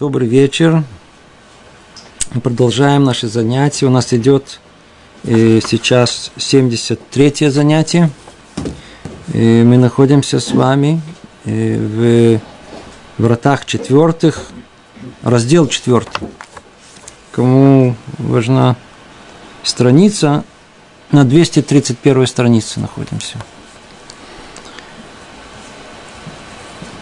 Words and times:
Добрый 0.00 0.28
вечер. 0.28 0.82
Мы 2.32 2.40
продолжаем 2.40 3.04
наши 3.04 3.28
занятия. 3.28 3.84
У 3.84 3.90
нас 3.90 4.14
идет 4.14 4.58
э, 5.24 5.60
сейчас 5.60 6.32
73 6.38 7.50
занятие. 7.50 8.10
И 9.34 9.62
мы 9.62 9.76
находимся 9.76 10.40
с 10.40 10.52
вами 10.52 11.02
э, 11.44 12.40
в 13.18 13.22
вратах 13.22 13.66
четвертых, 13.66 14.46
раздел 15.20 15.66
четвертый. 15.66 16.28
Кому 17.30 17.94
важна 18.16 18.76
страница, 19.62 20.44
на 21.12 21.24
231 21.24 22.26
странице 22.26 22.80
находимся. 22.80 23.36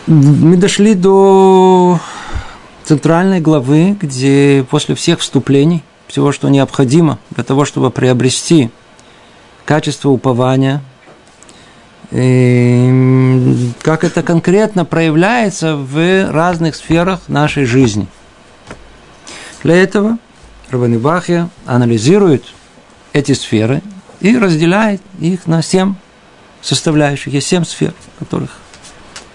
Мы 0.08 0.56
дошли 0.56 0.94
до 0.94 2.00
центральной 2.88 3.38
главы, 3.40 3.94
где 4.00 4.64
после 4.70 4.94
всех 4.94 5.20
вступлений, 5.20 5.84
всего, 6.06 6.32
что 6.32 6.48
необходимо 6.48 7.18
для 7.28 7.44
того, 7.44 7.66
чтобы 7.66 7.90
приобрести 7.90 8.70
качество 9.66 10.08
упования, 10.08 10.82
и 12.10 13.70
как 13.82 14.04
это 14.04 14.22
конкретно 14.22 14.86
проявляется 14.86 15.76
в 15.76 16.32
разных 16.32 16.76
сферах 16.76 17.28
нашей 17.28 17.66
жизни. 17.66 18.06
Для 19.62 19.76
этого 19.76 20.16
Рабани 20.70 20.96
Бахья 20.96 21.50
анализирует 21.66 22.46
эти 23.12 23.32
сферы 23.32 23.82
и 24.20 24.38
разделяет 24.38 25.02
их 25.20 25.46
на 25.46 25.60
семь 25.60 25.94
составляющих. 26.62 27.34
Есть 27.34 27.48
семь 27.48 27.64
сфер, 27.64 27.92
в 28.16 28.18
которых 28.20 28.56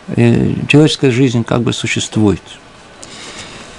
э, 0.08 0.56
человеческая 0.68 1.12
жизнь 1.12 1.44
как 1.44 1.62
бы 1.62 1.72
существует– 1.72 2.42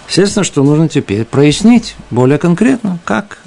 Естественно, 0.08 0.44
что 0.44 0.62
нужно 0.62 0.88
теперь 0.88 1.24
прояснить 1.24 1.96
более 2.10 2.38
конкретно, 2.38 2.98
как, 3.04 3.38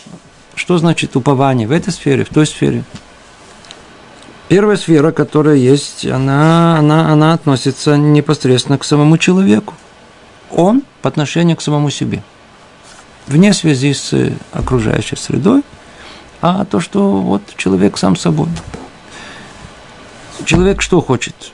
что 0.55 0.77
значит 0.77 1.15
упование 1.15 1.67
в 1.67 1.71
этой 1.71 1.93
сфере, 1.93 2.23
в 2.23 2.29
той 2.29 2.45
сфере. 2.45 2.83
Первая 4.47 4.77
сфера, 4.77 5.11
которая 5.11 5.55
есть, 5.55 6.05
она, 6.05 6.77
она, 6.77 7.11
она 7.11 7.33
относится 7.33 7.97
непосредственно 7.97 8.77
к 8.77 8.85
самому 8.85 9.17
человеку. 9.17 9.73
Он 10.51 10.83
по 11.01 11.09
отношению 11.09 11.57
к 11.57 11.61
самому 11.61 11.89
себе. 11.89 12.23
Вне 13.27 13.53
связи 13.53 13.93
с 13.93 14.31
окружающей 14.53 15.17
средой, 15.17 15.63
а 16.41 16.63
то, 16.63 16.79
что 16.79 17.17
вот 17.17 17.41
человек 17.57 17.97
сам 17.97 18.15
собой. 18.15 18.47
Человек 20.45 20.81
что 20.81 21.01
хочет? 21.01 21.51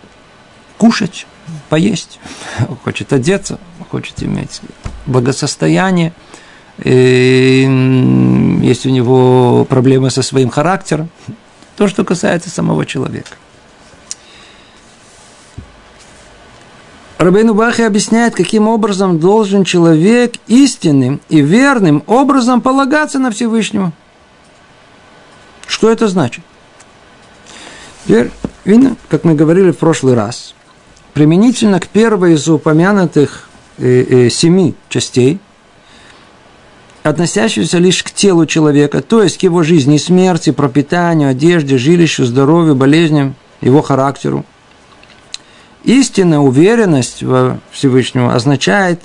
Кушать, 0.77 1.25
поесть, 1.69 2.19
хочет 2.83 3.11
одеться, 3.11 3.59
хочет 3.93 4.23
иметь 4.23 4.59
благосостояние, 5.05 6.13
и 6.83 7.61
есть 8.63 8.87
у 8.87 8.89
него 8.89 9.65
проблемы 9.65 10.09
со 10.09 10.23
своим 10.23 10.49
характером, 10.49 11.09
то, 11.77 11.87
что 11.87 12.03
касается 12.03 12.49
самого 12.49 12.87
человека. 12.87 13.35
Рабейну 17.19 17.53
Бахи 17.53 17.83
объясняет, 17.83 18.33
каким 18.33 18.67
образом 18.67 19.19
должен 19.19 19.63
человек 19.63 20.37
истинным 20.47 21.21
и 21.29 21.41
верным 21.41 22.01
образом 22.07 22.61
полагаться 22.61 23.19
на 23.19 23.29
Всевышнего. 23.29 23.91
Что 25.67 25.91
это 25.91 26.07
значит? 26.07 26.43
Теперь, 28.07 28.31
видно, 28.65 28.95
как 29.09 29.23
мы 29.23 29.35
говорили 29.35 29.69
в 29.69 29.77
прошлый 29.77 30.15
раз, 30.15 30.55
применительно 31.13 31.79
к 31.79 31.87
первой 31.87 32.33
из 32.33 32.49
упомянутых 32.49 33.49
э, 33.77 34.05
э, 34.09 34.29
семи 34.29 34.75
частей, 34.89 35.39
относящихся 37.03 37.77
лишь 37.77 38.01
к 38.03 38.11
телу 38.11 38.45
человека, 38.45 39.01
то 39.01 39.21
есть 39.21 39.37
к 39.37 39.43
его 39.43 39.63
жизни 39.63 39.95
и 39.95 39.99
смерти, 39.99 40.51
пропитанию, 40.51 41.29
одежде, 41.29 41.77
жилищу, 41.77 42.25
здоровью, 42.25 42.75
болезням, 42.75 43.35
его 43.61 43.81
характеру. 43.81 44.45
Истинная 45.83 46.39
уверенность 46.39 47.23
во 47.23 47.59
Всевышнего 47.71 48.33
означает, 48.33 49.01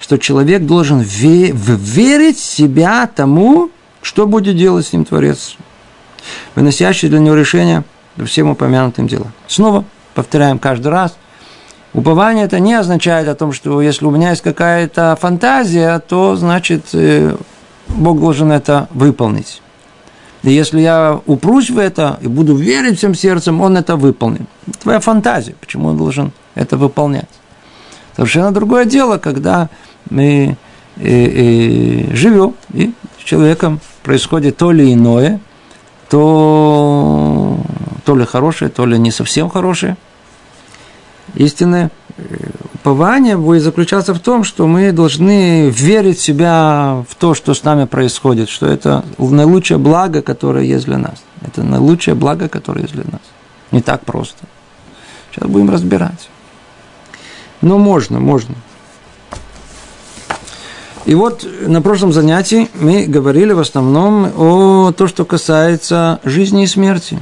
что 0.00 0.16
человек 0.16 0.64
должен 0.64 1.00
верить 1.00 2.38
в 2.38 2.44
себя 2.44 3.06
тому, 3.06 3.70
что 4.00 4.26
будет 4.26 4.56
делать 4.56 4.86
с 4.86 4.92
ним 4.92 5.04
Творец, 5.04 5.56
выносящий 6.54 7.08
для 7.08 7.20
него 7.20 7.36
решение 7.36 7.84
по 8.16 8.24
всем 8.24 8.50
упомянутым 8.50 9.06
делам. 9.06 9.32
Снова 9.46 9.84
повторяем 10.14 10.58
каждый 10.58 10.88
раз, 10.88 11.16
Упование 11.94 12.46
это 12.46 12.58
не 12.58 12.72
означает 12.72 13.28
о 13.28 13.34
том, 13.34 13.52
что 13.52 13.82
если 13.82 14.06
у 14.06 14.10
меня 14.10 14.30
есть 14.30 14.40
какая-то 14.40 15.16
фантазия, 15.20 15.98
то 15.98 16.36
значит 16.36 16.86
э, 16.94 17.36
Бог 17.88 18.18
должен 18.18 18.50
это 18.50 18.88
выполнить. 18.92 19.60
И 20.42 20.50
если 20.50 20.80
я 20.80 21.20
упрусь 21.26 21.68
в 21.68 21.76
это 21.76 22.18
и 22.22 22.28
буду 22.28 22.56
верить 22.56 22.96
всем 22.96 23.14
сердцем, 23.14 23.60
Он 23.60 23.76
это 23.76 23.96
выполнит. 23.96 24.48
Твоя 24.80 25.00
фантазия, 25.00 25.54
почему 25.60 25.88
Он 25.88 25.98
должен 25.98 26.32
это 26.54 26.78
выполнять? 26.78 27.28
Совершенно 28.16 28.52
другое 28.52 28.86
дело, 28.86 29.18
когда 29.18 29.68
мы 30.08 30.56
э, 30.96 31.02
э, 31.02 32.14
живем, 32.14 32.54
и 32.72 32.94
с 33.20 33.24
человеком 33.24 33.80
происходит 34.02 34.56
то 34.56 34.72
ли 34.72 34.94
иное, 34.94 35.40
то, 36.08 37.58
то 38.06 38.16
ли 38.16 38.24
хорошее, 38.24 38.70
то 38.70 38.86
ли 38.86 38.98
не 38.98 39.10
совсем 39.10 39.50
хорошее– 39.50 39.98
истинное 41.34 41.90
э, 42.16 42.22
упование 42.74 43.36
будет 43.36 43.62
заключаться 43.62 44.14
в 44.14 44.18
том, 44.18 44.44
что 44.44 44.66
мы 44.66 44.92
должны 44.92 45.70
верить 45.70 46.18
в 46.18 46.22
себя 46.22 47.04
в 47.08 47.14
то, 47.14 47.34
что 47.34 47.54
с 47.54 47.62
нами 47.64 47.84
происходит, 47.84 48.48
что 48.48 48.66
это 48.66 49.04
наилучшее 49.18 49.78
благо, 49.78 50.20
которое 50.22 50.64
есть 50.64 50.86
для 50.86 50.98
нас. 50.98 51.22
Это 51.42 51.62
наилучшее 51.62 52.14
благо, 52.14 52.48
которое 52.48 52.82
есть 52.82 52.94
для 52.94 53.04
нас. 53.04 53.20
Не 53.70 53.82
так 53.82 54.04
просто. 54.04 54.44
Сейчас 55.30 55.48
будем 55.48 55.70
разбирать. 55.70 56.28
Но 57.60 57.78
можно, 57.78 58.18
можно. 58.18 58.54
И 61.04 61.14
вот 61.14 61.46
на 61.66 61.82
прошлом 61.82 62.12
занятии 62.12 62.68
мы 62.74 63.06
говорили 63.06 63.52
в 63.52 63.58
основном 63.58 64.32
о 64.36 64.92
том, 64.92 65.08
что 65.08 65.24
касается 65.24 66.20
жизни 66.24 66.64
и 66.64 66.66
смерти. 66.66 67.18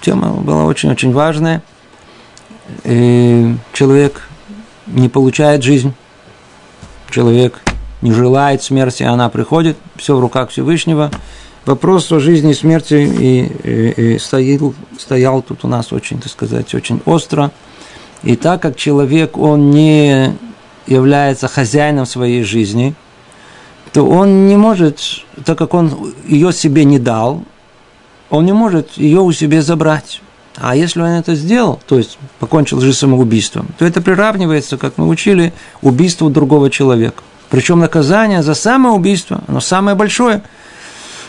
Тема 0.00 0.30
была 0.30 0.64
очень-очень 0.64 1.12
важная– 1.12 1.62
и 2.84 3.54
человек 3.72 4.28
не 4.86 5.08
получает 5.08 5.62
жизнь, 5.62 5.92
человек 7.10 7.60
не 8.02 8.12
желает 8.12 8.62
смерти, 8.62 9.02
она 9.02 9.28
приходит, 9.28 9.76
все 9.96 10.16
в 10.16 10.20
руках 10.20 10.50
Всевышнего. 10.50 11.10
Вопрос 11.66 12.10
о 12.12 12.20
жизни 12.20 12.52
и 12.52 12.54
смерти 12.54 12.94
и, 12.94 13.44
и, 13.44 14.14
и 14.14 14.18
стоял, 14.18 14.74
стоял 14.98 15.42
тут 15.42 15.64
у 15.64 15.68
нас 15.68 15.92
очень, 15.92 16.18
так 16.18 16.32
сказать, 16.32 16.74
очень 16.74 17.02
остро. 17.04 17.50
И 18.22 18.36
так 18.36 18.62
как 18.62 18.76
человек, 18.76 19.36
он 19.36 19.70
не 19.70 20.34
является 20.86 21.46
хозяином 21.48 22.06
своей 22.06 22.42
жизни, 22.42 22.94
то 23.92 24.06
он 24.06 24.46
не 24.46 24.56
может, 24.56 25.00
так 25.44 25.58
как 25.58 25.74
он 25.74 26.14
ее 26.26 26.52
себе 26.52 26.84
не 26.84 26.98
дал, 26.98 27.42
он 28.30 28.46
не 28.46 28.52
может 28.52 28.92
ее 28.96 29.20
у 29.20 29.32
себя 29.32 29.62
забрать. 29.62 30.22
А 30.60 30.74
если 30.74 31.00
он 31.00 31.08
это 31.08 31.34
сделал, 31.34 31.80
то 31.86 31.98
есть 31.98 32.18
покончил 32.38 32.80
жизнь 32.80 32.96
самоубийством, 32.96 33.68
то 33.78 33.84
это 33.84 34.00
приравнивается, 34.00 34.76
как 34.76 34.98
мы 34.98 35.08
учили, 35.08 35.52
убийству 35.82 36.30
другого 36.30 36.70
человека. 36.70 37.22
Причем 37.48 37.78
наказание 37.78 38.42
за 38.42 38.54
самоубийство, 38.54 39.42
оно 39.46 39.60
самое 39.60 39.96
большое, 39.96 40.42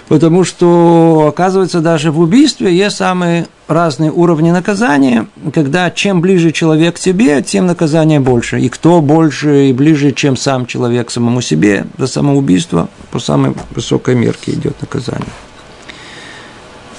потому 0.08 0.44
что, 0.44 1.28
оказывается, 1.30 1.80
даже 1.80 2.12
в 2.12 2.20
убийстве 2.20 2.76
есть 2.76 2.98
самые 2.98 3.48
разные 3.68 4.12
уровни 4.12 4.50
наказания, 4.50 5.28
когда 5.54 5.92
чем 5.92 6.22
ближе 6.22 6.52
человек 6.52 6.96
к 6.96 7.00
тебе, 7.00 7.42
тем 7.44 7.68
наказание 7.68 8.20
больше. 8.20 8.60
И 8.60 8.68
кто 8.68 9.00
больше 9.00 9.70
и 9.70 9.74
ближе, 9.74 10.12
чем 10.12 10.36
сам 10.36 10.66
человек 10.66 11.12
самому 11.12 11.42
себе, 11.42 11.86
за 11.98 12.08
самоубийство 12.08 12.90
по 13.12 13.20
самой 13.20 13.54
высокой 13.70 14.16
мерке 14.16 14.54
идет 14.54 14.82
наказание. 14.82 15.30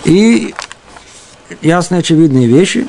И 0.05 0.55
ясные, 1.63 2.01
очевидные 2.01 2.47
вещи. 2.47 2.87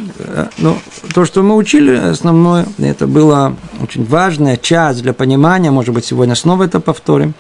Но 0.58 0.78
то, 1.14 1.26
что 1.26 1.44
мы 1.44 1.56
учили, 1.56 1.96
основное, 1.96 2.66
это 2.78 3.08
была 3.08 3.56
очень 3.82 4.06
важная 4.06 4.58
часть 4.58 5.02
для 5.02 5.14
понимания, 5.14 5.72
может 5.72 5.94
быть, 5.94 6.06
сегодня 6.06 6.36
снова 6.36 6.64
это 6.64 6.80
повторим, 6.80 7.34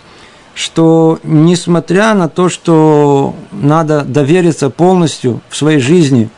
что 0.53 1.19
несмотря 1.23 2.13
на 2.13 2.27
то, 2.27 2.49
что 2.49 3.35
надо 3.51 4.03
довериться 4.03 4.69
полностью 4.69 5.41
в 5.49 5.55
своей 5.55 5.79
жизни 5.79 6.29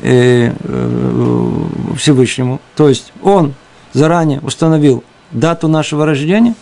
э, 0.00 0.52
э, 0.58 1.64
Всевышнему, 1.96 2.60
то 2.76 2.88
есть 2.88 3.12
Он 3.22 3.54
заранее 3.92 4.40
установил 4.40 5.04
дату 5.30 5.68
нашего 5.68 6.06
рождения, 6.06 6.54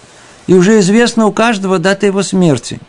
и 0.46 0.54
уже 0.54 0.78
известно 0.80 1.26
у 1.26 1.32
каждого 1.32 1.78
дата 1.78 2.06
его 2.06 2.22
смерти. 2.22 2.80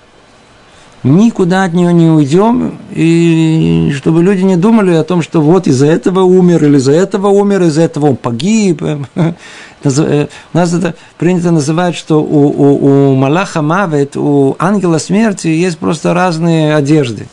Никуда 1.03 1.63
от 1.63 1.73
нее 1.73 1.93
не 1.93 2.09
уйдем, 2.09 2.79
и 2.91 3.93
чтобы 3.95 4.23
люди 4.23 4.41
не 4.41 4.55
думали 4.55 4.93
о 4.93 5.03
том, 5.03 5.21
что 5.21 5.41
вот 5.41 5.67
из-за 5.67 5.85
этого 5.85 6.21
умер, 6.21 6.65
или 6.65 6.77
из-за 6.77 6.93
этого 6.93 7.27
умер, 7.27 7.63
из-за 7.63 7.83
этого 7.83 8.07
он 8.07 8.15
погиб. 8.15 8.81
Э, 9.83 10.27
у 10.53 10.57
нас 10.57 10.73
это 10.73 10.95
принято 11.19 11.51
называть, 11.51 11.95
что 11.95 12.19
у, 12.19 12.47
у, 12.47 13.11
у 13.11 13.15
Малаха 13.15 13.61
Мавет, 13.61 14.17
у 14.17 14.55
ангела 14.57 14.97
смерти 14.97 15.47
есть 15.47 15.77
просто 15.77 16.15
разные 16.15 16.75
одежды. 16.75 17.27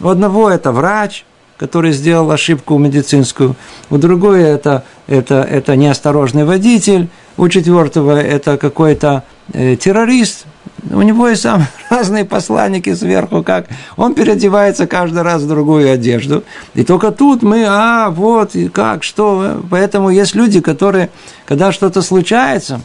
У 0.00 0.08
одного 0.08 0.48
это 0.48 0.72
врач, 0.72 1.26
который 1.58 1.92
сделал 1.92 2.30
ошибку 2.30 2.78
медицинскую, 2.78 3.54
у 3.90 3.98
другого 3.98 4.34
это, 4.34 4.84
это, 5.06 5.42
это 5.42 5.76
неосторожный 5.76 6.46
водитель, 6.46 7.08
у 7.36 7.48
четвертого 7.48 8.18
это 8.18 8.56
какой-то 8.56 9.24
э, 9.52 9.76
террорист, 9.76 10.46
у 10.90 11.02
него 11.02 11.28
есть 11.28 11.42
самые 11.42 11.68
разные 11.90 12.24
посланники 12.24 12.94
сверху, 12.94 13.42
как 13.42 13.66
он 13.96 14.14
переодевается 14.14 14.86
каждый 14.86 15.22
раз 15.22 15.42
в 15.42 15.48
другую 15.48 15.92
одежду. 15.92 16.44
И 16.74 16.84
только 16.84 17.10
тут 17.10 17.42
мы, 17.42 17.64
а, 17.66 18.10
вот, 18.10 18.54
и 18.54 18.68
как, 18.68 19.02
что. 19.02 19.62
Поэтому 19.70 20.10
есть 20.10 20.34
люди, 20.34 20.60
которые, 20.60 21.10
когда 21.46 21.72
что-то 21.72 22.02
случается, 22.02 22.80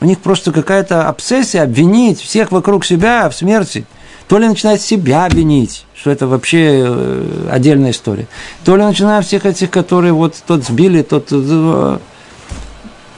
у 0.00 0.04
них 0.04 0.18
просто 0.20 0.52
какая-то 0.52 1.08
обсессия 1.08 1.62
обвинить 1.62 2.20
всех 2.20 2.52
вокруг 2.52 2.84
себя 2.84 3.28
в 3.28 3.34
смерти. 3.34 3.84
То 4.28 4.38
ли 4.38 4.46
начинает 4.46 4.82
себя 4.82 5.24
обвинить, 5.24 5.86
что 5.94 6.10
это 6.10 6.26
вообще 6.26 6.84
э, 6.84 7.48
отдельная 7.50 7.92
история. 7.92 8.26
То 8.62 8.76
ли 8.76 8.82
начинает 8.82 9.24
всех 9.24 9.46
этих, 9.46 9.70
которые 9.70 10.12
вот 10.12 10.34
тот 10.46 10.64
сбили, 10.64 11.00
тот 11.00 11.28
э, 11.30 11.98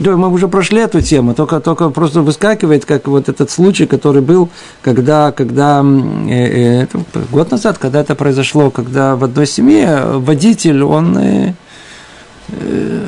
да, 0.01 0.17
мы 0.17 0.29
уже 0.29 0.49
прошли 0.49 0.81
эту 0.81 1.03
тему, 1.03 1.35
только, 1.35 1.61
только 1.61 1.91
просто 1.91 2.23
выскакивает, 2.23 2.87
как 2.87 3.07
вот 3.07 3.29
этот 3.29 3.51
случай, 3.51 3.85
который 3.85 4.23
был, 4.23 4.49
когда, 4.81 5.31
когда 5.31 5.85
э, 6.29 6.85
э, 6.85 6.87
год 7.31 7.51
назад, 7.51 7.77
когда 7.77 8.01
это 8.01 8.15
произошло, 8.15 8.71
когда 8.71 9.15
в 9.15 9.25
одной 9.25 9.47
семье 9.47 10.05
водитель, 10.15 10.83
он 10.83 11.19
э, 11.19 11.53
э, 12.49 13.01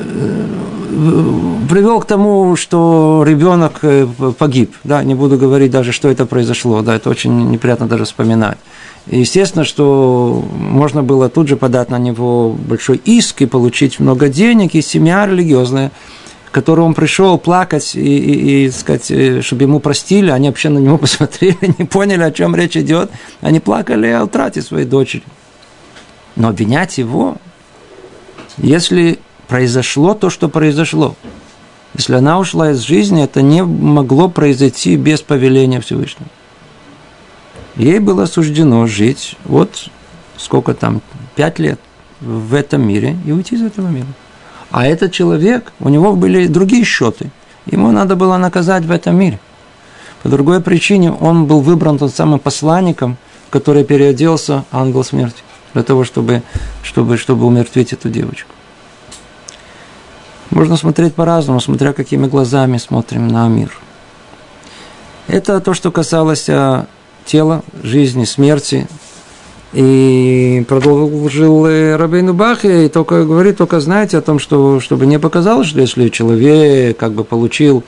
привел 1.67 1.99
к 1.99 2.05
тому, 2.05 2.55
что 2.55 3.23
ребенок 3.25 3.79
э, 3.81 4.05
погиб. 4.37 4.75
Да, 4.83 5.03
не 5.03 5.15
буду 5.15 5.39
говорить 5.39 5.71
даже, 5.71 5.93
что 5.93 6.09
это 6.09 6.27
произошло. 6.27 6.83
Да, 6.83 6.95
это 6.95 7.09
очень 7.09 7.49
неприятно 7.49 7.87
даже 7.87 8.05
вспоминать. 8.05 8.59
Естественно, 9.07 9.65
что 9.65 10.45
можно 10.55 11.01
было 11.01 11.27
тут 11.27 11.47
же 11.47 11.57
подать 11.57 11.89
на 11.89 11.97
него 11.97 12.51
большой 12.51 12.97
иск 13.03 13.41
и 13.41 13.47
получить 13.47 13.99
много 13.99 14.29
денег, 14.29 14.75
и 14.75 14.81
семья 14.83 15.25
религиозная– 15.25 15.91
которому 16.53 16.87
он 16.87 16.93
пришел 16.93 17.37
плакать 17.39 17.95
и, 17.95 17.99
и, 17.99 18.65
и 18.65 18.71
сказать, 18.71 19.09
э, 19.09 19.41
чтобы 19.41 19.63
ему 19.63 19.79
простили, 19.79 20.29
они 20.29 20.47
вообще 20.47 20.69
на 20.69 20.77
него 20.77 20.97
посмотрели, 21.05 21.57
не 21.77 21.85
поняли, 21.85 22.21
о 22.21 22.31
чем 22.31 22.55
речь 22.55 22.77
идет. 22.77 23.11
Они 23.41 23.59
плакали 23.59 24.07
о 24.07 24.23
утрате 24.23 24.61
своей 24.61 24.85
дочери. 24.85 25.23
Но 26.35 26.49
обвинять 26.49 26.97
его, 26.99 27.37
если 28.57 29.19
произошло 29.47 30.13
то, 30.13 30.29
что 30.29 30.47
произошло, 30.47 31.15
если 31.95 32.13
она 32.15 32.39
ушла 32.39 32.71
из 32.71 32.79
жизни, 32.81 33.23
это 33.23 33.41
не 33.41 33.63
могло 33.63 34.29
произойти 34.29 34.95
без 34.95 35.21
повеления 35.21 35.81
Всевышнего. 35.81 36.29
Ей 37.75 37.97
было 37.97 38.27
суждено 38.27 38.85
жить 38.85 39.35
вот 39.45 39.89
сколько 40.37 40.75
там, 40.75 41.01
пять 41.35 41.57
лет 41.57 41.79
в 42.21 42.53
этом 42.53 42.87
мире 42.87 43.17
и 43.25 43.31
уйти 43.31 43.55
из 43.55 43.63
этого 43.63 43.87
мира. 43.87 44.07
А 44.73 44.87
этот 44.87 45.11
человек, 45.11 45.71
у 45.79 45.87
него 45.87 46.15
были 46.15 46.47
другие 46.47 46.83
счеты. 46.83 47.29
Ему 47.67 47.91
надо 47.91 48.15
было 48.15 48.37
наказать 48.37 48.83
в 48.83 48.89
этом 48.89 49.15
мире. 49.15 49.39
По 50.23 50.29
другой 50.29 50.61
причине 50.61 51.11
он 51.11 51.45
был 51.45 51.61
выбран 51.61 51.99
тот 51.99 52.11
самым 52.11 52.39
посланником, 52.39 53.17
который 53.51 53.83
переоделся 53.83 54.65
ангел 54.71 55.03
смерти, 55.03 55.43
для 55.75 55.83
того, 55.83 56.03
чтобы, 56.03 56.41
чтобы, 56.81 57.17
чтобы 57.17 57.45
умертвить 57.45 57.93
эту 57.93 58.09
девочку. 58.09 58.49
Можно 60.49 60.75
смотреть 60.75 61.13
по-разному, 61.13 61.59
смотря 61.61 61.93
какими 61.93 62.25
глазами 62.25 62.79
смотрим 62.79 63.27
на 63.27 63.47
мир. 63.47 63.77
Это 65.27 65.59
то, 65.59 65.75
что 65.75 65.91
касалось 65.91 66.49
а, 66.49 66.87
тела, 67.25 67.61
жизни, 67.83 68.25
смерти, 68.25 68.87
и 69.73 70.63
продолжил 70.67 71.65
Рабейну 71.65 72.33
Бахе, 72.33 72.85
и 72.85 72.89
только 72.89 73.25
говорит, 73.25 73.57
только 73.57 73.79
знаете 73.79 74.17
о 74.17 74.21
том, 74.21 74.39
что, 74.39 74.79
чтобы 74.79 75.05
не 75.05 75.19
показалось, 75.19 75.67
что 75.67 75.81
если 75.81 76.09
человек 76.09 76.97
как 76.97 77.13
бы 77.13 77.23
получил 77.23 77.83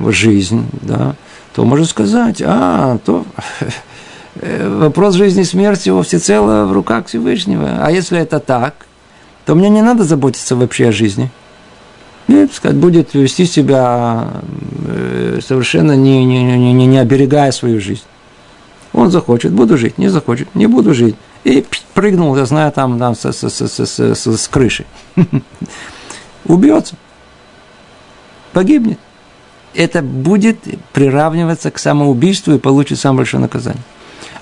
жизнь, 0.00 0.66
да, 0.82 1.14
то 1.54 1.64
можно 1.64 1.86
сказать, 1.86 2.42
а, 2.44 2.98
то 3.04 3.24
вопрос 4.34 5.14
жизни 5.14 5.42
и 5.42 5.44
смерти 5.44 5.88
его 5.88 6.02
всецело 6.02 6.64
в 6.64 6.72
руках 6.72 7.06
Всевышнего. 7.06 7.78
А 7.80 7.90
если 7.90 8.18
это 8.18 8.40
так, 8.40 8.86
то 9.44 9.54
мне 9.54 9.68
не 9.68 9.82
надо 9.82 10.04
заботиться 10.04 10.56
вообще 10.56 10.88
о 10.88 10.92
жизни. 10.92 11.30
Нет, 12.28 12.52
сказать, 12.52 12.76
будет 12.76 13.14
вести 13.14 13.46
себя 13.46 14.28
э, 14.88 15.38
совершенно 15.46 15.92
не, 15.96 16.24
не, 16.24 16.42
не, 16.42 16.72
не, 16.72 16.86
не 16.86 16.98
оберегая 16.98 17.52
свою 17.52 17.80
жизнь. 17.80 18.02
Он 18.96 19.10
захочет, 19.10 19.52
буду 19.52 19.76
жить, 19.76 19.98
не 19.98 20.08
захочет, 20.08 20.54
не 20.54 20.66
буду 20.66 20.94
жить. 20.94 21.16
И 21.44 21.66
прыгнул, 21.92 22.34
я 22.34 22.46
знаю, 22.46 22.72
там, 22.72 22.98
там 22.98 23.14
с, 23.14 23.30
с, 23.30 23.50
с, 23.50 23.68
с, 23.68 23.98
с, 23.98 24.36
с 24.36 24.48
крыши. 24.48 24.86
Убьется. 26.46 26.96
Погибнет. 28.54 28.98
Это 29.74 30.00
будет 30.00 30.58
приравниваться 30.94 31.70
к 31.70 31.78
самоубийству 31.78 32.54
и 32.54 32.58
получит 32.58 32.98
самое 32.98 33.18
большое 33.18 33.42
наказание. 33.42 33.82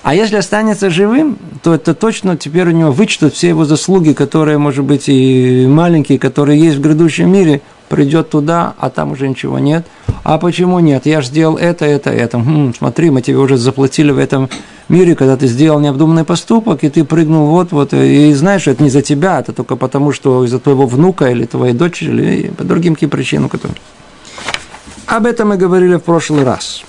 А 0.03 0.15
если 0.15 0.37
останется 0.37 0.89
живым, 0.89 1.37
то 1.61 1.73
это 1.73 1.93
точно 1.93 2.37
теперь 2.37 2.69
у 2.69 2.71
него 2.71 2.91
вычтут 2.91 3.33
все 3.33 3.49
его 3.49 3.65
заслуги, 3.65 4.13
которые, 4.13 4.57
может 4.57 4.85
быть, 4.85 5.09
и 5.09 5.67
маленькие, 5.67 6.17
которые 6.17 6.61
есть 6.61 6.77
в 6.77 6.81
грядущем 6.81 7.29
мире, 7.29 7.61
придет 7.89 8.29
туда, 8.29 8.73
а 8.77 8.89
там 8.89 9.11
уже 9.11 9.27
ничего 9.27 9.59
нет. 9.59 9.85
А 10.23 10.37
почему 10.37 10.79
нет? 10.79 11.05
Я 11.05 11.21
же 11.21 11.27
сделал 11.27 11.57
это, 11.57 11.85
это, 11.85 12.09
это. 12.09 12.39
Хм, 12.39 12.73
смотри, 12.77 13.09
мы 13.09 13.21
тебе 13.21 13.37
уже 13.37 13.57
заплатили 13.57 14.11
в 14.11 14.17
этом 14.17 14.49
мире, 14.89 15.15
когда 15.15 15.37
ты 15.37 15.47
сделал 15.47 15.79
необдуманный 15.79 16.23
поступок, 16.23 16.83
и 16.83 16.89
ты 16.89 17.03
прыгнул 17.03 17.47
вот-вот, 17.47 17.93
и 17.93 18.33
знаешь, 18.33 18.67
это 18.67 18.83
не 18.83 18.89
за 18.89 19.01
тебя, 19.01 19.39
это 19.39 19.53
только 19.53 19.75
потому, 19.75 20.11
что 20.11 20.43
из-за 20.45 20.59
твоего 20.59 20.85
внука 20.85 21.29
или 21.29 21.45
твоей 21.45 21.73
дочери, 21.73 22.11
или 22.11 22.47
по 22.49 22.63
другим 22.63 22.95
каким 22.95 23.09
причинам. 23.09 23.49
Которые... 23.49 23.77
Об 25.07 25.25
этом 25.25 25.49
мы 25.49 25.57
говорили 25.57 25.95
в 25.95 26.03
прошлый 26.03 26.43
раз. 26.43 26.83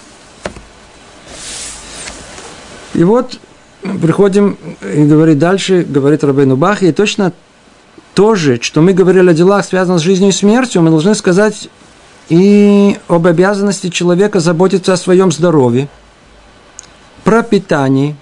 И 2.94 3.04
вот 3.04 3.38
приходим 4.00 4.56
и 4.82 5.04
говорит 5.04 5.38
дальше, 5.38 5.86
говорит 5.86 6.24
Рабейну 6.24 6.56
Бахи, 6.56 6.86
и 6.86 6.92
точно 6.92 7.32
то 8.16 8.34
же, 8.34 8.58
что 8.62 8.80
мы 8.80 8.94
говорили 8.94 9.28
о 9.28 9.34
делах, 9.34 9.66
связанных 9.66 10.00
с 10.00 10.02
жизнью 10.02 10.30
и 10.30 10.32
смертью, 10.32 10.80
мы 10.80 10.88
должны 10.88 11.14
сказать 11.14 11.68
и 12.30 12.98
об 13.08 13.26
обязанности 13.26 13.90
человека 13.90 14.40
заботиться 14.40 14.94
о 14.94 14.96
своем 14.96 15.30
здоровье, 15.30 15.88
про 17.24 17.42
питание, 17.42 18.16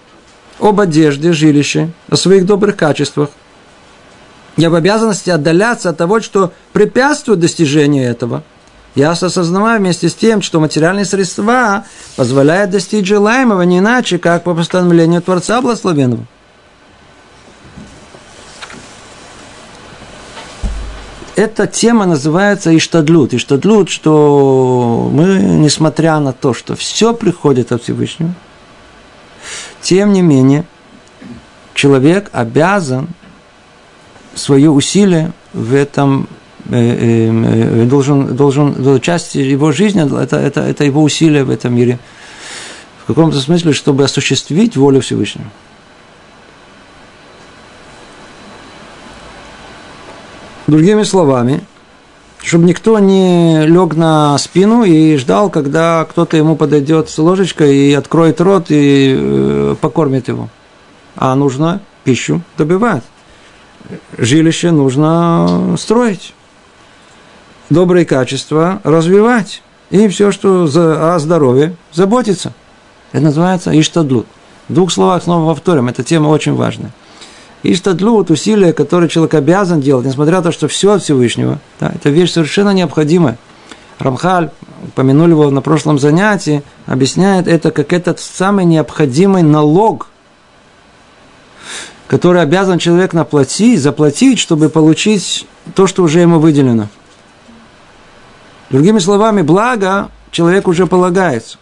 об 0.59 0.81
одежде, 0.81 1.33
жилище, 1.33 1.93
о 2.11 2.17
своих 2.17 2.45
добрых 2.45 2.77
качествах, 2.77 3.31
и 4.57 4.65
об 4.65 4.75
обязанности 4.75 5.31
отдаляться 5.31 5.91
от 5.91 5.97
того, 5.97 6.21
что 6.21 6.53
препятствует 6.73 7.39
достижению 7.39 8.11
этого. 8.11 8.43
Я 8.97 9.13
осознаваю 9.13 9.79
вместе 9.79 10.09
с 10.09 10.15
тем, 10.15 10.43
что 10.43 10.59
материальные 10.59 11.05
средства 11.05 11.85
позволяют 12.17 12.73
достичь 12.73 13.07
желаемого 13.07 13.63
не 13.63 13.79
иначе, 13.79 14.19
как 14.19 14.43
по 14.43 14.55
постановлению 14.55 15.23
Творца 15.23 15.61
Благословенного. 15.61 16.27
Эта 21.37 21.67
тема 21.67 22.07
называется 22.07 22.77
Иштадлут. 22.77 23.35
Иштадлут, 23.35 23.91
что 23.91 25.11
мы, 25.13 25.39
несмотря 25.39 26.19
на 26.21 26.33
то, 26.33 26.55
что 26.55 26.77
все 26.77 27.13
приходит 27.15 27.73
от 27.73 27.83
Всевышнего, 27.83 28.35
тем 29.83 30.13
не 30.13 30.23
менее, 30.23 30.65
человек 31.75 32.31
обязан 32.33 33.09
свое 34.35 34.71
усилие 34.71 35.33
в 35.53 35.75
этом 35.75 36.29
э, 36.71 36.77
э, 36.77 37.83
э, 37.83 37.85
должен, 37.85 38.35
должен, 38.35 39.01
часть 39.01 39.35
его 39.35 39.73
жизни, 39.73 40.05
это, 40.23 40.37
это, 40.37 40.61
это 40.61 40.85
его 40.85 41.03
усилие 41.03 41.45
в 41.45 41.51
этом 41.51 41.75
мире, 41.75 41.99
в 43.03 43.07
каком-то 43.07 43.39
смысле, 43.41 43.73
чтобы 43.73 44.05
осуществить 44.05 44.77
волю 44.77 45.01
Всевышнего. 45.01 45.51
Другими 50.67 51.03
словами, 51.03 51.63
чтобы 52.43 52.65
никто 52.65 52.99
не 52.99 53.67
лег 53.67 53.97
на 53.97 54.37
спину 54.39 54.85
и 54.85 55.17
ждал, 55.17 55.51
когда 55.51 56.07
кто-то 56.09 56.37
ему 56.37 56.57
подойдет 56.57 57.11
с 57.11 57.19
ложечкой 57.19 57.77
и 57.77 57.93
откроет 57.93 58.41
рот 58.41 58.67
и 58.71 59.15
э, 59.17 59.77
покормит 59.81 60.29
его. 60.29 60.49
А 61.17 61.35
нужно 61.35 61.81
пищу 62.05 62.43
добивать. 62.57 63.03
Жилище 64.17 64.71
нужно 64.71 65.77
строить. 65.79 66.35
Добрые 67.69 68.07
качества 68.07 68.81
развивать. 68.85 69.63
И 69.91 70.09
все, 70.09 70.33
что 70.33 70.67
за, 70.67 71.15
о 71.15 71.19
здоровье, 71.19 71.77
заботиться. 71.93 72.53
Это 73.13 73.25
называется 73.25 73.79
иштадлут. 73.79 74.27
В 74.69 74.75
двух 74.75 74.91
словах 74.91 75.23
снова 75.23 75.53
повторим, 75.53 75.89
эта 75.89 76.03
тема 76.03 76.29
очень 76.29 76.55
важная. 76.55 76.91
И 77.65 77.75
штадлут, 77.75 78.31
усилия, 78.31 78.75
которые 78.75 79.09
человек 79.09 79.33
обязан 79.33 79.81
делать, 79.81 80.05
несмотря 80.05 80.37
на 80.37 80.43
то, 80.43 80.53
что 80.53 80.69
все 80.69 80.93
от 80.93 81.03
Всевышнего, 81.03 81.59
да, 81.81 81.91
это 81.95 82.11
вещь 82.11 82.33
совершенно 82.33 82.75
необходимая. 82.75 83.39
Рамхаль, 83.99 84.51
упомянули 84.89 85.31
его 85.31 85.51
на 85.51 85.63
прошлом 85.63 85.99
занятии, 85.99 86.63
объясняет 86.85 87.49
это 87.49 87.71
как 87.71 87.95
этот 87.95 88.21
самый 88.21 88.67
необходимый 88.67 89.43
налог, 89.43 90.09
который 92.07 92.43
обязан 92.43 92.79
человек 92.79 93.15
наплатить, 93.15 93.81
заплатить, 93.81 94.39
чтобы 94.39 94.69
получить 94.69 95.47
то, 95.75 95.87
что 95.87 96.03
уже 96.03 96.21
ему 96.21 96.41
выделено. 96.41 96.89
Другими 98.69 98.99
словами, 98.99 99.41
благо 99.41 100.11
человек 100.31 100.69
уже 100.69 100.87
полагается. 100.87 101.57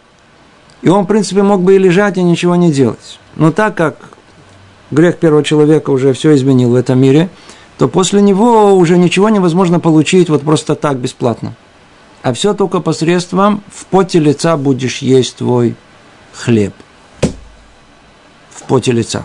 И 0.80 0.88
он, 0.88 1.04
в 1.04 1.06
принципе, 1.06 1.44
мог 1.44 1.62
бы 1.62 1.76
и 1.76 1.78
лежать, 1.78 2.16
и 2.16 2.22
ничего 2.24 2.56
не 2.56 2.72
делать. 2.72 3.20
Но 3.36 3.52
так 3.52 3.76
как 3.76 4.11
грех 4.92 5.18
первого 5.18 5.42
человека 5.42 5.90
уже 5.90 6.12
все 6.12 6.34
изменил 6.36 6.70
в 6.70 6.74
этом 6.76 7.00
мире, 7.00 7.28
то 7.78 7.88
после 7.88 8.22
него 8.22 8.74
уже 8.74 8.96
ничего 8.98 9.28
невозможно 9.28 9.80
получить 9.80 10.28
вот 10.28 10.42
просто 10.42 10.76
так, 10.76 10.98
бесплатно. 10.98 11.54
А 12.22 12.32
все 12.32 12.54
только 12.54 12.80
посредством 12.80 13.64
в 13.74 13.86
поте 13.86 14.20
лица 14.20 14.56
будешь 14.56 14.98
есть 14.98 15.36
твой 15.36 15.74
хлеб. 16.32 16.74
В 18.50 18.62
поте 18.68 18.92
лица. 18.92 19.24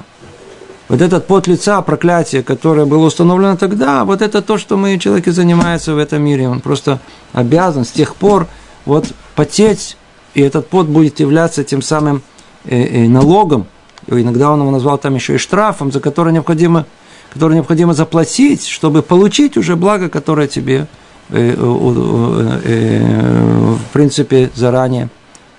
Вот 0.88 1.02
этот 1.02 1.28
пот 1.28 1.48
лица, 1.48 1.82
проклятие, 1.82 2.44
которое 2.44 2.86
было 2.86 3.08
установлено 3.08 3.58
тогда, 3.58 4.06
вот 4.06 4.22
это 4.22 4.42
то, 4.42 4.58
что 4.58 4.78
мы, 4.78 4.98
человек 4.98 5.28
и 5.28 5.32
занимается 5.32 5.94
в 5.94 5.98
этом 5.98 6.24
мире. 6.24 6.48
Он 6.48 6.62
просто 6.62 7.00
обязан 7.34 7.84
с 7.84 7.92
тех 7.92 8.16
пор 8.16 8.48
вот 8.86 9.06
потеть, 9.36 9.98
и 10.34 10.42
этот 10.42 10.70
пот 10.70 10.88
будет 10.88 11.20
являться 11.20 11.66
тем 11.66 11.82
самым 11.82 12.22
э, 12.64 12.82
э, 12.82 13.08
налогом. 13.10 13.68
Иногда 14.08 14.52
он 14.52 14.62
его 14.62 14.72
назвал 14.72 14.98
там 14.98 15.16
еще 15.16 15.36
и 15.36 15.38
штрафом, 15.38 15.92
за 15.92 16.00
который 16.00 16.32
необходимо, 16.32 16.86
который 17.34 17.56
необходимо 17.56 17.94
заплатить, 17.94 18.66
чтобы 18.66 19.02
получить 19.02 19.58
уже 19.58 19.76
благо, 19.76 20.10
которое 20.10 20.48
тебе, 20.48 20.88
э, 21.30 21.56
э, 21.58 22.60
э, 22.64 23.76
в 23.76 23.94
принципе, 23.94 24.50
заранее 24.56 25.10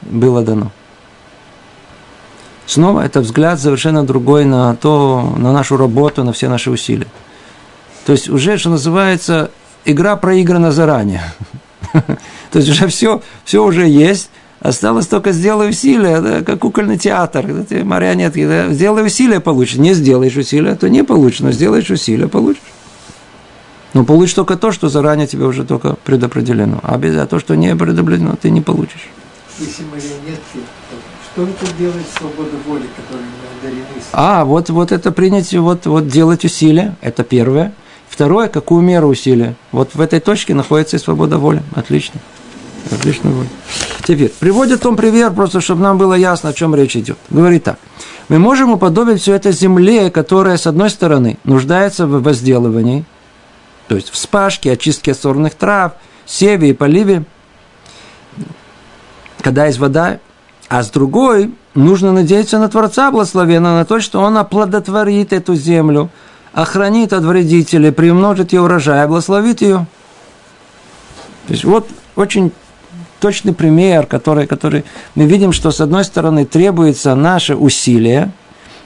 было 0.03 0.43
дано. 0.43 0.71
Снова 2.67 3.01
это 3.01 3.21
взгляд 3.21 3.61
совершенно 3.61 4.05
другой 4.05 4.45
на 4.45 4.77
то, 4.77 5.35
на 5.37 5.53
нашу 5.53 5.77
работу, 5.77 6.25
на 6.25 6.33
все 6.33 6.49
наши 6.49 6.71
усилия. 6.71 7.07
То 8.05 8.13
есть 8.13 8.29
уже, 8.29 8.57
что 8.59 8.71
называется, 8.71 9.51
игра 9.85 10.17
проиграна 10.17 10.73
заранее. 10.73 11.23
То 11.93 12.59
есть 12.59 12.69
уже 12.69 12.87
все, 12.89 13.23
все 13.45 13.65
уже 13.65 13.87
есть, 13.87 14.31
осталось 14.61 15.07
только 15.07 15.33
сделай 15.33 15.71
усилия, 15.71 16.21
да, 16.21 16.43
как 16.43 16.61
кукольный 16.61 16.99
театр, 16.99 17.47
эти 17.49 17.83
марионетки, 17.83 18.47
да, 18.47 18.69
сделай 18.73 19.07
усилия, 19.07 19.41
получишь. 19.41 19.77
Не 19.77 19.95
сделаешь 19.95 20.37
усилия, 20.37 20.75
то 20.75 20.89
не 20.89 21.05
получишь, 21.05 21.41
но 21.41 21.53
сделаешь 21.53 21.91
усилия, 21.91 22.29
получишь. 22.29 22.63
Но 23.95 24.05
получишь 24.05 24.35
только 24.35 24.57
то, 24.57 24.71
что 24.71 24.89
заранее 24.89 25.27
тебе 25.27 25.45
уже 25.45 25.65
только 25.65 25.97
предопределено. 26.05 26.81
А 26.83 26.99
без 26.99 27.17
а 27.17 27.27
то, 27.27 27.39
что 27.39 27.57
не 27.57 27.75
предопределено, 27.75 28.37
ты 28.41 28.51
не 28.51 28.61
получишь. 28.61 29.09
Если 29.59 29.83
марионетки 29.85 30.61
что 31.39 31.47
это 31.47 31.73
делает 31.79 32.07
свобода 32.17 32.57
воли, 32.67 32.89
которой 32.97 33.23
мы 33.23 33.69
одарены? 33.69 33.87
А, 34.13 34.45
вот, 34.45 34.71
вот 34.71 34.91
это 34.91 35.13
принять, 35.13 35.55
вот, 35.55 35.87
вот 35.87 36.09
делать 36.09 36.45
усилия, 36.45 36.97
это 37.01 37.23
первое. 37.23 37.73
Второе, 38.09 38.49
какую 38.49 38.83
меру 38.83 39.09
усилия. 39.09 39.55
Вот 39.71 39.95
в 39.95 40.01
этой 40.01 40.19
точке 40.19 40.55
находится 40.55 40.97
и 40.97 40.99
свобода 40.99 41.39
воли. 41.39 41.63
Отлично. 41.77 42.21
Отлично 42.91 43.31
воля. 43.31 43.49
Теперь, 44.05 44.31
приводит 44.31 44.87
он 44.87 44.97
пример, 44.97 45.33
просто 45.33 45.61
чтобы 45.61 45.83
нам 45.83 45.99
было 45.99 46.15
ясно, 46.15 46.51
о 46.51 46.53
чем 46.53 46.75
речь 46.75 46.97
идет. 46.97 47.19
Говорит 47.29 47.65
так. 47.65 47.79
Мы 48.29 48.39
можем 48.39 48.73
уподобить 48.73 49.23
все 49.23 49.35
это 49.35 49.53
земле, 49.53 50.11
которая, 50.11 50.57
с 50.57 50.67
одной 50.67 50.91
стороны, 50.91 51.39
нуждается 51.45 52.07
в 52.07 52.23
возделывании, 52.23 53.05
то 53.89 53.97
есть 53.97 54.11
в 54.11 54.17
спашке, 54.17 54.73
очистке 54.73 55.15
сорных 55.15 55.55
трав, 55.55 55.93
севе 56.27 56.71
и 56.71 56.73
поливе, 56.75 57.25
когда 59.41 59.67
есть 59.67 59.79
вода, 59.79 60.19
а 60.69 60.83
с 60.83 60.91
другой, 60.91 61.55
нужно 61.75 62.13
надеяться 62.13 62.59
на 62.59 62.69
Творца 62.69 63.11
благословенно, 63.11 63.77
на 63.77 63.85
то, 63.85 64.01
что 64.01 64.21
Он 64.21 64.37
оплодотворит 64.37 65.33
эту 65.33 65.55
землю, 65.55 66.11
охранит 66.53 67.15
от 67.15 67.25
вредителей, 67.25 67.93
приумножит 67.93 68.53
ее 68.53 68.63
урожай, 68.63 69.07
благословит 69.07 69.63
ее. 69.63 69.87
То 71.47 71.53
есть 71.53 71.65
вот 71.65 71.89
очень 72.15 72.53
точный 73.21 73.53
пример, 73.55 74.07
который, 74.07 74.47
который 74.47 74.85
мы 75.15 75.27
видим, 75.27 75.53
что 75.53 75.71
с 75.71 75.81
одной 75.81 76.05
стороны 76.05 76.45
требуется 76.45 77.15
наше 77.15 77.55
усилие, 77.57 78.31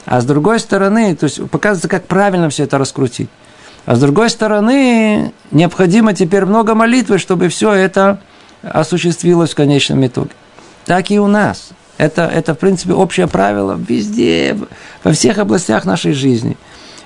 а 0.05 0.21
с 0.21 0.25
другой 0.25 0.59
стороны, 0.59 1.15
то 1.15 1.25
есть 1.25 1.49
показывается, 1.49 1.87
как 1.87 2.07
правильно 2.07 2.49
все 2.49 2.63
это 2.63 2.77
раскрутить. 2.77 3.29
А 3.85 3.95
с 3.95 3.99
другой 3.99 4.29
стороны, 4.29 5.33
необходимо 5.51 6.13
теперь 6.13 6.45
много 6.45 6.73
молитвы, 6.73 7.17
чтобы 7.17 7.49
все 7.49 7.71
это 7.73 8.19
осуществилось 8.61 9.51
в 9.51 9.55
конечном 9.55 10.05
итоге 10.05 10.31
так 10.85 11.11
и 11.11 11.19
у 11.19 11.27
нас. 11.27 11.69
Это, 11.97 12.23
это, 12.23 12.53
в 12.55 12.59
принципе, 12.59 12.93
общее 12.93 13.27
правило 13.27 13.79
везде, 13.87 14.57
во 15.03 15.11
всех 15.13 15.37
областях 15.37 15.85
нашей 15.85 16.13
жизни. 16.13 16.57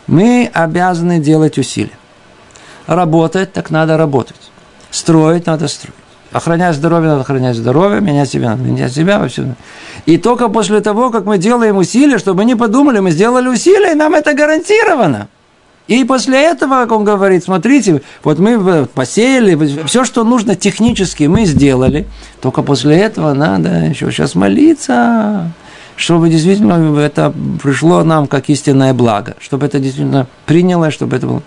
Мы 0.08 0.50
обязаны 0.54 1.20
делать 1.20 1.58
усилия. 1.58 1.98
Работать, 2.88 3.52
так 3.52 3.70
надо 3.70 3.98
работать. 3.98 4.52
Строить, 4.90 5.46
надо 5.46 5.68
строить. 5.68 5.96
Охранять 6.32 6.76
здоровье, 6.76 7.10
надо 7.10 7.22
охранять 7.22 7.56
здоровье, 7.56 8.02
менять 8.02 8.30
себя, 8.30 8.50
надо 8.50 8.64
менять 8.64 8.94
себя 8.94 9.20
во 9.20 9.28
всем. 9.30 9.56
И 10.06 10.18
только 10.18 10.50
после 10.50 10.82
того, 10.82 11.10
как 11.10 11.26
мы 11.26 11.38
делаем 11.38 11.78
усилия, 11.78 12.18
чтобы 12.18 12.44
не 12.46 12.56
подумали, 12.56 13.00
мы 13.00 13.12
сделали 13.12 13.48
усилия, 13.48 13.94
и 13.94 13.96
нам 13.96 14.14
это 14.14 14.34
гарантировано. 14.34 15.30
И 15.88 16.04
после 16.04 16.44
этого, 16.44 16.82
как 16.82 16.92
он 16.92 17.06
говорит, 17.06 17.46
смотрите, 17.46 18.02
вот 18.24 18.40
мы 18.40 18.86
посеяли, 18.88 19.86
все, 19.86 20.04
что 20.04 20.26
нужно 20.26 20.56
технически, 20.56 21.24
мы 21.24 21.46
сделали. 21.46 22.06
Только 22.42 22.62
после 22.62 22.98
этого 22.98 23.34
надо 23.34 23.86
еще 23.86 24.12
сейчас 24.12 24.36
молиться, 24.36 25.50
чтобы 25.96 26.30
действительно 26.30 27.00
это 27.00 27.34
пришло 27.64 28.04
нам 28.04 28.28
как 28.28 28.50
истинное 28.50 28.94
благо, 28.94 29.36
чтобы 29.40 29.66
это 29.66 29.80
действительно 29.80 30.28
приняло, 30.46 30.92
чтобы 30.92 31.16
это 31.16 31.28
было. 31.28 31.42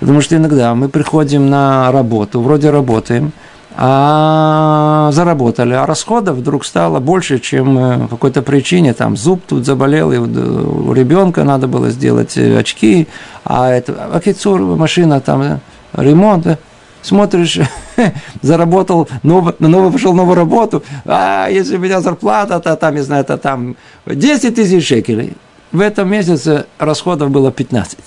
Потому 0.00 0.20
что 0.20 0.36
иногда 0.36 0.74
мы 0.74 0.88
приходим 0.88 1.48
на 1.48 1.90
работу, 1.90 2.42
вроде 2.42 2.70
работаем, 2.70 3.32
а 3.76 5.10
заработали, 5.12 5.74
а 5.74 5.86
расходов 5.86 6.36
вдруг 6.36 6.64
стало 6.64 7.00
больше, 7.00 7.38
чем 7.38 7.78
э, 7.78 7.98
по 8.02 8.16
какой-то 8.16 8.42
причине, 8.42 8.94
там 8.94 9.16
зуб 9.16 9.42
тут 9.46 9.64
заболел, 9.64 10.12
и 10.12 10.18
у 10.18 10.92
ребенка 10.92 11.44
надо 11.44 11.68
было 11.68 11.90
сделать 11.90 12.36
э, 12.36 12.58
очки, 12.58 13.08
а 13.44 13.70
это 13.70 14.10
акицур, 14.12 14.60
машина 14.60 15.20
там, 15.20 15.42
э, 15.42 15.58
ремонт, 15.94 16.58
смотришь, 17.02 17.58
заработал, 18.42 19.08
новый, 19.22 19.54
на 19.58 19.68
новую 19.68 19.92
пошел 19.92 20.12
новую 20.12 20.36
работу, 20.36 20.82
а 21.04 21.48
если 21.48 21.76
у 21.76 21.80
меня 21.80 22.00
зарплата, 22.00 22.60
то 22.60 22.76
там, 22.76 22.94
не 22.94 23.02
знаю, 23.02 23.22
это 23.22 23.38
там 23.38 23.76
10 24.06 24.54
тысяч 24.54 24.86
шекелей. 24.86 25.34
В 25.72 25.80
этом 25.80 26.10
месяце 26.10 26.66
расходов 26.78 27.30
было 27.30 27.50
15. 27.50 27.98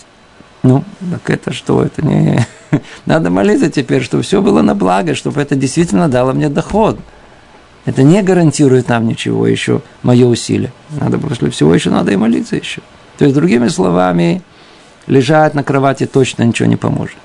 Ну, 0.62 0.84
так 1.12 1.30
это 1.30 1.54
что? 1.54 1.84
Это 1.84 2.06
не... 2.06 2.46
Надо 3.06 3.30
молиться 3.30 3.70
теперь, 3.70 4.04
чтобы 4.04 4.24
все 4.24 4.42
было 4.42 4.62
на 4.62 4.76
благо, 4.76 5.16
чтобы 5.16 5.42
это 5.42 5.56
действительно 5.56 6.10
дало 6.10 6.34
мне 6.34 6.50
доход. 6.50 6.98
Это 7.86 8.02
не 8.04 8.22
гарантирует 8.24 8.90
нам 8.90 9.08
ничего 9.08 9.46
еще, 9.48 9.82
мое 10.02 10.26
усилие. 10.26 10.72
Надо 11.00 11.20
после 11.20 11.50
всего 11.52 11.74
еще 11.74 11.92
надо 11.92 12.12
и 12.12 12.16
молиться 12.16 12.56
еще. 12.56 12.82
То 13.18 13.26
есть, 13.26 13.36
другими 13.36 13.68
словами, 13.68 14.42
лежать 15.08 15.54
на 15.54 15.64
кровати 15.64 16.06
точно 16.06 16.44
ничего 16.44 16.68
не 16.68 16.78
поможет. 16.78 17.18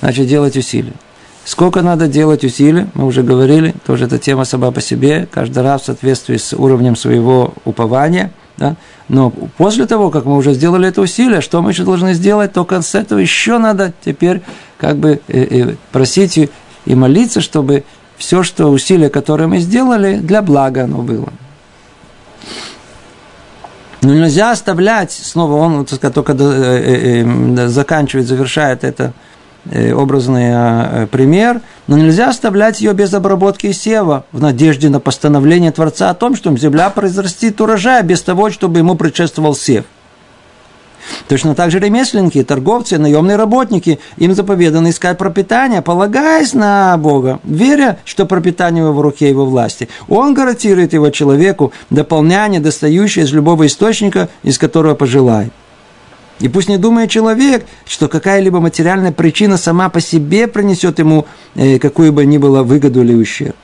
Значит, 0.00 0.26
делать 0.26 0.56
усилия. 0.56 0.92
Сколько 1.44 1.82
надо 1.82 2.06
делать 2.06 2.44
усилий, 2.44 2.86
мы 2.94 3.06
уже 3.06 3.22
говорили, 3.22 3.74
тоже 3.86 4.04
эта 4.04 4.18
тема 4.18 4.44
сама 4.44 4.70
по 4.70 4.80
себе, 4.80 5.26
каждый 5.30 5.62
раз 5.62 5.82
в 5.82 5.84
соответствии 5.86 6.36
с 6.36 6.52
уровнем 6.54 6.96
своего 6.96 7.54
упования– 7.64 8.30
да? 8.62 8.76
Но 9.08 9.30
после 9.56 9.86
того, 9.86 10.10
как 10.10 10.24
мы 10.24 10.36
уже 10.36 10.54
сделали 10.54 10.88
это 10.88 11.00
усилие, 11.00 11.40
что 11.40 11.60
мы 11.60 11.72
еще 11.72 11.82
должны 11.82 12.14
сделать? 12.14 12.52
Только 12.52 12.80
с 12.80 12.94
этого 12.94 13.18
еще 13.18 13.58
надо 13.58 13.92
теперь 14.04 14.40
как 14.78 14.96
бы 14.96 15.20
э, 15.26 15.42
э, 15.50 15.74
просить 15.90 16.38
и, 16.38 16.94
молиться, 16.94 17.40
чтобы 17.40 17.82
все, 18.16 18.44
что 18.44 18.68
усилия, 18.68 19.08
которые 19.08 19.48
мы 19.48 19.58
сделали, 19.58 20.16
для 20.16 20.42
блага 20.42 20.84
оно 20.84 21.02
было. 21.02 21.32
Но 24.00 24.14
нельзя 24.14 24.52
оставлять, 24.52 25.10
снова 25.10 25.54
он 25.54 25.84
только 25.84 26.36
э, 26.38 27.66
заканчивает, 27.68 28.28
завершает 28.28 28.84
это 28.84 29.12
образный 29.94 30.50
э, 30.52 31.06
пример, 31.10 31.60
но 31.86 31.98
нельзя 31.98 32.28
оставлять 32.28 32.80
ее 32.80 32.92
без 32.92 33.12
обработки 33.14 33.66
и 33.66 33.72
сева 33.72 34.24
в 34.32 34.40
надежде 34.40 34.88
на 34.88 35.00
постановление 35.00 35.72
Творца 35.72 36.10
о 36.10 36.14
том, 36.14 36.36
что 36.36 36.56
земля 36.56 36.90
произрастит 36.90 37.60
урожай 37.60 38.02
без 38.02 38.22
того, 38.22 38.50
чтобы 38.50 38.78
ему 38.78 38.94
предшествовал 38.94 39.54
сев. 39.54 39.84
Точно 41.28 41.54
так 41.54 41.70
же 41.70 41.78
ремесленники, 41.78 42.42
торговцы, 42.44 42.98
наемные 42.98 43.36
работники, 43.36 43.98
им 44.18 44.34
заповедано 44.34 44.90
искать 44.90 45.18
пропитание, 45.18 45.82
полагаясь 45.82 46.54
на 46.54 46.96
Бога, 46.96 47.40
веря, 47.44 47.98
что 48.04 48.26
пропитание 48.26 48.84
его 48.84 48.92
в 48.92 49.00
руке 49.00 49.28
его 49.28 49.44
власти. 49.44 49.88
Он 50.08 50.34
гарантирует 50.34 50.92
его 50.92 51.10
человеку 51.10 51.72
дополняние, 51.90 52.60
достающее 52.60 53.24
из 53.24 53.32
любого 53.32 53.66
источника, 53.66 54.28
из 54.42 54.58
которого 54.58 54.94
пожелает. 54.94 55.52
И 56.42 56.48
пусть 56.48 56.68
не 56.68 56.76
думает 56.76 57.08
человек, 57.08 57.64
что 57.86 58.08
какая-либо 58.08 58.58
материальная 58.58 59.12
причина 59.12 59.56
сама 59.56 59.88
по 59.88 60.00
себе 60.00 60.48
принесет 60.48 60.98
ему 60.98 61.24
э, 61.54 61.78
какую 61.78 62.12
бы 62.12 62.26
ни 62.26 62.36
было 62.36 62.64
выгоду 62.64 63.02
или 63.02 63.14
ущерб. 63.14 63.54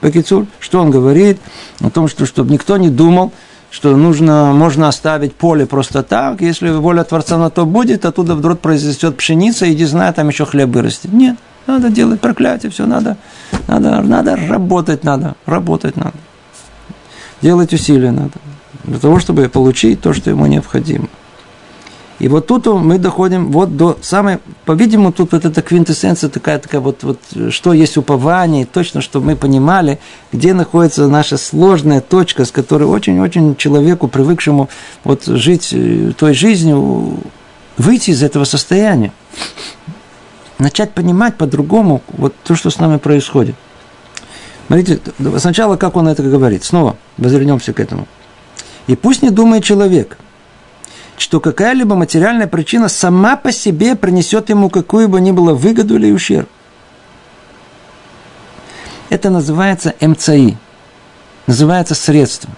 Пакицур, 0.00 0.46
что 0.60 0.80
он 0.80 0.90
говорит? 0.90 1.38
О 1.80 1.88
том, 1.88 2.06
что 2.06 2.26
чтобы 2.26 2.52
никто 2.52 2.76
не 2.76 2.90
думал, 2.90 3.32
что 3.70 3.96
нужно, 3.96 4.52
можно 4.52 4.88
оставить 4.88 5.34
поле 5.34 5.64
просто 5.64 6.02
так, 6.02 6.42
если 6.42 6.68
воля 6.68 7.02
Творца 7.02 7.38
на 7.38 7.48
то 7.48 7.64
будет, 7.64 8.04
оттуда 8.04 8.34
вдруг 8.34 8.60
произойдет 8.60 9.16
пшеница, 9.16 9.72
иди 9.72 9.86
знай, 9.86 10.12
там 10.12 10.28
еще 10.28 10.44
хлеб 10.44 10.68
вырастет. 10.68 11.10
Нет, 11.10 11.36
надо 11.66 11.88
делать 11.88 12.20
проклятие, 12.20 12.70
все 12.70 12.84
надо, 12.84 13.16
надо, 13.66 14.02
надо 14.02 14.36
работать 14.36 15.02
надо, 15.02 15.34
работать 15.46 15.96
надо. 15.96 16.14
Делать 17.40 17.72
усилия 17.72 18.10
надо, 18.10 18.32
для 18.84 18.98
того, 18.98 19.18
чтобы 19.18 19.48
получить 19.48 20.02
то, 20.02 20.12
что 20.12 20.28
ему 20.28 20.44
необходимо. 20.44 21.08
И 22.18 22.26
вот 22.26 22.48
тут 22.48 22.66
мы 22.66 22.98
доходим 22.98 23.52
вот 23.52 23.76
до 23.76 23.96
самой, 24.02 24.38
по-видимому, 24.64 25.12
тут 25.12 25.32
вот 25.32 25.44
эта 25.44 25.62
квинтэссенция 25.62 26.28
такая, 26.28 26.58
такая 26.58 26.80
вот, 26.80 27.04
вот, 27.04 27.18
что 27.50 27.72
есть 27.72 27.96
упование, 27.96 28.66
точно, 28.66 29.00
чтобы 29.00 29.26
мы 29.26 29.36
понимали, 29.36 30.00
где 30.32 30.52
находится 30.52 31.06
наша 31.06 31.36
сложная 31.36 32.00
точка, 32.00 32.44
с 32.44 32.50
которой 32.50 32.84
очень-очень 32.84 33.54
человеку, 33.54 34.08
привыкшему 34.08 34.68
вот 35.04 35.26
жить 35.26 35.68
э, 35.72 36.12
той 36.18 36.34
жизнью, 36.34 37.18
выйти 37.76 38.10
из 38.10 38.24
этого 38.24 38.42
состояния. 38.42 39.12
Начать 40.58 40.90
понимать 40.90 41.36
по-другому 41.36 42.02
вот 42.08 42.34
то, 42.42 42.56
что 42.56 42.70
с 42.70 42.80
нами 42.80 42.98
происходит. 42.98 43.54
Смотрите, 44.66 45.00
сначала 45.36 45.76
как 45.76 45.94
он 45.94 46.08
это 46.08 46.24
говорит. 46.24 46.64
Снова 46.64 46.96
возвернемся 47.16 47.72
к 47.72 47.78
этому. 47.78 48.08
И 48.88 48.96
пусть 48.96 49.22
не 49.22 49.30
думает 49.30 49.62
человек– 49.62 50.18
что 51.18 51.40
какая-либо 51.40 51.94
материальная 51.94 52.46
причина 52.46 52.88
сама 52.88 53.36
по 53.36 53.52
себе 53.52 53.96
принесет 53.96 54.48
ему 54.48 54.70
какую 54.70 55.08
бы 55.08 55.20
ни 55.20 55.32
было 55.32 55.54
выгоду 55.54 55.96
или 55.96 56.10
ущерб. 56.10 56.48
Это 59.10 59.30
называется 59.30 59.94
МЦИ, 60.00 60.56
называется 61.46 61.94
средство. 61.94 62.50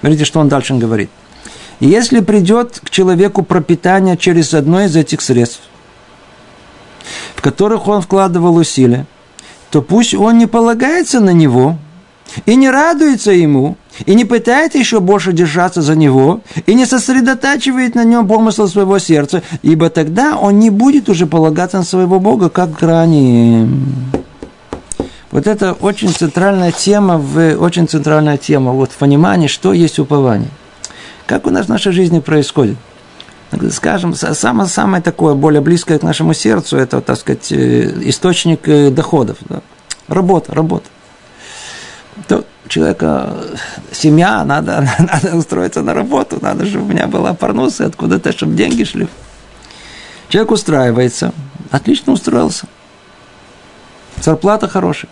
Смотрите, 0.00 0.24
что 0.24 0.40
он 0.40 0.48
дальше 0.48 0.74
говорит. 0.74 1.10
Если 1.80 2.20
придет 2.20 2.80
к 2.82 2.90
человеку 2.90 3.42
пропитание 3.42 4.16
через 4.16 4.54
одно 4.54 4.82
из 4.82 4.96
этих 4.96 5.20
средств, 5.20 5.62
в 7.34 7.42
которых 7.42 7.88
он 7.88 8.02
вкладывал 8.02 8.56
усилия, 8.56 9.06
то 9.70 9.82
пусть 9.82 10.14
он 10.14 10.38
не 10.38 10.46
полагается 10.46 11.20
на 11.20 11.30
него 11.30 11.78
и 12.44 12.56
не 12.56 12.70
радуется 12.70 13.30
ему, 13.30 13.76
и 14.04 14.14
не 14.14 14.24
пытается 14.24 14.78
еще 14.78 15.00
больше 15.00 15.32
держаться 15.32 15.82
за 15.82 15.96
него, 15.96 16.40
и 16.66 16.74
не 16.74 16.86
сосредотачивает 16.86 17.94
на 17.94 18.04
нем 18.04 18.28
помысл 18.28 18.66
своего 18.66 18.98
сердца, 18.98 19.42
ибо 19.62 19.90
тогда 19.90 20.36
он 20.36 20.58
не 20.58 20.70
будет 20.70 21.08
уже 21.08 21.26
полагаться 21.26 21.78
на 21.78 21.84
своего 21.84 22.20
Бога, 22.20 22.48
как 22.48 22.82
ранее. 22.82 23.68
Вот 25.30 25.46
это 25.46 25.72
очень 25.72 26.10
центральная 26.10 26.72
тема, 26.72 27.18
в, 27.18 27.56
очень 27.56 27.88
центральная 27.88 28.38
тема 28.38 28.72
вот 28.72 28.92
в 28.92 28.96
понимании, 28.96 29.48
что 29.48 29.72
есть 29.72 29.98
упование. 29.98 30.50
Как 31.26 31.46
у 31.46 31.50
нас 31.50 31.66
в 31.66 31.68
нашей 31.68 31.92
жизни 31.92 32.20
происходит? 32.20 32.76
Скажем, 33.70 34.14
самое, 34.14 34.68
самое 34.68 35.02
такое, 35.02 35.34
более 35.34 35.60
близкое 35.60 35.98
к 35.98 36.02
нашему 36.02 36.34
сердцу, 36.34 36.76
это, 36.76 37.00
так 37.00 37.18
сказать, 37.18 37.52
э, 37.52 37.92
источник 38.08 38.68
э, 38.68 38.90
доходов. 38.90 39.38
Да? 39.48 39.60
Работа, 40.08 40.52
работа. 40.52 40.86
То 42.28 42.44
человека 42.68 43.36
семья, 43.92 44.44
надо, 44.44 44.88
надо 44.98 45.36
устроиться 45.36 45.82
на 45.82 45.94
работу, 45.94 46.38
надо, 46.40 46.66
чтобы 46.66 46.86
у 46.86 46.88
меня 46.88 47.06
была 47.06 47.34
парнуса, 47.34 47.86
откуда-то, 47.86 48.32
чтобы 48.32 48.54
деньги 48.54 48.84
шли. 48.84 49.08
Человек 50.28 50.50
устраивается, 50.50 51.32
отлично 51.70 52.12
устроился. 52.12 52.66
Зарплата 54.20 54.68
хорошая. 54.68 55.10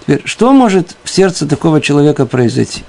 Теперь, 0.00 0.22
что 0.24 0.52
может 0.52 0.96
в 1.04 1.10
сердце 1.10 1.46
такого 1.46 1.80
человека 1.80 2.26
произойти? 2.26 2.84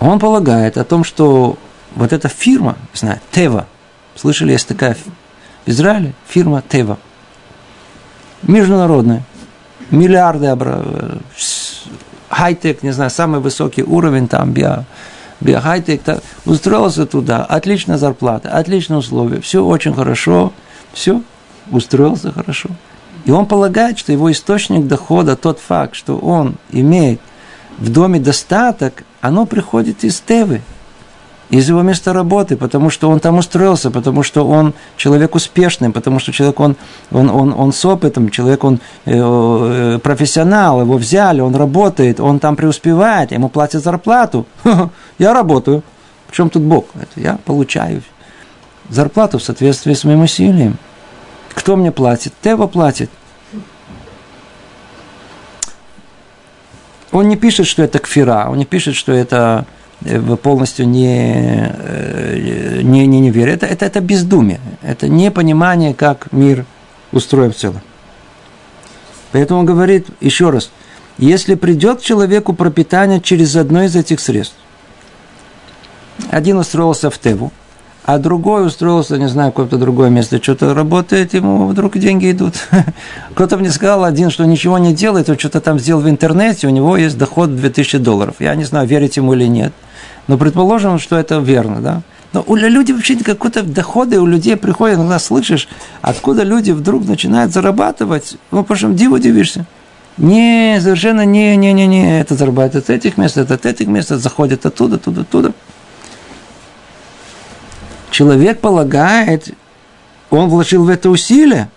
Он 0.00 0.18
полагает 0.18 0.78
о 0.78 0.84
том, 0.84 1.04
что 1.04 1.58
вот 1.94 2.12
эта 2.12 2.28
фирма, 2.28 2.76
знаю, 2.94 3.20
Тева, 3.32 3.66
слышали, 4.14 4.52
есть 4.52 4.68
такая 4.68 4.94
в 4.94 5.70
Израиле 5.70 6.14
фирма 6.28 6.62
Тева, 6.66 6.98
международная, 8.42 9.24
миллиарды 9.90 10.46
хай-тек, 12.28 12.82
не 12.82 12.92
знаю, 12.92 13.10
самый 13.10 13.40
высокий 13.40 13.82
уровень 13.82 14.28
там 14.28 14.52
био, 14.52 14.84
биохай-тек, 15.40 16.02
устроился 16.44 17.06
туда, 17.06 17.44
отличная 17.44 17.98
зарплата, 17.98 18.50
отличные 18.50 18.98
условия, 18.98 19.40
все 19.40 19.64
очень 19.64 19.94
хорошо, 19.94 20.52
все, 20.92 21.22
устроился 21.70 22.32
хорошо. 22.32 22.70
И 23.24 23.30
он 23.30 23.46
полагает, 23.46 23.98
что 23.98 24.12
его 24.12 24.30
источник 24.30 24.86
дохода, 24.86 25.36
тот 25.36 25.58
факт, 25.58 25.94
что 25.94 26.16
он 26.16 26.56
имеет 26.70 27.20
в 27.78 27.90
доме 27.90 28.20
достаток, 28.20 29.04
оно 29.20 29.46
приходит 29.46 30.04
из 30.04 30.20
Тевы– 30.20 30.62
из 31.50 31.68
его 31.68 31.82
места 31.82 32.12
работы, 32.12 32.56
потому 32.56 32.90
что 32.90 33.08
он 33.08 33.20
там 33.20 33.38
устроился, 33.38 33.90
потому 33.90 34.22
что 34.22 34.46
он 34.46 34.74
человек 34.96 35.34
успешный, 35.34 35.90
потому 35.90 36.18
что 36.18 36.32
человек, 36.32 36.60
он, 36.60 36.76
он, 37.10 37.30
он, 37.30 37.54
он 37.56 37.72
с 37.72 37.84
опытом, 37.84 38.30
человек, 38.30 38.64
он 38.64 38.80
э, 39.06 39.12
э 39.14 39.98
профессионал, 39.98 40.82
его 40.82 40.96
взяли, 40.98 41.40
он 41.40 41.54
работает, 41.54 42.20
он 42.20 42.38
там 42.38 42.56
преуспевает, 42.56 43.32
ему 43.32 43.48
платят 43.48 43.82
зарплату. 43.82 44.46
Я 45.18 45.32
работаю. 45.32 45.82
В 46.28 46.32
чем 46.32 46.50
тут 46.50 46.62
Бог? 46.62 46.86
Это 46.94 47.20
я 47.20 47.38
получаю 47.44 48.02
зарплату 48.90 49.38
в 49.38 49.42
соответствии 49.42 49.94
с 49.94 50.04
моим 50.04 50.22
усилием. 50.22 50.76
Кто 51.54 51.76
мне 51.76 51.90
платит? 51.90 52.34
Тева 52.42 52.66
платит. 52.66 53.10
Он 57.10 57.28
не 57.28 57.36
пишет, 57.36 57.66
что 57.66 57.82
это 57.82 57.98
кфира, 57.98 58.46
он 58.50 58.58
не 58.58 58.66
пишет, 58.66 58.94
что 58.94 59.12
это 59.12 59.64
полностью 60.42 60.88
не, 60.88 61.72
э, 61.76 62.80
не, 62.82 63.06
не, 63.06 63.20
не 63.20 63.30
верят. 63.30 63.62
Это, 63.62 63.66
это, 63.66 63.86
это 63.86 64.00
бездумие. 64.00 64.60
Это 64.82 65.08
непонимание, 65.08 65.94
как 65.94 66.32
мир 66.32 66.64
устроен 67.12 67.52
в 67.52 67.56
целом. 67.56 67.80
Поэтому 69.32 69.60
он 69.60 69.66
говорит 69.66 70.06
еще 70.20 70.50
раз, 70.50 70.70
если 71.18 71.54
придет 71.54 72.00
человеку 72.00 72.52
пропитание 72.52 73.20
через 73.20 73.56
одно 73.56 73.82
из 73.82 73.96
этих 73.96 74.20
средств, 74.20 74.56
один 76.30 76.58
устроился 76.58 77.10
в 77.10 77.18
Теву, 77.18 77.52
а 78.04 78.18
другой 78.18 78.66
устроился, 78.66 79.18
не 79.18 79.28
знаю, 79.28 79.50
в 79.50 79.54
какое-то 79.54 79.76
другое 79.76 80.08
место, 80.08 80.42
что-то 80.42 80.74
работает, 80.74 81.34
ему 81.34 81.66
вдруг 81.66 81.98
деньги 81.98 82.30
идут. 82.30 82.54
Кто-то 83.34 83.56
мне 83.58 83.70
сказал 83.70 84.04
один, 84.04 84.30
что 84.30 84.44
ничего 84.44 84.78
не 84.78 84.94
делает, 84.94 85.28
он 85.28 85.38
что-то 85.38 85.60
там 85.60 85.78
сделал 85.78 86.00
в 86.00 86.08
интернете, 86.08 86.66
у 86.66 86.70
него 86.70 86.96
есть 86.96 87.18
доход 87.18 87.54
2000 87.54 87.98
долларов. 87.98 88.36
Я 88.38 88.54
не 88.54 88.64
знаю, 88.64 88.88
верить 88.88 89.16
ему 89.16 89.34
или 89.34 89.46
нет. 89.46 89.72
Но 90.26 90.38
предположим, 90.38 90.98
что 90.98 91.16
это 91.16 91.38
верно, 91.38 91.80
да? 91.80 92.02
Но 92.32 92.44
у 92.46 92.54
людей 92.56 92.94
вообще 92.94 93.16
какие-то 93.16 93.62
доходы 93.62 94.20
у 94.20 94.26
людей 94.26 94.56
приходят, 94.56 94.98
иногда 94.98 95.18
слышишь, 95.18 95.68
откуда 96.02 96.42
люди 96.42 96.72
вдруг 96.72 97.06
начинают 97.06 97.52
зарабатывать, 97.52 98.36
ну, 98.50 98.62
потому 98.62 98.78
что 98.78 98.88
диву 98.92 99.18
дивишься. 99.18 99.66
Не, 100.18 100.78
совершенно 100.80 101.24
не, 101.24 101.56
не, 101.56 101.72
не, 101.72 101.86
не, 101.86 102.20
это 102.20 102.34
зарабатывает 102.34 102.90
от 102.90 102.90
этих 102.90 103.16
мест, 103.16 103.38
это 103.38 103.54
от 103.54 103.64
этих 103.64 103.86
мест, 103.86 104.08
заходит 104.08 104.66
оттуда, 104.66 104.96
оттуда, 104.96 105.22
оттуда. 105.22 105.52
Человек 108.10 108.60
полагает, 108.60 109.54
он 110.30 110.48
вложил 110.48 110.84
в 110.84 110.88
это 110.88 111.10
усилие, 111.10 111.68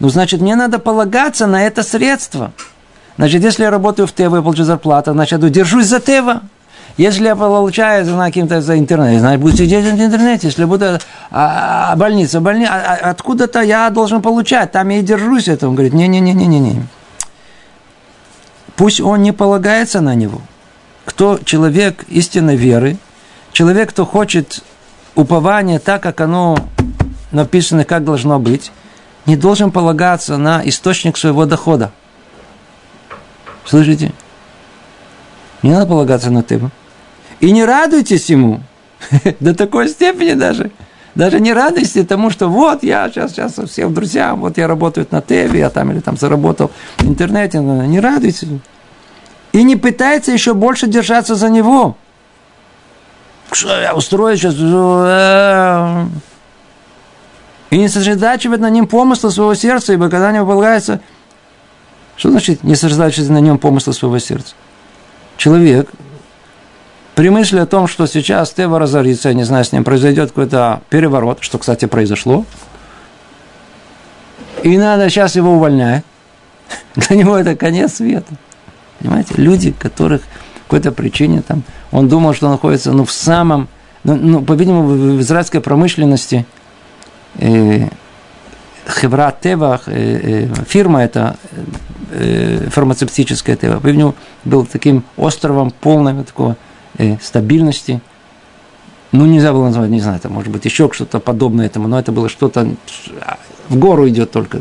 ну, 0.00 0.08
значит, 0.08 0.40
мне 0.40 0.56
надо 0.56 0.78
полагаться 0.78 1.46
на 1.46 1.62
это 1.66 1.82
средство. 1.82 2.52
Значит, 3.16 3.42
если 3.42 3.64
я 3.64 3.70
работаю 3.70 4.08
в 4.08 4.12
ТВ 4.12 4.20
и 4.20 4.42
получу 4.42 4.64
зарплату, 4.64 5.12
значит, 5.12 5.42
я 5.42 5.50
держусь 5.50 5.86
за 5.86 6.00
ТВ. 6.00 6.42
Если 6.96 7.24
я 7.24 7.36
получаю 7.36 8.04
за 8.04 8.16
каким-то 8.16 8.60
за 8.62 8.78
интернет, 8.78 9.20
значит, 9.20 9.40
буду 9.40 9.56
сидеть 9.56 9.84
в 9.84 10.00
интернете. 10.00 10.48
Если 10.48 10.64
буду 10.64 10.98
а, 11.30 11.92
а, 11.92 11.96
больница, 11.96 12.40
больница, 12.40 12.72
а, 12.72 13.10
откуда-то 13.10 13.60
я 13.60 13.90
должен 13.90 14.22
получать, 14.22 14.72
там 14.72 14.88
я 14.88 14.98
и 14.98 15.02
держусь 15.02 15.48
это. 15.48 15.68
Он 15.68 15.74
говорит, 15.74 15.92
не-не-не-не-не. 15.92 16.82
Пусть 18.76 19.00
он 19.00 19.22
не 19.22 19.32
полагается 19.32 20.00
на 20.00 20.14
него. 20.14 20.40
Кто 21.04 21.38
человек 21.44 22.04
истинной 22.08 22.56
веры, 22.56 22.96
человек, 23.52 23.90
кто 23.90 24.06
хочет 24.06 24.62
упования 25.14 25.78
так, 25.78 26.02
как 26.02 26.20
оно 26.20 26.56
написано, 27.32 27.84
как 27.84 28.04
должно 28.04 28.38
быть, 28.38 28.72
не 29.26 29.36
должен 29.36 29.70
полагаться 29.70 30.36
на 30.36 30.66
источник 30.66 31.16
своего 31.16 31.46
дохода. 31.46 31.92
Слышите? 33.64 34.12
Не 35.62 35.72
надо 35.72 35.86
полагаться 35.86 36.30
на 36.30 36.42
тему. 36.42 36.70
И 37.40 37.52
не 37.52 37.64
радуйтесь 37.64 38.30
ему. 38.30 38.60
До 39.40 39.54
такой 39.54 39.88
степени 39.88 40.32
даже. 40.32 40.70
Даже 41.14 41.40
не 41.40 41.52
радуйся 41.52 42.06
тому, 42.06 42.30
что 42.30 42.48
вот 42.48 42.82
я 42.82 43.08
сейчас, 43.10 43.32
сейчас 43.32 43.54
всем 43.68 43.92
друзьям, 43.92 44.40
вот 44.40 44.58
я 44.58 44.68
работаю 44.68 45.06
на 45.10 45.20
ТВ, 45.20 45.54
я 45.54 45.68
там 45.70 45.90
или 45.90 46.00
там 46.00 46.16
заработал 46.16 46.70
в 46.98 47.08
интернете. 47.08 47.58
Не 47.58 48.00
радуйся. 48.00 48.46
И 49.52 49.62
не 49.64 49.76
пытается 49.76 50.30
еще 50.32 50.54
больше 50.54 50.86
держаться 50.86 51.34
за 51.34 51.48
него. 51.48 51.96
Что 53.52 53.80
я 53.80 53.94
устрою 53.94 54.36
сейчас? 54.36 54.54
Э, 54.58 56.06
и 57.70 57.78
не 57.78 57.88
сосредотачивать 57.88 58.60
на 58.60 58.70
нем 58.70 58.86
помысла 58.86 59.30
своего 59.30 59.54
сердца, 59.54 59.92
ибо 59.92 60.08
когда 60.08 60.32
не 60.32 60.44
полагается... 60.44 61.00
Что 62.16 62.30
значит 62.30 62.62
не 62.64 62.74
сосредотачивать 62.74 63.30
на 63.30 63.40
нем 63.40 63.58
помысла 63.58 63.92
своего 63.92 64.18
сердца? 64.18 64.54
Человек 65.36 65.90
при 67.14 67.28
мысли 67.28 67.58
о 67.58 67.66
том, 67.66 67.86
что 67.86 68.06
сейчас 68.06 68.50
Тева 68.50 68.78
разорится, 68.78 69.28
я 69.28 69.34
не 69.34 69.44
знаю, 69.44 69.64
с 69.64 69.72
ним 69.72 69.84
произойдет 69.84 70.30
какой-то 70.30 70.80
переворот, 70.88 71.38
что, 71.42 71.58
кстати, 71.58 71.84
произошло, 71.84 72.46
и 74.62 74.78
надо 74.78 75.10
сейчас 75.10 75.36
его 75.36 75.52
увольнять, 75.52 76.04
для 76.94 77.16
него 77.16 77.36
это 77.36 77.56
конец 77.56 77.96
света. 77.96 78.32
Понимаете? 78.98 79.34
Люди, 79.36 79.72
которых 79.72 80.22
какой-то 80.70 80.92
причине 80.92 81.42
там, 81.42 81.62
он 81.90 82.08
думал, 82.08 82.34
что 82.34 82.48
находится 82.48 82.92
ну, 82.92 83.04
в 83.04 83.12
самом, 83.12 83.68
ну, 84.04 84.14
ну 84.14 84.42
по-видимому, 84.42 84.88
в 85.16 85.20
израильской 85.20 85.60
промышленности– 85.60 86.46
э, 87.38 87.88
Хевра 88.86 89.34
Тева, 89.40 89.80
э, 89.86 90.46
э, 90.46 90.64
фирма 90.66 91.02
эта 91.02 91.36
э, 92.10 92.68
фармацевтическая 92.70 93.56
Тева, 93.56 93.80
по 93.80 94.14
был 94.44 94.66
таким 94.66 95.04
островом 95.16 95.70
полного 95.70 96.24
такого 96.24 96.56
э, 96.98 97.16
стабильности. 97.20 98.00
Ну, 99.12 99.26
нельзя 99.26 99.52
было 99.52 99.64
назвать, 99.64 99.90
не 99.90 100.00
знаю, 100.00 100.18
это 100.18 100.28
может 100.28 100.52
быть 100.52 100.64
еще 100.64 100.88
что-то 100.92 101.18
подобное 101.18 101.66
этому, 101.66 101.88
но 101.88 101.98
это 101.98 102.12
было 102.12 102.28
что-то 102.28 102.68
в 103.68 103.76
гору 103.76 104.08
идет 104.08 104.30
только. 104.30 104.60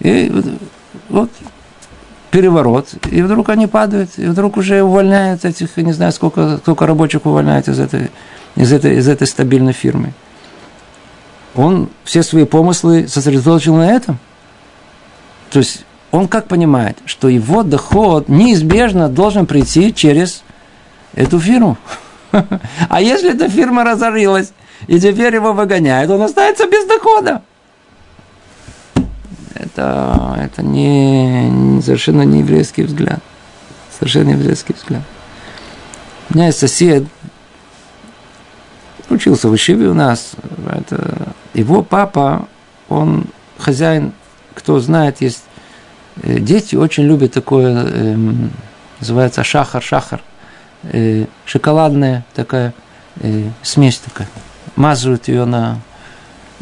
И 0.00 0.32
вот 1.08 1.30
переворот, 2.34 2.88
и 3.12 3.22
вдруг 3.22 3.48
они 3.48 3.68
падают, 3.68 4.10
и 4.16 4.26
вдруг 4.26 4.56
уже 4.56 4.82
увольняют 4.82 5.44
этих, 5.44 5.76
не 5.76 5.92
знаю, 5.92 6.10
сколько, 6.10 6.58
сколько 6.58 6.84
рабочих 6.84 7.26
увольняют 7.26 7.68
из 7.68 7.78
этой, 7.78 8.10
из 8.56 8.72
этой, 8.72 8.96
из 8.96 9.08
этой 9.08 9.28
стабильной 9.28 9.72
фирмы 9.72 10.12
он 11.54 11.88
все 12.04 12.22
свои 12.22 12.44
помыслы 12.44 13.06
сосредоточил 13.08 13.76
на 13.76 13.90
этом. 13.90 14.18
То 15.50 15.60
есть 15.60 15.84
он 16.10 16.28
как 16.28 16.48
понимает, 16.48 16.98
что 17.06 17.28
его 17.28 17.62
доход 17.62 18.28
неизбежно 18.28 19.08
должен 19.08 19.46
прийти 19.46 19.94
через 19.94 20.42
эту 21.14 21.38
фирму. 21.38 21.78
А 22.88 23.00
если 23.00 23.32
эта 23.32 23.48
фирма 23.48 23.84
разорилась, 23.84 24.52
и 24.88 24.98
теперь 24.98 25.36
его 25.36 25.52
выгоняют, 25.52 26.10
он 26.10 26.20
остается 26.22 26.66
без 26.66 26.84
дохода. 26.86 27.42
Это, 29.54 30.36
это 30.40 30.62
не, 30.62 31.80
совершенно 31.82 32.22
не 32.22 32.40
еврейский 32.40 32.82
взгляд. 32.82 33.20
Совершенно 33.96 34.28
не 34.28 34.32
еврейский 34.32 34.74
взгляд. 34.74 35.02
У 36.30 36.34
меня 36.34 36.46
есть 36.46 36.58
сосед, 36.58 37.04
учился 39.08 39.48
в 39.48 39.54
Ишиве 39.54 39.88
у 39.88 39.94
нас. 39.94 40.32
Это, 40.70 41.28
его 41.54 41.82
папа, 41.82 42.48
он 42.88 43.26
хозяин, 43.58 44.12
кто 44.54 44.80
знает, 44.80 45.20
есть 45.20 45.44
э, 46.22 46.38
дети 46.38 46.74
очень 46.76 47.04
любят 47.04 47.32
такое, 47.32 47.84
э, 47.86 48.16
называется 49.00 49.44
шахар, 49.44 49.82
шахар, 49.82 50.20
э, 50.84 51.26
шоколадная 51.44 52.24
такая 52.34 52.74
э, 53.20 53.48
смесь 53.62 53.98
такая. 53.98 54.28
Мазывают 54.76 55.28
ее 55.28 55.44
на 55.44 55.78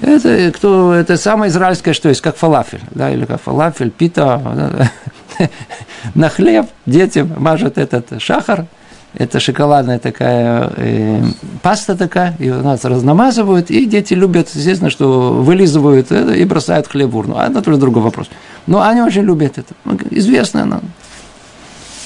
это 0.00 0.52
кто 0.54 0.94
это 0.94 1.16
самое 1.16 1.50
израильское, 1.50 1.92
что 1.92 2.08
есть, 2.08 2.20
как 2.20 2.36
фалафель, 2.36 2.80
да, 2.90 3.10
или 3.10 3.24
как 3.24 3.40
фалафель, 3.40 3.90
пита, 3.90 4.90
на 6.14 6.28
хлеб 6.28 6.66
детям 6.86 7.32
мажут 7.36 7.78
этот 7.78 8.20
шахар, 8.20 8.66
это 9.14 9.40
шоколадная 9.40 9.98
такая 9.98 10.72
э, 10.76 11.22
паста 11.60 11.96
такая, 11.96 12.34
ее 12.38 12.54
нас 12.54 12.84
разномазывают, 12.84 13.70
и 13.70 13.84
дети 13.84 14.14
любят, 14.14 14.48
естественно, 14.54 14.90
что 14.90 15.34
вылизывают 15.34 16.10
это 16.10 16.32
и 16.32 16.44
бросают 16.44 16.86
хлеб 16.86 17.10
в 17.10 17.16
урну. 17.18 17.36
А 17.36 17.46
это 17.46 17.60
тоже 17.60 17.76
другой 17.76 18.02
вопрос. 18.02 18.30
Но 18.66 18.80
они 18.80 19.02
очень 19.02 19.22
любят 19.22 19.58
это. 19.58 19.74
Ну, 19.84 19.98
известно 20.10 20.62
оно. 20.62 20.80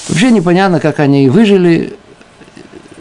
Вообще 0.09 0.31
непонятно, 0.31 0.81
как 0.81 0.99
они 0.99 1.29
выжили 1.29 1.95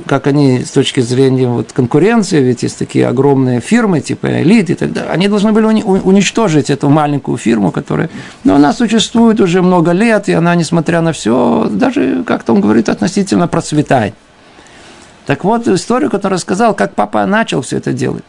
как 0.06 0.26
они 0.26 0.64
с 0.64 0.70
точки 0.70 1.00
зрения 1.00 1.48
вот, 1.48 1.72
конкуренции, 1.72 2.40
ведь 2.40 2.62
есть 2.62 2.78
такие 2.78 3.06
огромные 3.06 3.60
фирмы, 3.60 4.00
типа 4.00 4.42
элит 4.42 4.70
и 4.70 4.74
так 4.74 4.92
далее, 4.92 5.10
они 5.10 5.28
должны 5.28 5.52
были 5.52 5.66
уничтожить 5.66 6.70
эту 6.70 6.88
маленькую 6.88 7.36
фирму, 7.36 7.70
которая, 7.70 8.08
но 8.44 8.54
она 8.54 8.72
существует 8.72 9.40
уже 9.40 9.62
много 9.62 9.92
лет, 9.92 10.28
и 10.28 10.32
она, 10.32 10.54
несмотря 10.54 11.00
на 11.00 11.12
все, 11.12 11.68
даже, 11.70 12.22
как-то 12.24 12.52
он 12.52 12.60
говорит, 12.60 12.88
относительно 12.88 13.48
процветает. 13.48 14.14
Так 15.26 15.44
вот, 15.44 15.66
историю, 15.66 16.08
которую 16.08 16.36
рассказал, 16.36 16.74
как 16.74 16.94
папа 16.94 17.26
начал 17.26 17.62
все 17.62 17.78
это 17.78 17.92
делать. 17.92 18.22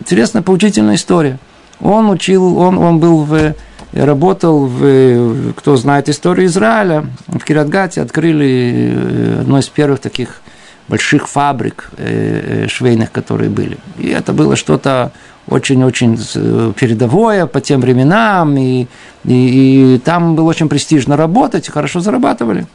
Интересная, 0.00 0.42
поучительная 0.42 0.96
история. 0.96 1.38
Он 1.80 2.10
учил, 2.10 2.58
он, 2.58 2.76
он 2.76 2.98
был 2.98 3.22
в, 3.22 3.54
работал 3.92 4.66
в, 4.66 5.52
кто 5.54 5.76
знает 5.76 6.08
историю 6.08 6.46
Израиля, 6.46 7.06
в 7.28 7.44
Киратгате 7.44 8.02
открыли 8.02 8.94
э, 8.94 9.40
одно 9.42 9.60
из 9.60 9.68
первых 9.68 10.00
таких 10.00 10.42
больших 10.90 11.28
фабрик 11.28 11.90
э, 11.96 12.64
э, 12.64 12.68
швейных, 12.68 13.12
которые 13.12 13.48
были. 13.48 13.78
И 13.98 14.08
это 14.08 14.32
было 14.32 14.56
что-то 14.56 15.12
очень-очень 15.48 16.18
э, 16.34 16.72
передовое 16.78 17.46
по 17.46 17.60
тем 17.60 17.80
временам, 17.80 18.56
и, 18.56 18.86
и, 19.24 19.94
и 19.94 19.98
там 20.04 20.34
было 20.34 20.50
очень 20.50 20.68
престижно 20.68 21.16
работать, 21.16 21.68
хорошо 21.68 22.00
зарабатывали. 22.00 22.66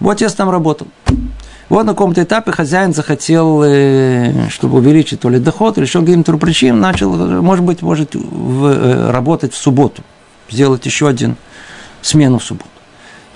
Вот 0.00 0.20
я 0.20 0.28
там 0.28 0.50
работал. 0.50 0.86
Вот 1.68 1.86
на 1.86 1.92
каком-то 1.92 2.22
этапе 2.22 2.52
хозяин 2.52 2.92
захотел, 2.92 3.64
чтобы 4.50 4.78
увеличить 4.78 5.20
то 5.20 5.30
ли 5.30 5.38
доход, 5.38 5.78
или 5.78 5.86
еще 5.86 6.00
каким-то 6.00 6.36
причин, 6.36 6.80
начал, 6.80 7.10
может 7.42 7.64
быть, 7.64 7.82
может 7.82 8.14
в, 8.14 9.10
работать 9.10 9.54
в 9.54 9.56
субботу, 9.56 10.02
сделать 10.50 10.84
еще 10.84 11.08
один 11.08 11.36
смену 12.02 12.38
в 12.38 12.44
субботу. 12.44 12.68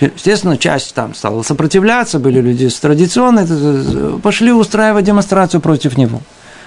Естественно, 0.00 0.58
часть 0.58 0.94
там 0.94 1.14
стала 1.14 1.42
сопротивляться, 1.42 2.18
были 2.18 2.40
люди 2.40 2.68
с 2.68 2.78
традиционной, 2.78 4.20
пошли 4.20 4.52
устраивать 4.52 5.04
демонстрацию 5.04 5.60
против 5.60 5.96
него. 5.96 6.20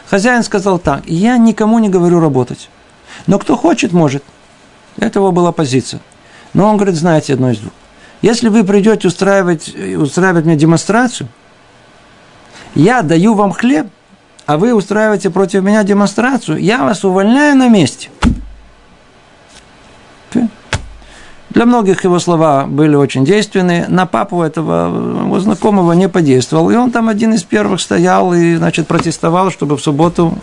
Хозяин 0.09 0.41
сказал 0.43 0.79
так, 0.79 1.03
я 1.05 1.37
никому 1.37 1.77
не 1.77 1.89
говорю 1.89 2.19
работать, 2.19 2.69
но 3.27 3.37
кто 3.37 3.55
хочет, 3.55 3.93
может. 3.93 4.23
Этого 4.97 5.29
была 5.29 5.51
позиция. 5.51 6.01
Но 6.53 6.67
он 6.67 6.77
говорит, 6.77 6.95
знаете, 6.95 7.33
одно 7.33 7.51
из 7.51 7.59
двух. 7.59 7.71
Если 8.23 8.49
вы 8.49 8.63
придете 8.63 9.07
устраивать, 9.07 9.73
устраивать 9.75 10.45
мне 10.45 10.55
демонстрацию, 10.55 11.29
я 12.73 13.03
даю 13.03 13.35
вам 13.35 13.51
хлеб, 13.51 13.87
а 14.47 14.57
вы 14.57 14.73
устраиваете 14.73 15.29
против 15.29 15.61
меня 15.61 15.83
демонстрацию, 15.83 16.57
я 16.57 16.83
вас 16.83 17.03
увольняю 17.05 17.55
на 17.55 17.69
месте. 17.69 18.09
Для 21.59 21.65
многих 21.65 22.05
его 22.05 22.19
слова 22.19 22.65
были 22.65 22.95
очень 22.95 23.25
действенны. 23.25 23.83
На 23.89 24.05
папу 24.05 24.41
этого 24.43 25.25
его 25.25 25.41
знакомого 25.41 25.91
не 25.91 26.07
подействовал. 26.07 26.69
И 26.69 26.75
он 26.77 26.89
там 26.89 27.09
один 27.09 27.33
из 27.33 27.43
первых 27.43 27.81
стоял 27.81 28.33
и, 28.33 28.55
значит, 28.55 28.87
протестовал, 28.87 29.51
чтобы 29.51 29.75
в 29.75 29.81
субботу 29.81 30.39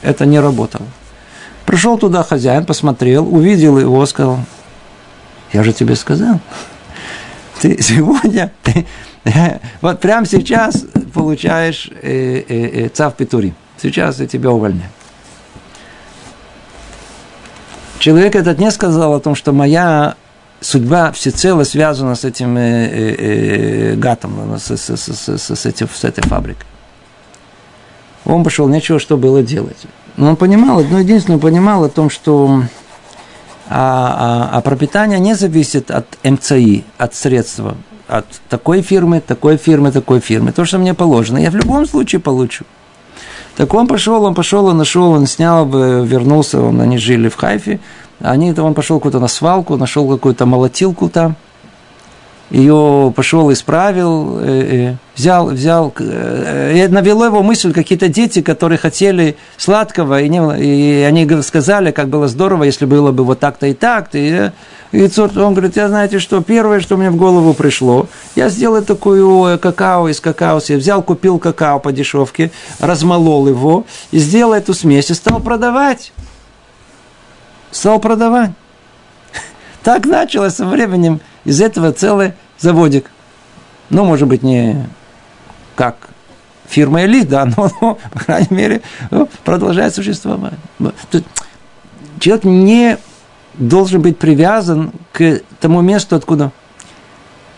это 0.00 0.24
не 0.24 0.40
работало. 0.40 0.86
Пришел 1.66 1.98
туда 1.98 2.22
хозяин, 2.22 2.64
посмотрел, 2.64 3.28
увидел 3.30 3.78
его, 3.78 4.06
сказал, 4.06 4.38
я 5.52 5.62
же 5.64 5.74
тебе 5.74 5.96
сказал, 5.96 6.40
ты 7.60 7.82
сегодня, 7.82 8.50
вот 9.82 10.00
прямо 10.00 10.24
сейчас 10.24 10.86
получаешь 11.12 11.90
э, 12.00 12.42
э, 12.48 12.84
э, 12.86 12.88
цав 12.88 13.14
Петури. 13.16 13.52
Сейчас 13.82 14.18
я 14.18 14.26
тебя 14.26 14.50
увольняю. 14.50 14.88
Человек 17.98 18.34
этот 18.34 18.58
не 18.58 18.70
сказал 18.70 19.12
о 19.12 19.20
том, 19.20 19.34
что 19.34 19.52
моя 19.52 20.14
судьба 20.64 21.12
всецело 21.12 21.64
связана 21.64 22.14
с 22.14 22.24
этим 22.24 22.56
э, 22.56 22.60
э, 22.60 23.14
э 23.18 23.94
гатом, 23.96 24.58
с, 24.58 24.70
с, 24.76 24.96
с, 24.96 25.28
с, 25.28 25.38
с, 25.38 25.66
этим, 25.66 25.88
с 25.92 26.04
этой 26.04 26.22
фабрикой. 26.22 26.66
Он 28.24 28.42
пошел, 28.42 28.68
нечего 28.68 28.98
что 28.98 29.16
было 29.16 29.42
делать. 29.42 29.86
Но 30.16 30.30
он 30.30 30.36
понимал, 30.36 30.78
одно 30.78 31.00
единственное, 31.00 31.36
он 31.36 31.40
понимал 31.42 31.84
о 31.84 31.88
том, 31.88 32.08
что 32.08 32.62
а, 33.68 34.48
а, 34.52 34.58
а 34.58 34.60
пропитание 34.60 35.18
не 35.18 35.34
зависит 35.34 35.90
от 35.90 36.06
МЦИ, 36.22 36.84
от 36.96 37.14
средства, 37.14 37.76
от 38.08 38.26
такой 38.48 38.82
фирмы, 38.82 39.20
такой 39.20 39.56
фирмы, 39.56 39.92
такой 39.92 40.20
фирмы. 40.20 40.52
То, 40.52 40.64
что 40.64 40.78
мне 40.78 40.94
положено, 40.94 41.38
я 41.38 41.50
в 41.50 41.56
любом 41.56 41.86
случае 41.86 42.20
получу. 42.20 42.64
Так 43.56 43.72
он 43.74 43.86
пошел, 43.86 44.24
он 44.24 44.34
пошел, 44.34 44.66
он 44.66 44.78
нашел, 44.78 45.10
он 45.10 45.26
снял, 45.26 45.66
вернулся, 45.66 46.60
он, 46.60 46.80
они 46.80 46.98
жили 46.98 47.28
в 47.28 47.36
Хайфе, 47.36 47.80
они, 48.24 48.52
он 48.52 48.74
пошел 48.74 49.00
куда-то 49.00 49.20
на 49.20 49.28
свалку, 49.28 49.76
нашел 49.76 50.08
какую-то 50.08 50.46
молотилку 50.46 51.08
там, 51.08 51.36
ее 52.50 53.12
пошел, 53.16 53.52
исправил, 53.52 54.38
э, 54.38 54.44
э, 54.46 54.96
взял, 55.16 55.46
взял, 55.48 55.92
э, 55.98 56.88
навело 56.88 57.24
его 57.24 57.42
мысль 57.42 57.72
какие-то 57.72 58.08
дети, 58.08 58.42
которые 58.42 58.78
хотели 58.78 59.36
сладкого, 59.56 60.20
и, 60.20 60.28
не, 60.28 60.38
и 60.60 61.02
они 61.02 61.28
сказали, 61.42 61.90
как 61.90 62.08
было 62.08 62.28
здорово, 62.28 62.64
если 62.64 62.84
было 62.84 63.12
бы 63.12 63.24
вот 63.24 63.40
так-то 63.40 63.66
и 63.66 63.74
так-то. 63.74 64.18
И, 64.18 64.50
и 64.92 65.10
он 65.18 65.54
говорит, 65.54 65.76
я 65.76 65.88
знаете 65.88 66.18
что, 66.18 66.42
первое, 66.42 66.80
что 66.80 66.96
мне 66.96 67.10
в 67.10 67.16
голову 67.16 67.54
пришло, 67.54 68.08
я 68.36 68.48
сделал 68.50 68.82
такую 68.82 69.58
какао 69.58 70.08
из 70.08 70.20
какао, 70.20 70.60
я 70.68 70.76
взял, 70.76 71.02
купил 71.02 71.38
какао 71.38 71.80
по 71.80 71.92
дешевке, 71.92 72.50
размолол 72.78 73.48
его, 73.48 73.84
и 74.12 74.18
сделал 74.18 74.52
эту 74.52 74.74
смесь, 74.74 75.10
и 75.10 75.14
стал 75.14 75.40
продавать. 75.40 76.12
Стал 77.74 77.98
продавать. 77.98 78.52
Так 79.82 80.06
началось 80.06 80.54
со 80.54 80.64
временем 80.64 81.20
из 81.44 81.60
этого 81.60 81.92
целый 81.92 82.32
заводик. 82.56 83.10
Ну, 83.90 84.04
может 84.04 84.28
быть, 84.28 84.44
не 84.44 84.86
как 85.74 85.96
фирма 86.68 87.04
элит, 87.04 87.28
да, 87.28 87.44
но, 87.56 87.68
но, 87.80 87.98
по 88.12 88.20
крайней 88.20 88.46
мере, 88.56 88.82
ну, 89.10 89.28
продолжает 89.42 89.92
существовать. 89.92 90.54
Человек 92.20 92.44
не 92.44 92.98
должен 93.54 94.02
быть 94.02 94.18
привязан 94.18 94.92
к 95.12 95.40
тому 95.58 95.80
месту, 95.80 96.14
откуда 96.14 96.52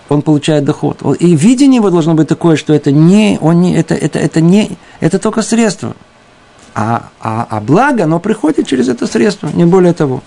он 0.09 0.23
получает 0.23 0.65
доход. 0.65 1.03
И 1.21 1.37
видение 1.37 1.77
его 1.77 1.91
должно 1.91 2.15
быть 2.15 2.27
такое, 2.27 2.57
что 2.57 2.73
это 2.73 2.91
не, 2.91 3.37
он 3.43 3.61
не, 3.61 3.77
это, 3.77 3.95
это, 3.95 4.19
это 4.19 4.41
не, 4.41 4.79
это 5.01 5.19
только 5.19 5.43
средство. 5.43 5.95
А, 6.79 7.09
а, 7.23 7.47
а 7.49 7.61
благо, 7.61 8.05
оно 8.05 8.21
приходит 8.21 8.67
через 8.67 8.91
это 8.91 9.07
средство, 9.07 9.49
не 9.49 9.65
более 9.65 9.95
того. 9.95 10.23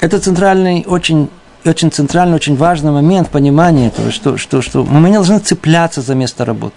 Это 0.00 0.20
центральный, 0.20 0.84
очень, 0.86 1.30
очень 1.64 1.90
центральный, 1.90 2.34
очень 2.34 2.56
важный 2.56 2.92
момент 2.92 3.30
понимания 3.30 3.86
этого, 3.86 4.10
что, 4.10 4.36
что, 4.36 4.60
что 4.60 4.84
мы 4.84 5.08
не 5.08 5.14
должны 5.14 5.38
цепляться 5.38 6.02
за 6.02 6.14
место 6.14 6.44
работы. 6.44 6.76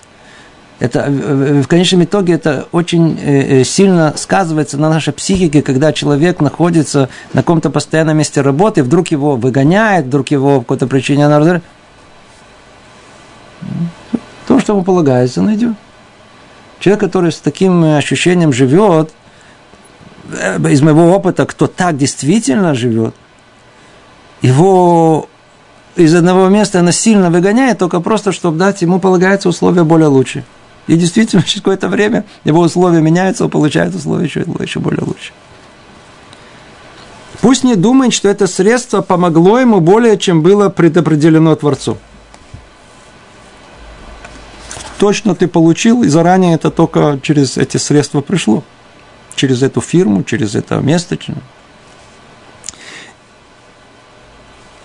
Это, 0.80 1.08
в 1.10 1.68
конечном 1.68 2.06
итоге 2.06 2.36
это 2.36 2.68
очень 2.72 3.20
э, 3.22 3.60
э, 3.60 3.64
сильно 3.66 4.14
сказывается 4.16 4.78
на 4.78 4.90
нашей 4.90 5.12
психике, 5.12 5.62
когда 5.62 5.92
человек 5.92 6.40
находится 6.40 7.10
на 7.34 7.42
каком-то 7.42 7.70
постоянном 7.70 8.18
месте 8.18 8.40
работы, 8.40 8.82
вдруг 8.82 9.10
его 9.10 9.36
выгоняет, 9.36 10.06
вдруг 10.06 10.32
его 10.32 10.60
по 10.60 10.62
какой-то 10.62 10.88
причине 10.88 11.28
надо... 11.28 11.62
То, 14.48 14.58
что 14.62 14.72
ему 14.72 14.84
полагается, 14.84 15.42
найдет. 15.42 15.76
Человек, 16.82 17.00
который 17.00 17.32
с 17.32 17.38
таким 17.38 17.84
ощущением 17.84 18.52
живет, 18.52 19.12
Э, 20.32 20.58
из 20.70 20.82
моего 20.82 21.12
опыта, 21.12 21.46
кто 21.46 21.68
так 21.68 21.98
действительно 21.98 22.74
живет, 22.74 23.16
его 24.42 25.28
из 25.96 26.16
одного 26.16 26.48
места 26.48 26.82
насильно 26.82 27.30
выгоняет, 27.30 27.80
только 27.80 28.00
просто, 28.00 28.32
чтобы 28.32 28.58
дать 28.58 28.82
ему 28.82 29.00
полагается 29.00 29.50
условия 29.50 29.84
более 29.84 30.08
лучше. 30.08 30.46
И 30.88 30.96
действительно, 30.96 31.44
через 31.46 31.62
какое-то 31.62 31.90
время 31.90 32.26
его 32.44 32.62
условия 32.62 33.02
меняются, 33.02 33.46
он 33.46 33.50
получает 33.50 33.94
условия 33.96 34.26
еще, 34.26 34.46
еще 34.60 34.80
более 34.80 35.04
лучше. 35.04 35.34
Пусть 37.42 37.64
не 37.64 37.76
думает, 37.76 38.14
что 38.14 38.30
это 38.30 38.46
средство 38.46 39.02
помогло 39.02 39.60
ему 39.60 39.80
более, 39.80 40.18
чем 40.18 40.44
было 40.44 40.70
предопределено 40.70 41.56
Творцу. 41.56 41.98
Точно 45.02 45.34
ты 45.34 45.48
получил, 45.48 46.04
и 46.04 46.10
заранее 46.10 46.54
это 46.54 46.70
только 46.70 47.20
через 47.24 47.58
эти 47.58 47.78
средства 47.78 48.22
пришло 48.22 48.64
через 49.34 49.64
эту 49.64 49.82
фирму, 49.82 50.22
через 50.22 50.54
это 50.54 50.76
место. 50.76 51.18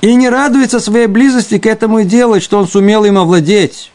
И 0.01 0.15
не 0.15 0.31
радуется 0.31 0.81
своей 0.81 1.07
близости 1.07 1.59
к 1.59 1.67
этому 1.67 1.99
и 1.99 2.05
делать, 2.05 2.43
что 2.43 2.59
он 2.59 2.67
сумел 2.67 3.05
им 3.05 3.19
овладеть. 3.19 3.93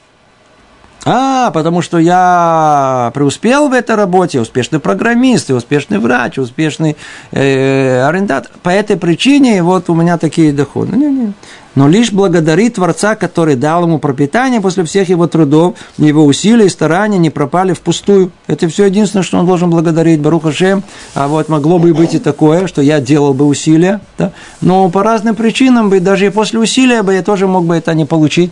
А, 1.05 1.49
потому 1.49 1.81
что 1.81 1.97
я 1.97 3.09
преуспел 3.15 3.69
в 3.69 3.73
этой 3.73 3.95
работе, 3.95 4.39
успешный 4.39 4.79
программист, 4.79 5.49
успешный 5.49 5.97
врач, 5.97 6.37
успешный 6.37 6.97
э, 7.31 8.03
арендатор. 8.03 8.51
По 8.61 8.69
этой 8.69 8.95
причине 8.95 9.63
вот 9.63 9.89
у 9.89 9.95
меня 9.95 10.19
такие 10.19 10.53
доходы. 10.53 10.95
Не, 10.95 11.07
не. 11.07 11.33
Но 11.73 11.87
лишь 11.87 12.11
благодарит 12.11 12.75
Творца, 12.75 13.15
который 13.15 13.55
дал 13.55 13.83
ему 13.83 13.97
пропитание 13.97 14.59
после 14.59 14.83
всех 14.83 15.07
его 15.07 15.27
трудов, 15.27 15.75
его 15.97 16.25
усилий 16.25 16.65
и 16.65 16.69
стараний 16.69 17.17
не 17.17 17.29
пропали 17.29 17.73
впустую. 17.73 18.31
Это 18.47 18.67
все 18.67 18.85
единственное, 18.85 19.23
что 19.23 19.37
он 19.39 19.45
должен 19.45 19.69
благодарить 19.69 20.19
Баруха 20.19 20.51
Шем. 20.51 20.83
А 21.15 21.29
вот 21.29 21.47
могло 21.47 21.79
бы 21.79 21.93
быть 21.93 22.13
и 22.13 22.19
такое, 22.19 22.67
что 22.67 22.81
я 22.81 22.99
делал 22.99 23.33
бы 23.33 23.45
усилия, 23.45 24.01
да? 24.17 24.33
но 24.59 24.89
по 24.89 25.01
разным 25.01 25.35
причинам 25.35 25.89
бы, 25.89 26.01
даже 26.01 26.25
и 26.25 26.29
после 26.29 26.59
усилия 26.59 27.03
бы 27.03 27.13
я 27.13 27.23
тоже 27.23 27.47
мог 27.47 27.65
бы 27.65 27.75
это 27.75 27.93
не 27.93 28.05
получить. 28.05 28.51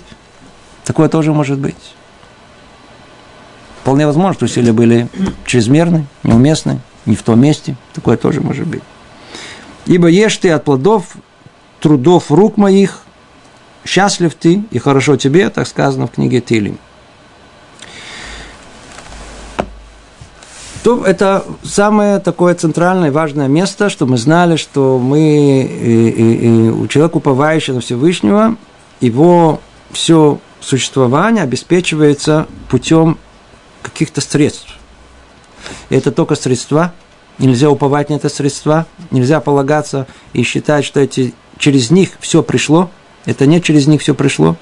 Такое 0.86 1.10
тоже 1.10 1.34
может 1.34 1.60
быть. 1.60 1.76
Вполне 3.82 4.06
возможно, 4.06 4.34
что 4.34 4.46
усилия 4.46 4.72
были 4.72 5.10
чрезмерны, 5.46 6.06
неуместны, 6.24 6.80
не 7.06 7.16
в 7.16 7.24
том 7.24 7.42
месте. 7.42 7.76
Такое 7.94 8.18
тоже 8.18 8.40
может 8.40 8.66
быть. 8.66 8.84
Ибо 9.86 10.08
ешь 10.08 10.38
ты 10.38 10.52
от 10.52 10.64
плодов 10.64 11.16
трудов 11.80 12.32
рук 12.32 12.58
моих, 12.58 13.02
счастлив 13.90 14.36
ты 14.36 14.64
и 14.70 14.78
хорошо 14.78 15.18
тебе, 15.18 15.50
так 15.50 15.68
сказано 15.68 16.06
в 16.06 16.12
книге 16.12 16.42
Тилим. 16.42 16.78
То 20.84 21.04
это 21.04 21.44
самое 21.64 22.20
такое 22.20 22.54
центральное 22.54 23.12
важное 23.12 23.48
место, 23.48 23.90
что 23.90 24.06
мы 24.06 24.18
знали, 24.18 24.58
что 24.58 25.00
мы, 25.00 25.64
и, 25.64 26.10
и, 26.10 26.34
и 26.46 26.70
у 26.70 26.88
человека, 26.88 27.18
уповающего 27.18 27.76
на 27.76 27.82
Всевышнего, 27.82 28.56
его 29.02 29.60
все 29.92 30.40
существование 30.62 31.44
обеспечивается 31.44 32.48
путем 32.70 33.18
каких-то 33.82 34.22
средств. 34.22 34.78
И 35.90 35.96
это 35.96 36.12
только 36.12 36.36
средства, 36.36 36.94
нельзя 37.40 37.70
уповать 37.70 38.10
на 38.10 38.14
это 38.14 38.30
средства, 38.30 38.86
нельзя 39.10 39.40
полагаться 39.40 40.06
и 40.34 40.44
считать, 40.44 40.86
что 40.86 41.00
эти, 41.00 41.34
через 41.58 41.90
них 41.90 42.12
все 42.20 42.44
пришло. 42.44 42.90
Это 43.30 43.46
не 43.46 43.62
через 43.62 43.88
них 43.88 44.02
все 44.02 44.16
пришло, 44.16 44.58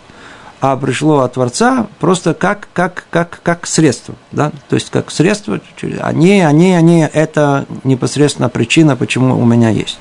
а 0.59 0.75
пришло 0.75 1.19
от 1.19 1.33
Творца 1.33 1.87
просто 1.99 2.33
как, 2.33 2.67
как, 2.73 3.05
как, 3.09 3.39
как 3.43 3.67
средство. 3.67 4.15
Да? 4.31 4.51
То 4.69 4.75
есть 4.75 4.89
как 4.89 5.11
средство, 5.11 5.59
они, 6.01 6.41
они, 6.41 6.73
они, 6.73 7.07
это 7.11 7.65
непосредственно 7.83 8.49
причина, 8.49 8.95
почему 8.95 9.39
у 9.39 9.45
меня 9.45 9.69
есть. 9.69 9.99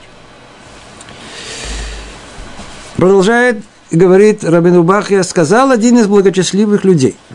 Продолжает, 2.96 3.62
говорит 3.90 4.42
Рабин 4.42 4.76
Убахия, 4.76 5.22
сказал 5.22 5.70
один 5.70 5.98
из 5.98 6.06
благочестливых 6.06 6.84
людей– 6.84 7.16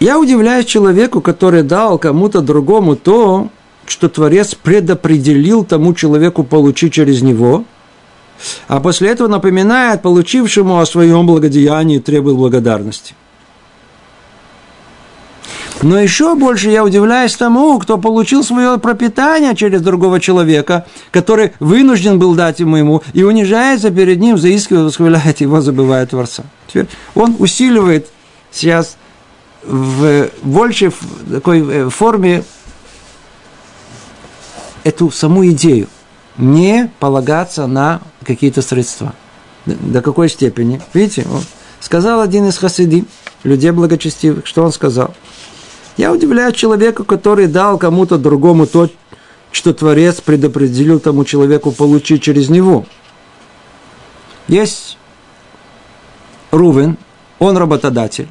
Я 0.00 0.18
удивляюсь 0.18 0.64
человеку, 0.64 1.20
который 1.20 1.62
дал 1.62 1.98
кому-то 1.98 2.40
другому 2.40 2.96
то, 2.96 3.50
что 3.84 4.08
Творец 4.08 4.54
предопределил 4.54 5.62
тому 5.62 5.92
человеку 5.92 6.42
получить 6.42 6.94
через 6.94 7.20
него, 7.20 7.64
а 8.68 8.80
после 8.80 9.10
этого 9.10 9.28
напоминает 9.28 10.02
получившему 10.02 10.78
о 10.80 10.86
своем 10.86 11.26
благодеянии 11.26 11.98
требует 11.98 12.36
благодарности. 12.36 13.14
Но 15.82 15.98
еще 15.98 16.34
больше 16.34 16.68
я 16.70 16.84
удивляюсь 16.84 17.34
тому, 17.36 17.78
кто 17.78 17.96
получил 17.96 18.44
свое 18.44 18.78
пропитание 18.78 19.56
через 19.56 19.80
другого 19.80 20.20
человека, 20.20 20.86
который 21.10 21.52
вынужден 21.58 22.18
был 22.18 22.34
дать 22.34 22.60
ему 22.60 22.76
ему, 22.76 23.02
и 23.14 23.22
унижается 23.22 23.90
перед 23.90 24.20
ним, 24.20 24.36
заискивает, 24.36 24.86
восхваляет 24.86 25.40
его, 25.40 25.60
забывает 25.60 26.10
Творца. 26.10 26.44
Теперь 26.66 26.86
он 27.14 27.36
усиливает 27.38 28.08
сейчас 28.50 28.96
в 29.62 30.28
большей 30.42 30.92
такой 31.30 31.60
э, 31.60 31.88
форме 31.88 32.44
эту 34.84 35.10
саму 35.10 35.46
идею. 35.48 35.88
Не 36.40 36.90
полагаться 36.98 37.66
на 37.66 38.00
какие-то 38.24 38.62
средства. 38.62 39.12
До 39.66 40.00
какой 40.00 40.30
степени? 40.30 40.80
Видите, 40.94 41.24
вот, 41.28 41.44
сказал 41.80 42.22
один 42.22 42.48
из 42.48 42.56
хасиди, 42.56 43.04
людей 43.42 43.70
благочестивых, 43.72 44.46
что 44.46 44.64
он 44.64 44.72
сказал? 44.72 45.14
Я 45.98 46.12
удивляюсь 46.12 46.56
человеку, 46.56 47.04
который 47.04 47.46
дал 47.46 47.76
кому-то 47.76 48.16
другому 48.16 48.66
то, 48.66 48.88
что 49.52 49.74
Творец 49.74 50.22
предопределил 50.22 50.98
тому 50.98 51.24
человеку 51.26 51.72
получить 51.72 52.22
через 52.22 52.48
него. 52.48 52.86
Есть 54.48 54.96
Рувен, 56.50 56.96
он 57.38 57.58
работодатель. 57.58 58.28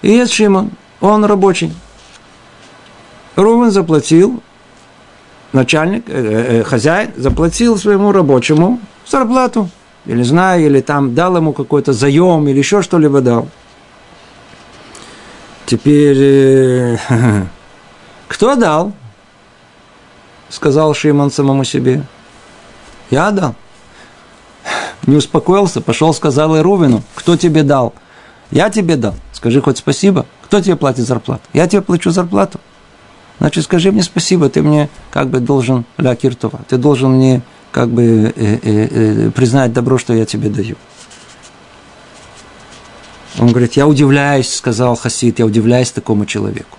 И 0.00 0.10
есть 0.10 0.32
Шимон, 0.32 0.70
он 1.02 1.26
рабочий. 1.26 1.74
Рувен 3.36 3.70
заплатил, 3.70 4.42
начальник, 5.54 6.04
э, 6.08 6.60
э, 6.60 6.64
хозяин, 6.64 7.10
заплатил 7.16 7.78
своему 7.78 8.12
рабочему 8.12 8.80
зарплату. 9.06 9.68
Или 10.06 10.22
знаю, 10.22 10.66
или 10.66 10.80
там 10.80 11.14
дал 11.14 11.36
ему 11.36 11.52
какой-то 11.52 11.92
заем, 11.92 12.46
или 12.48 12.58
еще 12.58 12.82
что-либо 12.82 13.20
дал. 13.20 13.48
Теперь, 15.66 16.16
э, 16.20 16.96
кто 18.28 18.54
дал? 18.56 18.92
Сказал 20.50 20.94
Шимон 20.94 21.30
самому 21.30 21.64
себе. 21.64 22.02
Я 23.10 23.30
дал. 23.30 23.54
Не 25.06 25.16
успокоился, 25.16 25.80
пошел, 25.80 26.12
сказал 26.14 26.56
Ирувину, 26.56 27.02
кто 27.14 27.36
тебе 27.36 27.62
дал? 27.62 27.94
Я 28.50 28.70
тебе 28.70 28.96
дал. 28.96 29.14
Скажи 29.32 29.60
хоть 29.60 29.78
спасибо. 29.78 30.26
Кто 30.42 30.60
тебе 30.60 30.76
платит 30.76 31.06
зарплату? 31.06 31.42
Я 31.52 31.66
тебе 31.66 31.82
плачу 31.82 32.10
зарплату. 32.10 32.60
Значит, 33.38 33.64
скажи 33.64 33.90
мне 33.90 34.02
спасибо, 34.02 34.48
ты 34.48 34.62
мне 34.62 34.88
как 35.10 35.28
бы 35.28 35.40
должен 35.40 35.84
ля 35.98 36.14
киртова, 36.14 36.60
ты 36.68 36.76
должен 36.76 37.12
мне 37.12 37.42
как 37.72 37.90
бы 37.90 38.02
э, 38.04 38.32
э, 38.36 38.58
э, 38.62 39.30
признать 39.30 39.72
добро, 39.72 39.98
что 39.98 40.14
я 40.14 40.24
тебе 40.24 40.48
даю. 40.48 40.76
Он 43.38 43.48
говорит, 43.48 43.72
я 43.72 43.88
удивляюсь, 43.88 44.54
сказал 44.54 44.94
Хасид, 44.94 45.40
я 45.40 45.46
удивляюсь 45.46 45.90
такому 45.90 46.24
человеку. 46.24 46.78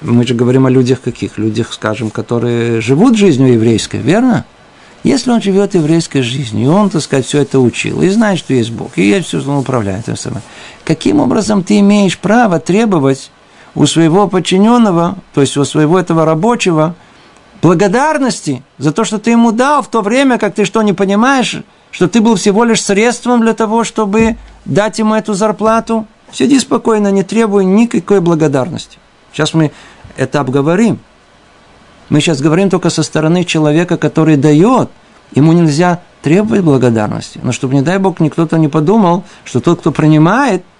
Мы 0.00 0.26
же 0.26 0.34
говорим 0.34 0.66
о 0.66 0.70
людях 0.70 1.00
каких? 1.00 1.38
Людях, 1.38 1.72
скажем, 1.72 2.10
которые 2.10 2.80
живут 2.80 3.16
жизнью 3.16 3.52
еврейской, 3.52 3.98
верно? 3.98 4.44
Если 5.04 5.30
он 5.30 5.40
живет 5.40 5.74
еврейской 5.74 6.22
жизнью, 6.22 6.64
и 6.64 6.68
он, 6.68 6.90
так 6.90 7.02
сказать, 7.02 7.26
все 7.26 7.42
это 7.42 7.60
учил, 7.60 8.02
и 8.02 8.08
знает, 8.08 8.40
что 8.40 8.52
есть 8.52 8.72
Бог, 8.72 8.98
и 8.98 9.20
все, 9.20 9.40
что 9.40 9.52
он 9.52 9.58
управляет 9.58 10.08
этим 10.08 10.16
самым, 10.16 10.42
каким 10.84 11.20
образом 11.20 11.62
ты 11.62 11.78
имеешь 11.78 12.18
право 12.18 12.58
требовать 12.58 13.30
у 13.76 13.84
своего 13.84 14.26
подчиненного, 14.26 15.16
то 15.34 15.42
есть 15.42 15.56
у 15.56 15.64
своего 15.64 15.98
этого 16.00 16.24
рабочего, 16.24 16.94
благодарности 17.62 18.62
за 18.78 18.90
то, 18.90 19.04
что 19.04 19.18
ты 19.18 19.30
ему 19.30 19.52
дал 19.52 19.82
в 19.82 19.88
то 19.88 20.00
время, 20.00 20.38
как 20.38 20.54
ты 20.54 20.64
что 20.64 20.82
не 20.82 20.94
понимаешь, 20.94 21.62
что 21.90 22.08
ты 22.08 22.20
был 22.20 22.36
всего 22.36 22.64
лишь 22.64 22.82
средством 22.82 23.42
для 23.42 23.52
того, 23.52 23.84
чтобы 23.84 24.36
дать 24.64 24.98
ему 24.98 25.14
эту 25.14 25.34
зарплату. 25.34 26.06
Сиди 26.32 26.58
спокойно, 26.58 27.12
не 27.12 27.22
требуй 27.22 27.64
никакой 27.64 28.20
благодарности. 28.20 28.98
Сейчас 29.32 29.52
мы 29.52 29.70
это 30.16 30.40
обговорим. 30.40 30.98
Мы 32.08 32.20
сейчас 32.20 32.40
говорим 32.40 32.70
только 32.70 32.88
со 32.88 33.02
стороны 33.02 33.44
человека, 33.44 33.98
который 33.98 34.36
дает. 34.36 34.90
Ему 35.34 35.52
нельзя 35.52 36.00
требовать 36.22 36.62
благодарности. 36.62 37.40
Но 37.42 37.52
чтобы, 37.52 37.74
не 37.74 37.82
дай 37.82 37.98
Бог, 37.98 38.20
никто-то 38.20 38.58
не 38.58 38.68
подумал, 38.68 39.24
что 39.44 39.60
тот, 39.60 39.80
кто 39.80 39.92
принимает– 39.92 40.64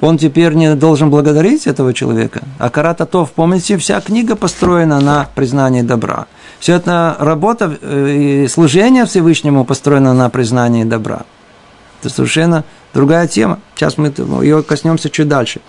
он 0.00 0.18
теперь 0.18 0.52
не 0.54 0.74
должен 0.74 1.10
благодарить 1.10 1.66
этого 1.66 1.94
человека. 1.94 2.42
А 2.58 2.68
Карататов, 2.70 3.32
помните, 3.32 3.76
вся 3.78 4.00
книга 4.00 4.36
построена 4.36 5.00
на 5.00 5.28
признании 5.34 5.82
добра. 5.82 6.26
Вся 6.58 6.74
эта 6.74 7.16
работа 7.18 7.78
э, 7.80 8.44
и 8.44 8.48
служение 8.48 9.06
Всевышнему 9.06 9.64
построено 9.64 10.12
на 10.14 10.28
признании 10.30 10.84
добра. 10.84 11.22
Это 12.00 12.12
совершенно 12.12 12.64
другая 12.92 13.26
тема. 13.26 13.58
Сейчас 13.74 13.96
мы 13.96 14.12
ее 14.42 14.62
коснемся 14.62 15.08
чуть 15.10 15.28
дальше. 15.28 15.60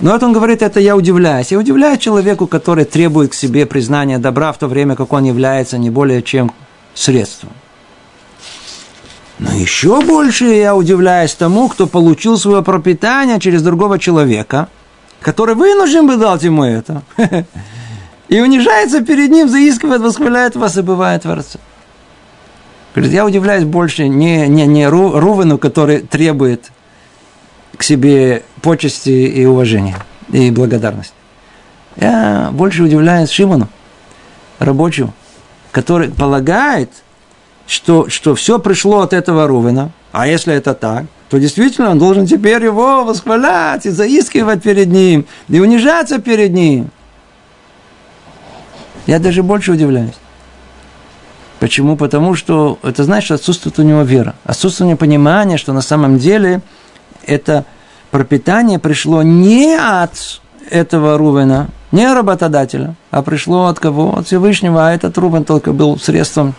Но 0.00 0.12
вот 0.12 0.22
он 0.22 0.32
говорит, 0.32 0.62
это 0.62 0.80
я 0.80 0.96
удивляюсь. 0.96 1.52
Я 1.52 1.58
удивляюсь 1.58 2.00
человеку, 2.00 2.46
который 2.46 2.84
требует 2.84 3.30
к 3.30 3.34
себе 3.34 3.64
признания 3.64 4.18
добра, 4.18 4.52
в 4.52 4.58
то 4.58 4.66
время 4.66 4.96
как 4.96 5.12
он 5.12 5.24
является 5.24 5.78
не 5.78 5.90
более 5.90 6.22
чем 6.22 6.52
средством. 6.94 7.50
Но 9.38 9.52
еще 9.52 10.00
больше 10.00 10.44
я 10.44 10.76
удивляюсь 10.76 11.34
тому, 11.34 11.68
кто 11.68 11.86
получил 11.86 12.38
свое 12.38 12.62
пропитание 12.62 13.40
через 13.40 13.62
другого 13.62 13.98
человека, 13.98 14.68
который 15.20 15.54
вынужден 15.54 16.06
бы 16.06 16.16
дать 16.16 16.42
ему 16.44 16.64
это. 16.64 17.02
И 18.28 18.40
унижается 18.40 19.02
перед 19.02 19.30
ним, 19.30 19.48
заискивает, 19.48 20.00
восхваляет 20.00 20.56
вас 20.56 20.78
и 20.78 20.82
бывает 20.82 21.22
Творца. 21.22 21.58
Говорит, 22.94 23.12
я 23.12 23.26
удивляюсь 23.26 23.64
больше 23.64 24.08
не, 24.08 24.48
не, 24.48 24.66
не 24.66 24.88
Рувену, 24.88 25.58
который 25.58 26.00
требует 26.00 26.70
к 27.76 27.82
себе 27.82 28.42
почести 28.62 29.10
и 29.10 29.44
уважения, 29.44 29.96
и 30.32 30.50
благодарности. 30.50 31.14
Я 31.96 32.48
больше 32.50 32.82
удивляюсь 32.82 33.30
Шимону, 33.30 33.68
рабочему, 34.58 35.12
который 35.70 36.08
полагает– 36.08 36.90
что, 37.66 38.08
что 38.08 38.34
все 38.34 38.58
пришло 38.58 39.00
от 39.00 39.12
этого 39.12 39.46
Рувена, 39.46 39.90
а 40.12 40.26
если 40.26 40.54
это 40.54 40.74
так, 40.74 41.04
то 41.30 41.38
действительно 41.38 41.90
он 41.90 41.98
должен 41.98 42.26
теперь 42.26 42.62
его 42.64 43.04
восхвалять 43.04 43.86
и 43.86 43.90
заискивать 43.90 44.62
перед 44.62 44.88
ним, 44.88 45.26
и 45.48 45.60
унижаться 45.60 46.18
перед 46.18 46.52
ним. 46.52 46.90
Я 49.06 49.18
даже 49.18 49.42
больше 49.42 49.72
удивляюсь. 49.72 50.14
Почему? 51.60 51.96
Потому 51.96 52.34
что 52.34 52.78
это 52.82 53.04
значит, 53.04 53.24
что 53.24 53.34
отсутствует 53.34 53.78
у 53.78 53.82
него 53.82 54.02
вера. 54.02 54.34
Отсутствие 54.44 54.96
понимания, 54.96 55.56
что 55.56 55.72
на 55.72 55.80
самом 55.82 56.18
деле 56.18 56.60
это 57.26 57.64
пропитание 58.10 58.78
пришло 58.78 59.22
не 59.22 59.74
от 59.74 60.40
этого 60.70 61.16
Рувена, 61.18 61.68
не 61.90 62.12
работодателя, 62.12 62.94
а 63.10 63.22
пришло 63.22 63.66
от 63.66 63.78
кого? 63.78 64.16
От 64.16 64.26
Всевышнего, 64.26 64.88
а 64.88 64.92
этот 64.92 65.16
Рувен 65.16 65.44
только 65.44 65.72
был 65.72 65.98
средством 65.98 66.54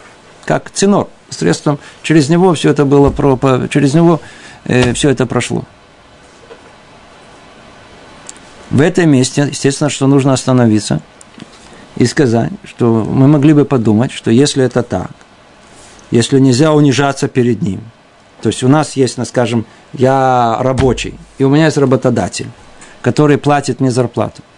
как 0.45 0.69
ценор, 0.71 1.09
средством, 1.29 1.79
через 2.03 2.29
него 2.29 2.53
все 2.53 2.69
это 2.69 2.85
было, 2.85 3.13
через 3.67 3.93
него 3.93 4.21
э, 4.65 4.93
все 4.93 5.09
это 5.09 5.25
прошло. 5.25 5.63
В 8.69 8.81
этом 8.81 9.09
месте, 9.09 9.47
естественно, 9.49 9.89
что 9.89 10.07
нужно 10.07 10.33
остановиться 10.33 11.01
и 11.95 12.05
сказать, 12.05 12.51
что 12.63 13.03
мы 13.03 13.27
могли 13.27 13.53
бы 13.53 13.65
подумать, 13.65 14.11
что 14.11 14.31
если 14.31 14.63
это 14.63 14.83
так, 14.83 15.11
если 16.11 16.39
нельзя 16.39 16.73
унижаться 16.73 17.27
перед 17.27 17.61
ним, 17.61 17.81
то 18.41 18.49
есть 18.49 18.63
у 18.63 18.67
нас 18.67 18.95
есть, 18.95 19.17
ну, 19.17 19.25
скажем, 19.25 19.65
я 19.93 20.57
рабочий, 20.59 21.15
и 21.37 21.43
у 21.43 21.49
меня 21.49 21.65
есть 21.65 21.77
работодатель, 21.77 22.47
который 23.01 23.37
платит 23.37 23.79
мне 23.79 23.91
зарплату– 23.91 24.41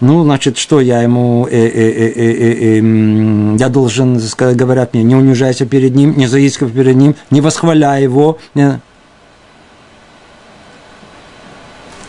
ну, 0.00 0.22
значит, 0.24 0.58
что 0.58 0.80
я 0.80 1.00
ему, 1.00 1.46
э, 1.46 1.56
э, 1.56 1.68
э, 1.68 2.12
э, 2.14 2.32
э, 2.32 2.80
э, 2.80 3.56
я 3.58 3.68
должен, 3.70 4.20
сказать, 4.20 4.56
говорят 4.56 4.92
мне, 4.92 5.02
не 5.02 5.14
унижайся 5.14 5.64
перед 5.64 5.94
ним, 5.94 6.16
не 6.16 6.26
заискивай 6.26 6.70
перед 6.70 6.96
ним, 6.96 7.14
не 7.30 7.40
восхваляй 7.40 8.02
его. 8.02 8.38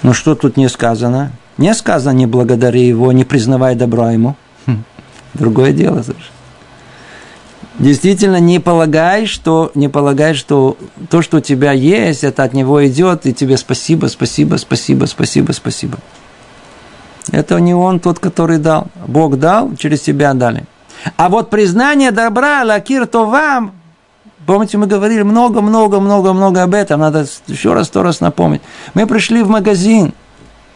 Ну, 0.04 0.14
что 0.14 0.36
тут 0.36 0.58
не 0.58 0.68
сказано? 0.70 1.32
Не 1.58 1.74
сказано, 1.74 2.16
не 2.16 2.28
благодари 2.28 2.86
его, 2.86 3.12
не 3.12 3.24
признавай 3.24 3.76
добра 3.76 4.12
ему. 4.12 4.36
Хм, 4.66 4.84
другое 5.34 5.72
дело 5.72 6.02
совершенно. 6.02 6.38
Действительно, 7.80 8.40
не 8.40 8.60
полагай, 8.60 9.28
что, 9.28 9.72
не 9.76 9.88
полагай, 9.88 10.34
что 10.34 10.78
то, 11.10 11.22
что 11.22 11.38
у 11.38 11.42
тебя 11.42 11.72
есть, 11.72 12.24
это 12.24 12.44
от 12.44 12.54
него 12.54 12.86
идет, 12.88 13.26
и 13.26 13.34
тебе 13.34 13.56
спасибо, 13.56 14.08
спасибо, 14.08 14.58
спасибо, 14.58 15.06
спасибо, 15.06 15.52
спасибо. 15.52 16.00
Это 17.32 17.60
не 17.60 17.74
он 17.74 18.00
тот, 18.00 18.20
который 18.20 18.58
дал. 18.58 18.88
Бог 19.08 19.38
дал, 19.38 19.76
через 19.76 20.02
тебя 20.02 20.34
дали. 20.34 20.66
А 21.16 21.30
вот 21.30 21.50
признание 21.50 22.12
добра, 22.12 22.64
лакир, 22.64 23.06
то 23.06 23.26
вам, 23.26 23.74
помните, 24.46 24.78
мы 24.78 24.88
говорили 24.88 25.22
много-много-много-много 25.22 26.64
об 26.64 26.74
этом, 26.74 27.02
надо 27.02 27.26
еще 27.48 27.74
раз, 27.74 27.88
сто 27.88 28.04
раз 28.04 28.20
напомнить. 28.20 28.62
Мы 28.94 29.06
пришли 29.06 29.44
в 29.44 29.50
магазин, 29.50 30.14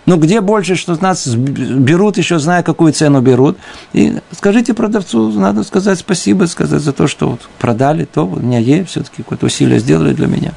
ну, 0.06 0.18
где 0.18 0.42
больше, 0.42 0.76
что 0.76 0.98
нас 1.02 1.28
берут, 1.28 2.18
еще 2.18 2.40
зная, 2.40 2.64
какую 2.64 2.94
цену 2.94 3.22
берут. 3.22 3.58
И 3.94 4.20
скажите 4.32 4.74
продавцу, 4.74 5.32
надо 5.32 5.64
сказать 5.64 6.00
спасибо, 6.00 6.46
сказать 6.46 6.82
за 6.82 6.94
то, 6.94 7.08
что 7.08 7.30
вот 7.30 7.42
продали 7.60 8.06
то, 8.06 8.26
у 8.26 8.40
меня 8.40 8.60
есть, 8.60 8.90
все-таки 8.90 9.24
какое-то 9.24 9.46
усилие 9.46 9.80
сделали 9.80 10.14
для 10.14 10.28
меня. 10.28 10.52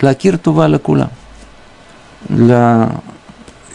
Лакир 0.00 0.38
тува 0.38 0.78
кула. 0.78 1.10
Для 2.28 2.90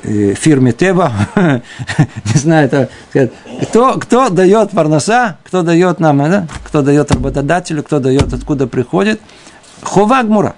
фирме 0.08 0.72
Теба, 0.72 1.12
не 1.36 2.40
знаю, 2.40 2.68
это, 3.12 3.32
кто, 3.64 3.94
кто 4.00 4.30
дает 4.30 4.72
парноса, 4.72 5.38
кто 5.44 5.64
дает 5.64 6.00
нам, 6.00 6.18
да? 6.20 6.48
кто 6.64 6.82
дает 6.82 7.12
работодателю, 7.12 7.84
кто 7.84 8.00
дает, 8.00 8.34
откуда 8.34 8.68
приходит. 8.68 9.20
Ховагмура. 9.82 10.56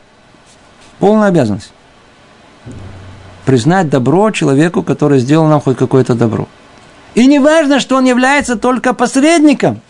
Полная 1.00 1.30
обязанность. 1.30 1.72
Признать 3.46 3.90
добро 3.90 4.32
человеку, 4.32 4.84
который 4.84 5.20
сделал 5.20 5.48
нам 5.48 5.62
хоть 5.62 5.78
какое-то 5.78 6.14
добро. 6.14 6.48
И 7.16 7.26
не 7.26 7.40
важно, 7.40 7.80
что 7.80 7.96
он 7.96 8.06
является 8.06 8.56
только 8.56 8.94
посредником. 8.94 9.82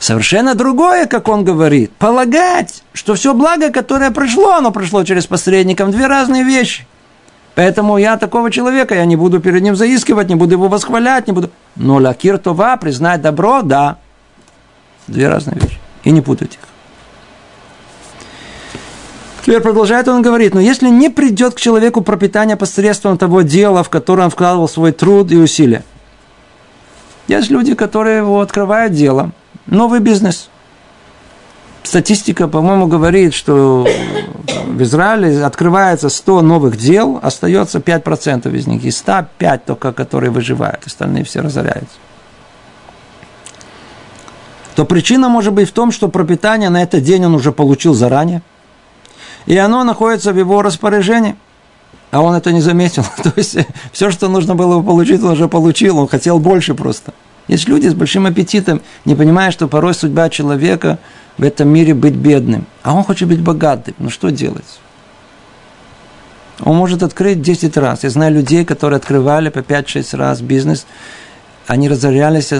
Совершенно 0.00 0.56
другое, 0.56 1.06
как 1.06 1.28
он 1.28 1.44
говорит, 1.44 1.92
полагать, 1.92 2.82
что 2.92 3.14
все 3.14 3.32
благо, 3.32 3.70
которое 3.70 4.10
пришло, 4.10 4.54
оно 4.54 4.72
пришло 4.72 5.04
через 5.04 5.26
посредников, 5.26 5.92
две 5.92 6.08
разные 6.08 6.42
вещи– 6.42 6.86
Поэтому 7.58 7.98
я 7.98 8.16
такого 8.16 8.52
человека, 8.52 8.94
я 8.94 9.04
не 9.04 9.16
буду 9.16 9.40
перед 9.40 9.62
ним 9.62 9.74
заискивать, 9.74 10.28
не 10.28 10.36
буду 10.36 10.52
его 10.52 10.68
восхвалять, 10.68 11.26
не 11.26 11.32
буду. 11.32 11.50
Но 11.74 11.96
лакир 11.96 12.38
това, 12.38 12.76
признать 12.76 13.20
добро, 13.20 13.62
да. 13.62 13.96
Две 15.08 15.28
разные 15.28 15.56
вещи. 15.60 15.80
И 16.04 16.12
не 16.12 16.20
путать 16.20 16.52
их. 16.54 16.60
Теперь 19.42 19.60
продолжает 19.60 20.06
он 20.06 20.22
говорит, 20.22 20.54
но 20.54 20.60
если 20.60 20.88
не 20.88 21.08
придет 21.08 21.54
к 21.54 21.58
человеку 21.58 22.00
пропитание 22.00 22.56
посредством 22.56 23.18
того 23.18 23.42
дела, 23.42 23.82
в 23.82 23.88
которое 23.88 24.22
он 24.22 24.30
вкладывал 24.30 24.68
свой 24.68 24.92
труд 24.92 25.32
и 25.32 25.36
усилия. 25.36 25.82
Есть 27.26 27.50
люди, 27.50 27.74
которые 27.74 28.18
его 28.18 28.40
открывают 28.40 28.92
дело, 28.92 29.32
новый 29.66 29.98
бизнес– 29.98 30.48
статистика, 31.88 32.48
по-моему, 32.48 32.86
говорит, 32.86 33.34
что 33.34 33.86
в 34.66 34.82
Израиле 34.82 35.44
открывается 35.44 36.08
100 36.08 36.42
новых 36.42 36.76
дел, 36.76 37.18
остается 37.22 37.78
5% 37.78 38.54
из 38.56 38.66
них. 38.66 38.84
И 38.84 38.90
105 38.90 39.64
только, 39.64 39.92
которые 39.92 40.30
выживают, 40.30 40.86
остальные 40.86 41.24
все 41.24 41.40
разоряются. 41.40 41.96
то 44.76 44.84
причина 44.84 45.28
может 45.28 45.52
быть 45.52 45.68
в 45.68 45.72
том, 45.72 45.90
что 45.90 46.08
пропитание 46.08 46.70
на 46.70 46.82
этот 46.82 47.02
день 47.02 47.24
он 47.24 47.34
уже 47.34 47.50
получил 47.50 47.94
заранее, 47.94 48.42
и 49.46 49.56
оно 49.56 49.82
находится 49.82 50.32
в 50.32 50.38
его 50.38 50.62
распоряжении– 50.62 51.34
а 52.10 52.22
он 52.22 52.34
это 52.34 52.52
не 52.52 52.60
заметил. 52.60 53.04
То 53.22 53.32
есть 53.36 53.56
все, 53.92 54.10
что 54.10 54.28
нужно 54.28 54.54
было 54.54 54.82
получить, 54.82 55.22
он 55.22 55.32
уже 55.32 55.48
получил, 55.48 55.98
он 55.98 56.08
хотел 56.08 56.38
больше 56.38 56.74
просто. 56.74 57.12
Есть 57.48 57.68
люди 57.68 57.88
с 57.88 57.94
большим 57.94 58.26
аппетитом, 58.26 58.82
не 59.04 59.14
понимая, 59.14 59.50
что 59.50 59.68
порой 59.68 59.94
судьба 59.94 60.28
человека 60.28 60.98
в 61.38 61.42
этом 61.42 61.68
мире 61.68 61.94
быть 61.94 62.14
бедным, 62.14 62.66
а 62.82 62.94
он 62.94 63.04
хочет 63.04 63.28
быть 63.28 63.40
богатым. 63.40 63.94
Ну 63.98 64.10
что 64.10 64.30
делать? 64.30 64.80
Он 66.60 66.76
может 66.76 67.02
открыть 67.02 67.40
10 67.40 67.76
раз. 67.76 68.04
Я 68.04 68.10
знаю 68.10 68.34
людей, 68.34 68.64
которые 68.64 68.98
открывали 68.98 69.48
по 69.48 69.60
5-6 69.60 70.16
раз 70.16 70.40
бизнес, 70.40 70.86
они 71.66 71.88
разорялись 71.88 72.52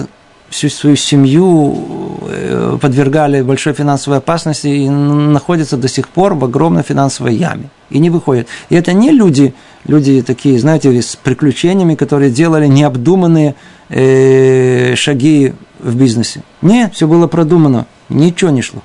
всю 0.49 0.69
свою 0.69 0.95
семью 0.95 2.17
э, 2.27 2.77
подвергали 2.81 3.41
большой 3.41 3.73
финансовой 3.73 4.17
опасности 4.17 4.67
и 4.67 4.89
находятся 4.89 5.77
до 5.77 5.87
сих 5.87 6.07
пор 6.07 6.33
в 6.33 6.43
огромной 6.43 6.83
финансовой 6.83 7.35
яме. 7.35 7.69
И 7.89 7.99
не 7.99 8.09
выходят. 8.09 8.47
И 8.69 8.75
это 8.75 8.93
не 8.93 9.11
люди, 9.11 9.53
люди 9.85 10.21
такие, 10.21 10.59
знаете, 10.59 11.01
с 11.01 11.15
приключениями, 11.15 11.95
которые 11.95 12.31
делали 12.31 12.67
необдуманные 12.67 13.55
э, 13.89 14.95
шаги 14.95 15.53
в 15.79 15.95
бизнесе. 15.95 16.43
Нет, 16.61 16.93
все 16.93 17.07
было 17.07 17.27
продумано, 17.27 17.85
ничего 18.09 18.51
не 18.51 18.61
шло. 18.61 18.81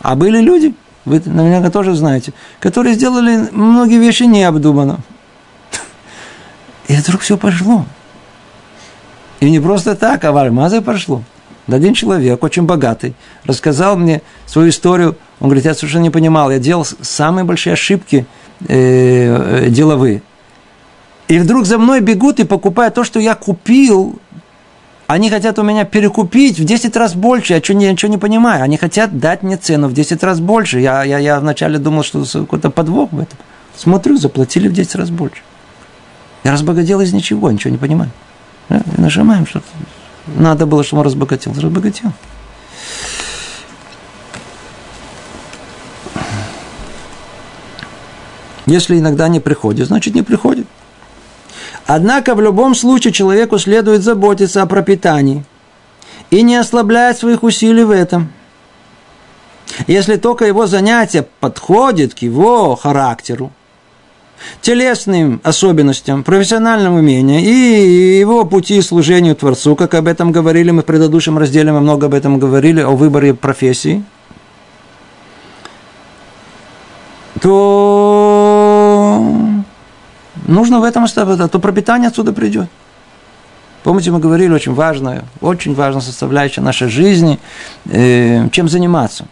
А 0.00 0.14
были 0.14 0.40
люди, 0.40 0.74
вы 1.04 1.22
наверняка 1.24 1.70
тоже 1.70 1.94
знаете, 1.94 2.32
которые 2.60 2.94
сделали 2.94 3.48
многие 3.52 3.98
вещи 3.98 4.24
необдуманно. 4.24 5.00
И 6.88 6.94
вдруг 6.94 7.22
все 7.22 7.36
пошло. 7.36 7.84
И 9.40 9.50
не 9.50 9.60
просто 9.60 9.96
так, 9.96 10.24
а 10.24 10.32
в 10.32 10.36
Альмазе 10.36 10.80
прошло. 10.80 11.22
Один 11.66 11.94
человек, 11.94 12.42
очень 12.44 12.62
богатый, 12.62 13.14
рассказал 13.44 13.96
мне 13.96 14.22
свою 14.46 14.68
историю. 14.68 15.16
Он 15.40 15.48
говорит, 15.48 15.64
я 15.64 15.74
совершенно 15.74 16.04
не 16.04 16.10
понимал, 16.10 16.50
я 16.50 16.58
делал 16.58 16.86
самые 17.02 17.44
большие 17.44 17.72
ошибки 17.72 18.26
э, 18.66 19.68
деловые. 19.68 20.22
И 21.28 21.38
вдруг 21.38 21.66
за 21.66 21.78
мной 21.78 22.00
бегут 22.00 22.40
и 22.40 22.44
покупают 22.44 22.94
то, 22.94 23.04
что 23.04 23.18
я 23.18 23.34
купил. 23.34 24.18
Они 25.06 25.30
хотят 25.30 25.58
у 25.58 25.62
меня 25.62 25.84
перекупить 25.84 26.58
в 26.58 26.64
10 26.64 26.96
раз 26.96 27.14
больше. 27.14 27.52
Я 27.52 27.58
ничего 27.58 27.78
ничего 27.78 28.10
не 28.10 28.18
понимаю. 28.18 28.62
Они 28.62 28.76
хотят 28.76 29.18
дать 29.18 29.42
мне 29.42 29.56
цену 29.56 29.88
в 29.88 29.92
10 29.92 30.22
раз 30.22 30.40
больше. 30.40 30.80
Я, 30.80 31.04
я, 31.04 31.18
я 31.18 31.40
вначале 31.40 31.78
думал, 31.78 32.02
что 32.02 32.24
какой-то 32.24 32.70
подвох 32.70 33.12
в 33.12 33.20
этом. 33.20 33.38
Смотрю, 33.76 34.16
заплатили 34.16 34.68
в 34.68 34.72
10 34.72 34.94
раз 34.96 35.10
больше. 35.10 35.42
Я 36.44 36.52
разбогател 36.52 37.00
из 37.00 37.12
ничего, 37.12 37.50
ничего 37.50 37.70
не 37.70 37.78
понимаю. 37.78 38.10
Да? 38.68 38.82
нажимаем, 38.96 39.46
что 39.46 39.62
надо 40.26 40.66
было, 40.66 40.82
чтобы 40.82 41.00
он 41.00 41.06
разбогател. 41.06 41.52
Разбогател. 41.52 42.12
Если 48.66 48.98
иногда 48.98 49.28
не 49.28 49.40
приходит, 49.40 49.86
значит 49.86 50.14
не 50.14 50.22
приходит. 50.22 50.66
Однако 51.86 52.34
в 52.34 52.40
любом 52.40 52.74
случае 52.74 53.12
человеку 53.12 53.58
следует 53.58 54.02
заботиться 54.02 54.62
о 54.62 54.66
пропитании 54.66 55.44
и 56.30 56.42
не 56.42 56.56
ослаблять 56.56 57.18
своих 57.18 57.44
усилий 57.44 57.84
в 57.84 57.90
этом. 57.90 58.32
Если 59.86 60.16
только 60.16 60.46
его 60.46 60.66
занятие 60.66 61.26
подходит 61.40 62.14
к 62.14 62.18
его 62.18 62.74
характеру, 62.74 63.52
телесным 64.60 65.40
особенностям, 65.44 66.24
профессиональным 66.24 66.94
умениям 66.94 67.42
и 67.42 68.18
его 68.18 68.44
пути 68.44 68.80
служению 68.82 69.36
Творцу, 69.36 69.76
как 69.76 69.94
об 69.94 70.08
этом 70.08 70.32
говорили 70.32 70.70
мы 70.70 70.82
в 70.82 70.86
предыдущем 70.86 71.38
разделе, 71.38 71.72
мы 71.72 71.80
много 71.80 72.06
об 72.06 72.14
этом 72.14 72.38
говорили, 72.38 72.80
о 72.80 72.90
выборе 72.90 73.32
профессии, 73.34 74.02
то 77.40 78.45
нужно 80.46 80.80
в 80.80 80.84
этом 80.84 81.04
оставаться, 81.04 81.48
то 81.48 81.58
пропитание 81.58 82.08
отсюда 82.08 82.32
придет. 82.32 82.68
Помните, 83.82 84.10
мы 84.10 84.18
говорили, 84.18 84.52
очень 84.52 84.74
важная, 84.74 85.24
очень 85.40 85.74
важная 85.74 86.02
составляющая 86.02 86.60
нашей 86.60 86.88
жизни, 86.88 87.38
э, 87.84 88.48
чем 88.50 88.68
заниматься. 88.68 89.26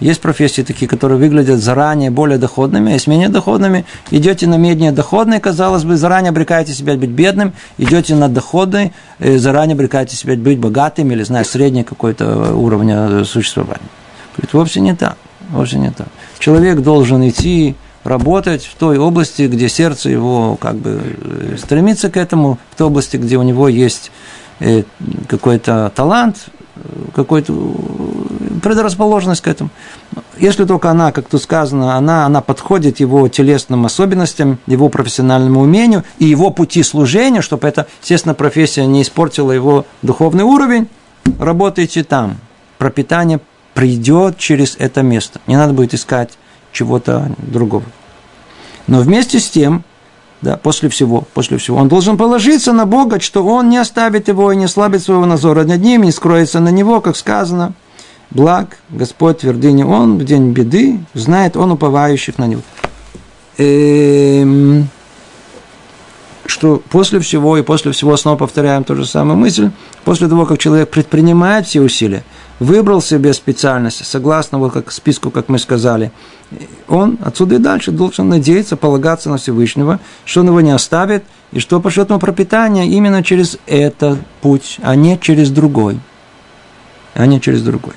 Есть 0.00 0.20
профессии 0.20 0.62
такие, 0.62 0.88
которые 0.88 1.18
выглядят 1.18 1.60
заранее 1.60 2.10
более 2.10 2.38
доходными, 2.38 2.90
а 2.90 2.94
есть 2.94 3.06
менее 3.06 3.28
доходными. 3.28 3.84
Идете 4.10 4.46
на 4.46 4.56
менее 4.56 4.92
доходные, 4.92 5.40
казалось 5.40 5.84
бы, 5.84 5.96
заранее 5.96 6.30
обрекаете 6.30 6.72
себя 6.72 6.94
быть 6.94 7.10
бедным, 7.10 7.52
идете 7.78 8.14
на 8.14 8.28
доходный, 8.28 8.92
э, 9.18 9.38
заранее 9.38 9.74
обрекаете 9.74 10.16
себя 10.16 10.36
быть 10.36 10.58
богатым 10.58 11.10
или, 11.10 11.22
знаешь, 11.22 11.48
средний 11.48 11.84
какой-то 11.84 12.54
уровня 12.54 13.24
существования. 13.24 13.88
Говорит, 14.36 14.52
вовсе 14.52 14.80
не 14.80 14.94
так, 14.94 15.16
вовсе 15.50 15.78
не 15.78 15.90
так. 15.90 16.08
Человек 16.38 16.80
должен 16.80 17.26
идти 17.28 17.74
работать 18.06 18.64
в 18.64 18.74
той 18.76 18.98
области, 18.98 19.42
где 19.42 19.68
сердце 19.68 20.10
его 20.10 20.56
как 20.56 20.76
бы 20.76 21.00
э, 21.02 21.56
стремится 21.58 22.10
к 22.10 22.16
этому, 22.16 22.58
в 22.70 22.76
той 22.76 22.86
области, 22.86 23.16
где 23.16 23.36
у 23.36 23.42
него 23.42 23.68
есть 23.68 24.10
э, 24.60 24.84
какой-то 25.28 25.92
талант, 25.94 26.46
какой-то 27.14 27.52
предрасположенность 28.62 29.40
к 29.40 29.48
этому. 29.48 29.70
Если 30.38 30.64
только 30.64 30.90
она, 30.90 31.12
как 31.12 31.28
тут 31.28 31.42
сказано, 31.42 31.96
она, 31.96 32.26
она 32.26 32.40
подходит 32.42 33.00
его 33.00 33.28
телесным 33.28 33.86
особенностям, 33.86 34.58
его 34.66 34.88
профессиональному 34.88 35.60
умению 35.60 36.04
и 36.18 36.26
его 36.26 36.50
пути 36.50 36.82
служения, 36.82 37.40
чтобы 37.42 37.66
эта, 37.66 37.86
естественно, 38.02 38.34
профессия 38.34 38.86
не 38.86 39.02
испортила 39.02 39.52
его 39.52 39.86
духовный 40.02 40.44
уровень, 40.44 40.88
работайте 41.38 42.04
там. 42.04 42.36
Пропитание 42.78 43.40
придет 43.74 44.38
через 44.38 44.76
это 44.78 45.02
место. 45.02 45.40
Не 45.46 45.56
надо 45.56 45.72
будет 45.72 45.94
искать 45.94 46.30
чего-то 46.76 47.30
другого. 47.38 47.84
Но 48.86 49.00
вместе 49.00 49.40
с 49.40 49.48
тем, 49.48 49.82
да, 50.42 50.56
после 50.56 50.88
всего, 50.90 51.24
после 51.32 51.56
всего. 51.56 51.78
Он 51.78 51.88
должен 51.88 52.18
положиться 52.18 52.72
на 52.72 52.84
Бога, 52.84 53.18
что 53.20 53.44
он 53.44 53.70
не 53.70 53.78
оставит 53.78 54.28
его 54.28 54.52
и 54.52 54.56
не 54.56 54.68
слабит 54.68 55.02
своего 55.02 55.24
назора 55.24 55.64
над 55.64 55.80
ним, 55.80 56.02
не 56.02 56.12
скроется 56.12 56.60
на 56.60 56.68
него, 56.68 57.00
как 57.00 57.16
сказано. 57.16 57.72
Благ 58.30 58.78
Господь 58.90 59.38
твердыни 59.38 59.84
Он 59.84 60.18
в 60.18 60.24
день 60.24 60.52
беды, 60.52 60.98
знает 61.14 61.56
Он 61.56 61.72
уповающих 61.72 62.38
на 62.38 62.46
Него. 62.46 62.62
Эм, 63.56 64.88
что 66.48 66.82
после 66.90 67.20
всего, 67.20 67.56
и 67.56 67.62
после 67.62 67.92
всего 67.92 68.16
снова 68.16 68.36
повторяем 68.36 68.84
ту 68.84 68.94
же 68.94 69.06
самую 69.06 69.36
мысль, 69.36 69.70
после 70.04 70.28
того, 70.28 70.46
как 70.46 70.58
человек 70.58 70.90
предпринимает 70.90 71.66
все 71.66 71.80
усилия, 71.80 72.24
выбрал 72.58 73.02
себе 73.02 73.32
специальность, 73.32 74.04
согласно 74.04 74.58
вот 74.58 74.72
как 74.72 74.92
списку, 74.92 75.30
как 75.30 75.48
мы 75.48 75.58
сказали, 75.58 76.12
он 76.88 77.18
отсюда 77.24 77.56
и 77.56 77.58
дальше 77.58 77.90
должен 77.90 78.28
надеяться, 78.28 78.76
полагаться 78.76 79.30
на 79.30 79.36
Всевышнего, 79.36 79.98
что 80.24 80.40
он 80.40 80.48
его 80.48 80.60
не 80.60 80.70
оставит, 80.70 81.24
и 81.52 81.58
что 81.58 81.80
пошлет 81.80 82.10
ему 82.10 82.18
пропитание 82.18 82.86
именно 82.88 83.22
через 83.22 83.58
этот 83.66 84.18
путь, 84.40 84.78
а 84.82 84.94
не 84.94 85.18
через 85.18 85.50
другой. 85.50 85.98
А 87.14 87.26
не 87.26 87.40
через 87.40 87.62
другой. 87.62 87.94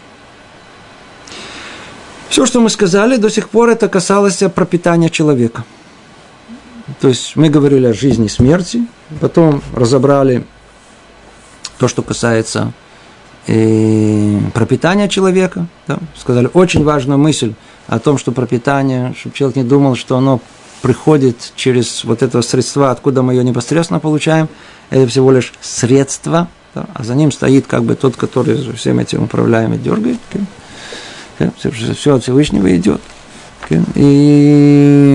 Все, 2.30 2.46
что 2.46 2.62
мы 2.62 2.70
сказали, 2.70 3.18
до 3.18 3.30
сих 3.30 3.50
пор 3.50 3.70
это 3.70 3.90
касалось 3.90 4.44
пропитания 4.54 5.10
человека. 5.10 5.64
То 7.00 7.08
есть 7.08 7.36
мы 7.36 7.50
говорили 7.50 7.86
о 7.88 7.94
жизни 7.94 8.26
и 8.26 8.30
смерти, 8.30 8.86
потом 9.20 9.62
разобрали 9.76 10.46
то, 11.78 11.88
что 11.88 12.02
касается 12.02 12.74
э, 13.48 14.40
пропитания 14.54 15.08
человека. 15.08 15.68
Да, 15.88 16.00
сказали 16.18 16.50
очень 16.54 16.84
важную 16.84 17.18
мысль 17.18 17.54
о 17.88 18.00
том, 18.00 18.18
что 18.18 18.32
пропитание, 18.32 19.14
чтобы 19.18 19.36
человек 19.36 19.58
не 19.58 19.64
думал, 19.64 19.96
что 19.96 20.18
оно 20.18 20.42
приходит 20.82 21.54
через 21.56 22.04
вот 22.04 22.24
это 22.24 22.42
средство, 22.42 22.92
откуда 22.92 23.22
мы 23.22 23.34
ее 23.34 23.44
непосредственно 23.44 24.00
получаем, 24.00 24.48
это 24.90 25.08
всего 25.08 25.32
лишь 25.32 25.54
средство, 25.62 26.48
да, 26.74 26.86
а 26.94 27.04
за 27.04 27.16
ним 27.16 27.32
стоит 27.32 27.68
как 27.68 27.84
бы 27.84 27.96
тот, 27.96 28.16
который 28.16 28.74
всем 28.74 29.00
этим 29.00 29.24
управляем 29.24 29.74
и 29.74 29.78
дергает. 29.78 30.20
Okay 30.32 30.42
все 31.96 32.16
от 32.16 32.24
Всевышнего 32.24 32.76
идет. 32.76 33.02
И 33.96 35.14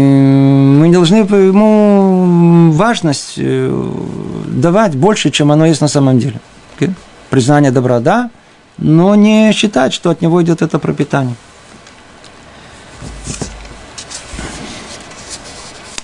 мы 0.79 0.93
должны 0.93 1.17
ему 1.17 2.71
важность 2.73 3.35
э, 3.37 3.93
давать 4.47 4.95
больше, 4.95 5.31
чем 5.31 5.51
оно 5.51 5.67
есть 5.67 5.81
на 5.81 5.89
самом 5.89 6.19
деле. 6.19 6.41
Признание 7.31 7.73
добра, 7.73 7.99
да, 7.99 8.31
но 8.79 9.17
не 9.17 9.53
считать, 9.53 9.93
что 9.93 10.11
от 10.11 10.21
него 10.21 10.41
идет 10.43 10.63
это 10.63 10.79
пропитание. 10.79 11.35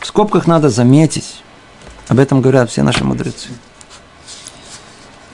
В 0.00 0.06
скобках 0.06 0.48
надо 0.48 0.70
заметить, 0.70 1.42
об 2.08 2.18
этом 2.18 2.40
говорят 2.40 2.70
все 2.70 2.82
наши 2.82 3.04
мудрецы. 3.04 3.50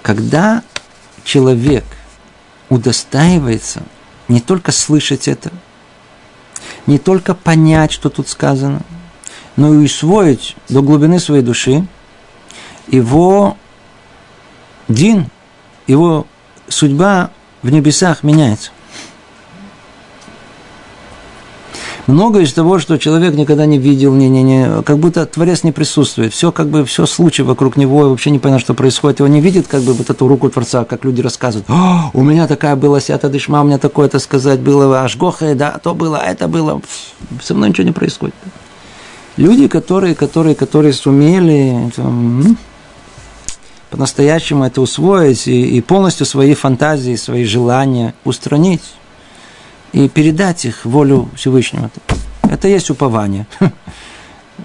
Когда 0.03 0.63
человек 1.25 1.85
удостаивается– 2.69 3.83
не 4.29 4.41
только 4.41 4.73
слышать 4.73 5.29
это, 5.29 5.51
не 6.87 6.99
только 6.99 7.35
понять, 7.35 7.93
что 7.93 8.11
тут 8.11 8.29
сказано, 8.29 8.83
но 9.57 9.75
и 9.75 9.79
усвоить 9.79 10.57
до 10.69 10.83
глубины 10.83 11.19
своей 11.19 11.43
души 11.43 11.87
его 12.89 13.57
дин, 14.89 15.31
его 15.87 16.27
судьба 16.69 17.31
в 17.63 17.71
небесах 17.71 18.23
меняется. 18.23 18.71
Многое 22.07 22.45
из 22.45 22.53
того, 22.53 22.79
что 22.79 22.99
человек 22.99 23.35
никогда 23.35 23.67
не 23.67 23.79
видел, 23.79 24.15
не, 24.15 24.29
не, 24.29 24.43
не, 24.45 24.83
как 24.83 24.99
будто 24.99 25.27
Творец 25.27 25.65
не 25.65 25.73
присутствует. 25.73 26.33
Все 26.33 26.53
как 26.53 26.69
бы, 26.69 26.85
все 26.85 27.05
случаи 27.05 27.43
вокруг 27.43 27.77
него, 27.77 28.09
вообще 28.11 28.31
не 28.31 28.39
понятно, 28.39 28.61
что 28.61 28.75
происходит. 28.75 29.19
Его 29.19 29.29
не 29.29 29.41
видит 29.41 29.67
как 29.67 29.83
бы 29.83 29.93
вот 29.93 30.09
эту 30.09 30.29
руку 30.29 30.49
Творца, 30.49 30.85
как 30.85 31.05
люди 31.05 31.21
рассказывают. 31.21 31.69
О, 31.69 32.11
у 32.15 32.23
меня 32.23 32.47
такая 32.47 32.77
была 32.77 33.01
сята 33.01 33.29
дышма, 33.29 33.61
у 33.61 33.65
меня 33.65 33.79
такое-то 33.79 34.21
сказать 34.21 34.61
было, 34.61 35.01
аж 35.01 35.17
гоха, 35.17 35.55
да, 35.57 35.81
то 35.83 35.95
было, 35.95 36.17
это 36.17 36.47
было. 36.47 36.81
Со 37.43 37.55
мной 37.55 37.71
ничего 37.71 37.85
не 37.85 37.93
происходит. 37.93 38.35
Люди, 39.37 39.67
которые, 39.67 40.15
которые, 40.15 40.55
которые 40.55 40.93
сумели 40.93 41.91
там, 41.97 42.57
по-настоящему 43.91 44.65
это 44.65 44.81
усвоить 44.81 45.49
и, 45.49 45.77
и 45.77 45.81
полностью 45.81 46.25
свои 46.25 46.55
фантазии, 46.55 47.17
свои 47.17 47.45
желания 47.45 48.15
устранить 48.25 48.83
и 49.93 50.09
передать 50.09 50.65
их 50.65 50.85
волю 50.85 51.29
Всевышнего. 51.37 51.91
Это 52.43 52.69
есть 52.69 52.91
упование. 52.91 53.47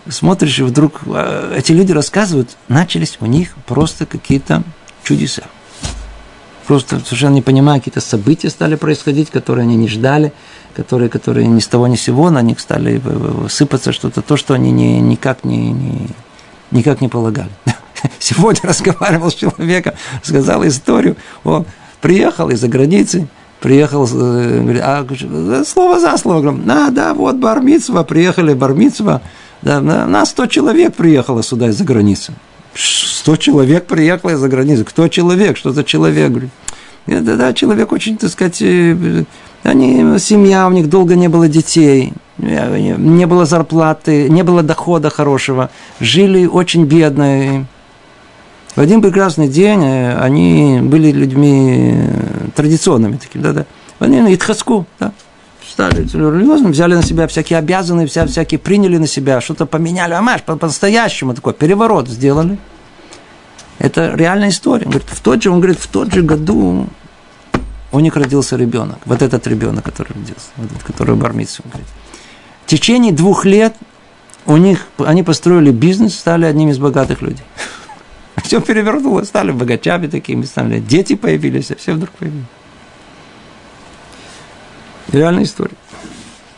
Смотришь, 0.10 0.60
и 0.60 0.64
вдруг 0.64 1.02
а, 1.08 1.54
эти 1.56 1.72
люди 1.72 1.92
рассказывают, 1.92 2.58
начались 2.68 3.18
у 3.20 3.26
них 3.26 3.56
просто 3.66 4.06
какие-то 4.06 4.64
чудеса. 5.04 5.44
Просто 6.68 7.00
совершенно 7.00 7.34
не 7.34 7.42
понимая, 7.42 7.80
какие-то 7.80 8.02
события 8.02 8.50
стали 8.50 8.76
происходить, 8.76 9.30
которые 9.30 9.64
они 9.64 9.76
не 9.76 9.88
ждали, 9.88 10.32
которые, 10.76 11.10
которые 11.10 11.48
ни 11.48 11.60
с 11.60 11.68
того 11.68 11.88
ни 11.88 11.96
с 11.96 12.02
сего 12.02 12.30
на 12.30 12.42
них 12.42 12.60
стали 12.60 13.02
сыпаться 13.50 13.92
что-то, 13.92 14.22
то, 14.22 14.38
что 14.38 14.54
они 14.54 14.72
не, 14.72 15.02
никак, 15.02 15.44
не, 15.44 15.72
не, 15.72 16.08
никак 16.72 17.02
не 17.02 17.10
полагали. 17.10 17.52
Сегодня 18.20 18.62
разговаривал 18.70 19.32
с 19.32 19.36
человеком, 19.36 19.96
сказал 20.24 20.66
историю, 20.66 21.18
он 21.44 21.66
приехал 22.00 22.50
из-за 22.50 22.68
границы, 22.68 23.28
приехал, 23.62 24.06
э, 24.06 24.62
говорит, 24.62 24.82
а 24.84 25.06
э, 25.10 25.64
слово 25.66 26.00
за 26.00 26.18
слово, 26.18 26.42
говорю, 26.42 26.62
а, 26.68 26.90
да, 26.90 27.14
вот 27.14 27.36
Бармицва, 27.38 28.04
приехали 28.04 28.54
Бармицва, 28.54 29.22
да, 29.62 29.80
на 29.80 30.26
100 30.26 30.48
человек 30.48 30.96
приехало 30.96 31.44
сюда 31.44 31.70
из-за 31.70 31.84
границы. 31.84 32.34
100 32.74 33.36
человек 33.38 33.86
приехало 33.86 34.32
из-за 34.32 34.50
границы. 34.50 34.84
Кто 34.84 35.08
человек? 35.08 35.58
Что 35.58 35.72
за 35.72 35.84
человек? 35.84 36.32
Говорю, 36.32 36.50
да, 37.06 37.36
да, 37.36 37.54
человек 37.54 37.92
очень, 37.92 38.18
так 38.18 38.32
сказать, 38.32 38.62
э, 38.62 39.24
они, 39.64 40.18
семья, 40.18 40.68
у 40.68 40.72
них 40.72 40.90
долго 40.90 41.16
не 41.16 41.28
было 41.28 41.48
детей, 41.48 42.14
не 42.40 43.28
было 43.28 43.46
зарплаты, 43.46 44.28
не 44.28 44.44
было 44.44 44.64
дохода 44.64 45.12
хорошего, 45.12 45.70
жили 46.00 46.48
очень 46.48 46.86
бедно. 46.86 47.68
В 48.76 48.80
один 48.80 49.02
прекрасный 49.02 49.50
день 49.50 49.86
они 49.86 50.80
были 50.82 51.12
людьми 51.12 52.06
традиционными 52.56 53.18
такими, 53.18 53.42
да-да. 53.42 53.66
Они 54.00 54.22
на 54.22 54.34
Итхаску, 54.34 54.86
да, 55.00 55.12
стали 55.68 56.02
религиозными, 56.02 56.72
взяли 56.72 56.96
на 56.96 57.04
себя 57.04 57.28
всякие 57.28 57.60
обязанные, 57.60 58.08
вся, 58.08 58.26
всякие 58.26 58.60
приняли 58.60 58.98
на 58.98 59.08
себя, 59.08 59.42
что-то 59.42 59.66
поменяли, 59.66 60.14
а 60.14 60.22
маш, 60.22 60.42
по-настоящему 60.44 61.34
такой 61.34 61.54
переворот 61.54 62.08
сделали. 62.08 62.58
Это 63.80 64.14
реальная 64.16 64.50
история. 64.50 64.86
Он 64.86 64.92
говорит, 64.92 65.10
в 65.10 65.20
тот 65.22 65.42
же, 65.42 65.50
он 65.50 65.60
говорит, 65.60 65.80
в 65.80 65.88
тот 65.88 66.14
же 66.14 66.22
году 66.22 66.88
у 67.92 68.00
них 68.00 68.16
родился 68.16 68.56
ребенок. 68.56 69.00
Вот 69.06 69.22
этот 69.22 69.48
ребенок, 69.48 69.84
который 69.84 70.14
родился, 70.14 70.50
вот 70.56 70.72
этот, 70.72 70.84
который 70.84 71.16
бармицу. 71.16 71.64
Говорит. 71.66 71.88
В 72.66 72.70
течение 72.70 73.12
двух 73.12 73.44
лет 73.44 73.76
у 74.46 74.56
них, 74.58 74.88
они 74.98 75.24
построили 75.24 75.72
бизнес, 75.72 76.16
стали 76.16 76.46
одними 76.46 76.72
из 76.72 76.78
богатых 76.78 77.22
людей. 77.22 77.44
Все 78.44 78.62
перевернулось, 78.62 79.28
стали 79.28 79.52
богачами 79.52 80.08
такими, 80.08 80.44
стали 80.44 80.80
дети 80.80 81.16
появились, 81.16 81.72
а 81.72 81.76
все 81.76 81.94
вдруг 81.94 82.12
появились. 82.12 82.46
Реальная 85.12 85.44
история. 85.44 85.76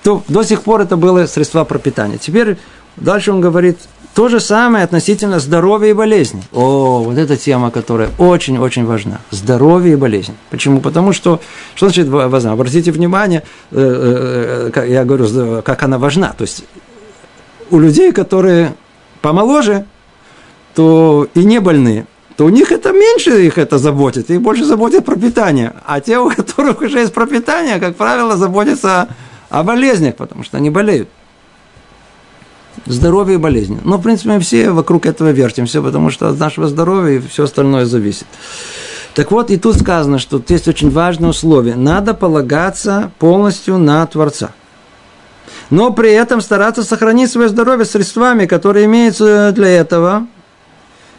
То, 0.04 0.24
до 0.28 0.44
сих 0.44 0.62
пор 0.64 0.82
это 0.82 0.98
было 0.98 1.26
средства 1.26 1.64
пропитания. 1.64 2.18
Теперь 2.18 2.58
дальше 2.98 3.32
он 3.32 3.42
говорит 3.42 3.80
то 4.14 4.30
же 4.30 4.40
самое 4.40 4.84
относительно 4.84 5.40
здоровья 5.40 5.90
и 5.90 5.94
болезни. 5.94 6.44
О, 6.52 7.04
вот 7.04 7.18
эта 7.18 7.36
тема, 7.36 7.72
которая 7.72 8.10
очень-очень 8.20 8.86
важна. 8.86 9.22
Здоровье 9.32 9.94
и 9.94 9.96
болезнь. 9.96 10.36
Почему? 10.52 10.82
Потому 10.82 11.14
что, 11.14 11.42
что 11.74 11.88
значит 11.88 12.08
важна? 12.08 12.52
Обратите 12.52 12.92
внимание, 12.92 13.44
э, 13.72 14.72
э, 14.72 14.82
э, 14.82 14.92
я 14.92 15.04
говорю, 15.04 15.62
как 15.64 15.82
она 15.82 15.98
важна. 15.98 16.34
То 16.38 16.44
есть 16.44 16.64
у 17.72 17.80
людей, 17.80 18.12
которые 18.12 18.76
помоложе, 19.22 19.86
то 20.76 21.28
и 21.34 21.44
не 21.44 21.60
больные, 21.60 22.06
то 22.36 22.46
у 22.46 22.50
них 22.50 22.72
это 22.72 22.92
меньше 22.92 23.46
их 23.46 23.58
это 23.58 23.78
заботит, 23.78 24.30
их 24.30 24.42
больше 24.42 24.66
заботит 24.66 25.06
пропитание. 25.06 25.74
А 25.86 26.00
те, 26.00 26.18
у 26.20 26.30
которых 26.30 26.82
уже 26.82 27.00
есть 27.00 27.14
пропитание, 27.14 27.80
как 27.80 27.96
правило, 27.96 28.38
заботятся 28.38 29.08
о 29.50 29.64
болезнях, 29.64 30.16
потому 30.16 30.44
что 30.44 30.58
они 30.58 30.70
болеют. 30.70 31.10
Здоровье 32.86 33.36
и 33.36 33.38
болезни. 33.38 33.80
Но, 33.84 33.98
в 33.98 34.02
принципе, 34.02 34.30
мы 34.32 34.40
все 34.40 34.72
вокруг 34.72 35.06
этого 35.06 35.30
вертимся, 35.30 35.82
потому 35.82 36.10
что 36.10 36.30
от 36.30 36.40
нашего 36.40 36.68
здоровья 36.68 37.22
все 37.30 37.44
остальное 37.44 37.86
зависит. 37.86 38.26
Так 39.14 39.32
вот, 39.32 39.52
и 39.52 39.58
тут 39.58 39.78
сказано, 39.78 40.18
что 40.18 40.40
тут 40.40 40.50
есть 40.50 40.68
очень 40.68 40.90
важное 40.90 41.30
условие. 41.30 41.76
Надо 41.76 42.16
полагаться 42.16 43.12
полностью 43.20 43.78
на 43.78 44.06
Творца. 44.08 44.52
Но 45.70 45.92
при 45.92 46.12
этом 46.12 46.42
стараться 46.42 46.84
сохранить 46.84 47.32
свое 47.32 47.48
здоровье 47.48 47.86
средствами, 47.86 48.48
которые 48.48 48.86
имеются 48.86 49.52
для 49.54 49.70
этого, 49.70 50.28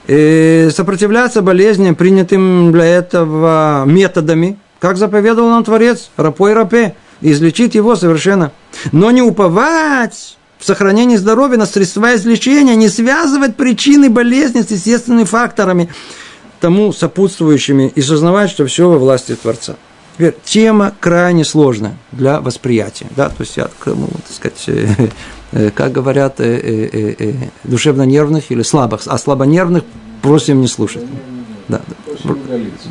и 0.07 0.69
сопротивляться 0.71 1.43
болезням, 1.43 1.95
принятым 1.95 2.73
для 2.73 2.85
этого 2.85 3.85
методами, 3.87 4.59
как 4.79 4.97
заповедовал 4.97 5.51
нам 5.51 5.65
Творец, 5.65 6.11
рапой 6.17 6.53
рапе, 6.53 6.95
излечить 7.21 7.75
его 7.75 7.97
совершенно. 7.97 8.53
Но 8.93 9.11
не 9.11 9.23
уповать 9.23 10.37
в 10.59 10.67
сохранении 10.67 11.17
здоровья 11.17 11.57
на 11.57 11.67
средства 11.67 12.15
излечения, 12.15 12.75
не 12.75 12.89
связывать 12.89 13.57
причины 13.57 14.11
болезни 14.11 14.63
с 14.63 14.71
естественными 14.71 15.25
факторами, 15.25 15.89
тому 16.61 16.93
сопутствующими, 16.93 17.93
и 17.95 18.03
сознавать, 18.03 18.51
что 18.51 18.67
все 18.67 18.89
во 18.89 18.99
власти 18.99 19.35
Творца. 19.35 19.77
Теперь, 20.15 20.35
тема 20.45 20.95
крайне 21.01 21.45
сложная 21.45 21.97
для 22.13 22.41
восприятия. 22.41 23.07
Да? 23.17 23.29
То 23.29 23.41
есть 23.41 23.57
я, 23.57 23.69
ну, 23.85 24.09
так 24.27 24.35
сказать, 24.35 24.65
э, 24.69 24.87
э, 24.99 25.09
как 25.75 25.93
говорят, 25.93 26.41
э, 26.41 27.35
душевно-нервных 27.65 28.51
или 28.51 28.63
слабых, 28.63 29.03
а 29.07 29.19
слабонервных 29.19 29.85
просим 30.23 30.61
не 30.61 30.69
слушать. 30.69 31.05
Да, 31.69 31.81
да, 31.89 32.35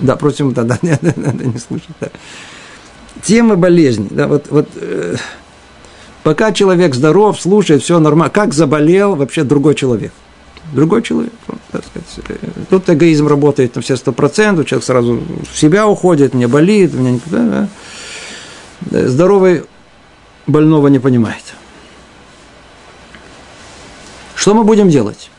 да, 0.01 0.16
просим, 0.16 0.53
да, 0.53 0.64
да, 0.64 0.80
да, 0.82 0.97
да, 1.01 1.14
да, 1.16 1.32
не 1.32 1.57
слушать. 1.57 1.89
Да. 1.99 2.07
Тема 3.24 3.55
болезни. 3.55 4.07
Да, 4.09 4.28
вот, 4.28 4.47
вот, 4.49 4.70
э, 4.76 5.16
пока 6.24 6.51
человек 6.51 6.95
здоров, 6.95 7.39
слушает, 7.39 7.84
все 7.84 7.99
нормально. 7.99 8.32
Как 8.32 8.53
заболел 8.53 9.16
вообще 9.16 9.43
другой 9.43 9.76
человек? 9.76 10.11
Другой 10.72 11.01
человек. 11.01 11.34
Так 11.72 11.84
сказать. 11.86 12.39
Тут 12.70 12.89
эгоизм 12.89 13.28
работает 13.28 13.76
на 13.76 13.82
все 13.82 13.97
сто 13.97 14.11
процентов, 14.11 14.66
человек 14.68 14.86
сразу 14.86 15.22
в 15.51 15.57
себя 15.57 15.88
уходит, 15.88 16.34
мне 16.34 16.47
болит, 16.47 16.93
меня 16.93 17.11
никуда. 17.11 17.68
Да. 18.82 19.07
Здоровый 19.07 19.64
больного 20.47 20.88
не 20.88 20.99
понимает. 20.99 21.43
Что 24.43 24.53
мы 24.53 24.65
будем 24.65 24.89
делать? 24.89 25.29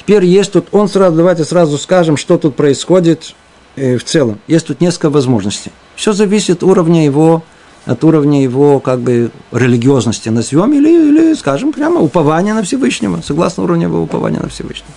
Теперь 0.00 0.26
есть 0.26 0.52
тут, 0.52 0.68
он 0.72 0.86
сразу, 0.86 1.16
давайте 1.16 1.44
сразу 1.44 1.78
скажем, 1.78 2.18
что 2.18 2.36
тут 2.36 2.54
происходит 2.54 3.34
э, 3.74 3.96
в 3.96 4.04
целом. 4.04 4.38
Есть 4.46 4.66
тут 4.66 4.82
несколько 4.82 5.08
возможностей. 5.08 5.72
Все 5.94 6.12
зависит 6.12 6.62
уровня 6.62 7.06
его, 7.06 7.42
от 7.86 8.04
уровня 8.04 8.42
его 8.42 8.80
как 8.80 9.00
бы 9.00 9.30
религиозности 9.50 10.28
назовем, 10.28 10.74
или, 10.74 10.90
или 10.90 11.32
скажем 11.32 11.72
прямо 11.72 12.00
упования 12.00 12.52
на 12.52 12.62
Всевышнего, 12.64 13.22
согласно 13.24 13.62
уровню 13.62 13.84
его 13.84 14.02
упования 14.02 14.40
на 14.40 14.50
Всевышнего. 14.50 14.92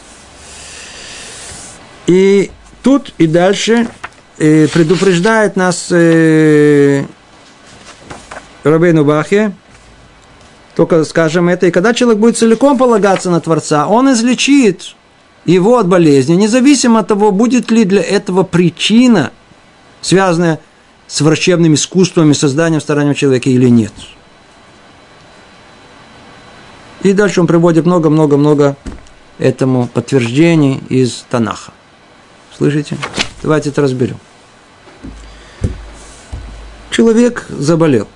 И 2.05 2.51
тут 2.83 3.13
и 3.17 3.27
дальше 3.27 3.87
э, 4.39 4.67
предупреждает 4.67 5.55
нас 5.55 5.87
э, 5.89 7.05
Рабейну 8.65 9.05
Бахе, 9.05 9.53
только 10.79 11.03
скажем 11.03 11.49
это, 11.49 11.67
и 11.67 11.71
когда 11.71 11.93
человек 11.93 12.21
будет 12.21 12.37
целиком 12.37 12.77
полагаться 12.77 13.29
на 13.29 13.41
Творца, 13.41 13.85
он 13.85 14.13
излечит 14.13 14.95
его 15.43 15.77
от 15.77 15.89
болезни, 15.89 16.35
независимо 16.35 17.01
от 17.01 17.09
того, 17.09 17.33
будет 17.33 17.69
ли 17.69 17.83
для 17.83 18.01
этого 18.01 18.43
причина, 18.43 19.31
связанная 19.99 20.61
с 21.05 21.19
врачебными 21.19 21.75
искусствами, 21.75 22.31
созданием, 22.31 22.79
старанием 22.79 23.13
человека 23.13 23.49
или 23.49 23.67
нет. 23.67 23.91
И 27.03 27.11
дальше 27.11 27.41
он 27.41 27.47
приводит 27.47 27.85
много-много-много 27.85 28.77
этому 29.37 29.89
подтверждений 29.89 30.81
из 30.87 31.25
Танаха. 31.29 31.73
Слышите? 32.57 32.97
Давайте 33.43 33.67
это 33.67 33.81
разберем. 33.81 34.17
Человек 36.89 37.47
заболел. 37.49 38.07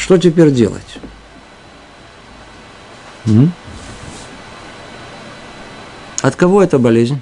Что 0.00 0.16
теперь 0.16 0.50
делать? 0.50 0.98
М? 3.26 3.52
От 6.22 6.36
кого 6.36 6.62
эта 6.62 6.78
болезнь? 6.78 7.20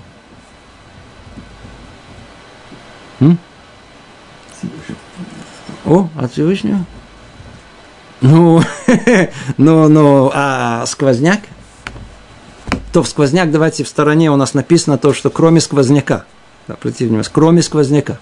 М? 3.18 3.37
О, 5.85 6.09
от 6.16 6.33
Всевышнего. 6.33 6.85
Ну, 8.20 8.62
ну, 9.57 9.89
ну, 9.89 10.31
а 10.33 10.87
сквозняк? 10.87 11.41
То 12.93 13.03
в 13.03 13.09
сквозняк, 13.09 13.51
давайте 13.51 13.83
в 13.83 13.89
стороне 13.89 14.31
у 14.31 14.37
нас 14.37 14.55
написано 14.55 14.99
то, 14.99 15.12
что 15.12 15.31
кроме 15.31 15.61
сквозняка. 15.61 16.26
Да, 16.68 16.76
внимание, 16.81 17.24
кроме 17.33 17.61
сквозняка. 17.62 18.18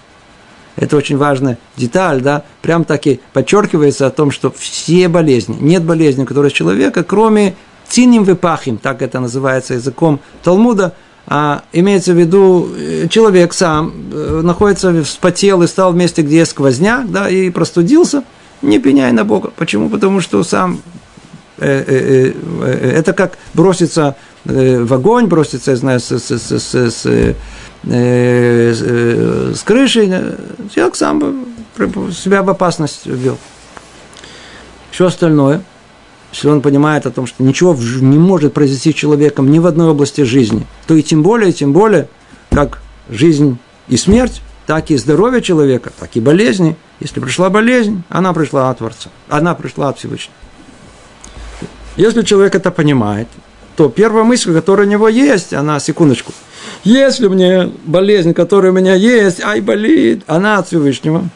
Это 0.77 0.95
очень 0.95 1.17
важная 1.17 1.57
деталь, 1.75 2.21
да, 2.21 2.43
прям 2.61 2.85
таки 2.85 3.19
подчеркивается 3.33 4.05
о 4.05 4.11
том, 4.11 4.31
что 4.31 4.53
все 4.55 5.07
болезни, 5.09 5.57
нет 5.59 5.83
болезни, 5.83 6.23
которые 6.23 6.51
человека, 6.51 7.03
кроме 7.03 7.55
циним 7.89 8.23
выпахим, 8.23 8.77
так 8.77 9.01
это 9.01 9.19
называется 9.19 9.73
языком 9.73 10.19
Талмуда, 10.43 10.93
а 11.25 11.63
имеется 11.73 12.13
в 12.13 12.17
виду, 12.17 12.69
э, 12.77 13.07
человек 13.09 13.53
сам 13.53 13.91
э, 14.13 14.41
находится, 14.43 15.03
вспотел 15.03 15.63
и 15.63 15.67
стал 15.67 15.91
в 15.91 15.95
месте, 15.95 16.21
где 16.21 16.45
сквозняк, 16.45 17.11
да, 17.11 17.27
и 17.27 17.49
простудился, 17.49 18.23
не 18.61 18.79
пеняй 18.79 19.11
на 19.11 19.25
Бога. 19.25 19.51
Почему? 19.57 19.89
Потому 19.89 20.21
что 20.21 20.43
сам 20.43 20.79
э, 21.57 22.33
это 22.81 23.13
как 23.13 23.37
броситься 23.53 24.15
в 24.47 24.93
огонь, 24.93 25.27
броситься, 25.27 25.71
я 25.71 25.77
знаю, 25.77 25.99
с, 25.99 26.11
с, 26.11 26.31
с, 26.31 26.59
с, 26.59 26.75
с, 26.75 27.35
э, 27.83 28.73
с 29.53 29.63
крыши. 29.63 30.37
Человек 30.73 30.95
сам 30.95 31.45
себя 32.11 32.43
в 32.43 32.49
опасность 32.49 33.05
ввел. 33.05 33.37
Все 34.91 35.05
остальное– 35.07 35.61
если 36.31 36.49
он 36.49 36.61
понимает 36.61 37.05
о 37.05 37.11
том, 37.11 37.25
что 37.25 37.43
ничего 37.43 37.75
не 37.75 38.17
может 38.17 38.53
произойти 38.53 38.91
с 38.91 38.95
человеком 38.95 39.49
ни 39.49 39.59
в 39.59 39.65
одной 39.65 39.89
области 39.89 40.21
жизни, 40.21 40.67
то 40.85 40.93
и 40.93 41.01
тем 41.01 41.23
более, 41.23 41.53
тем 41.53 41.73
более, 41.73 42.09
как 42.51 42.81
жизнь 43.09 43.57
и 43.87 43.97
смерть, 43.97 44.41
так 44.65 44.91
и 44.91 44.97
здоровье 44.97 45.41
человека, 45.41 45.91
так 45.97 46.15
и 46.15 46.19
болезни. 46.19 46.75
Если 46.99 47.19
пришла 47.19 47.49
болезнь, 47.49 48.03
она 48.09 48.33
пришла 48.33 48.69
от 48.69 48.79
Творца, 48.79 49.09
она 49.29 49.55
пришла 49.55 49.89
от 49.89 49.97
Всевышнего. 49.97 50.35
Если 51.95 52.21
человек 52.23 52.53
это 52.53 52.69
понимает, 52.69 53.27
то 53.77 53.87
первая 53.87 54.25
мысль, 54.25 54.53
которая 54.53 54.85
у 54.85 54.89
него 54.89 55.07
есть, 55.07 55.53
она, 55.53 55.79
секундочку, 55.79 56.33
если 56.83 57.27
мне 57.27 57.71
болезнь, 57.85 58.33
которая 58.33 58.73
у 58.73 58.75
меня 58.75 58.95
есть, 58.95 59.39
ай, 59.41 59.61
болит, 59.61 60.23
она 60.27 60.57
от 60.57 60.67
Всевышнего, 60.67 61.29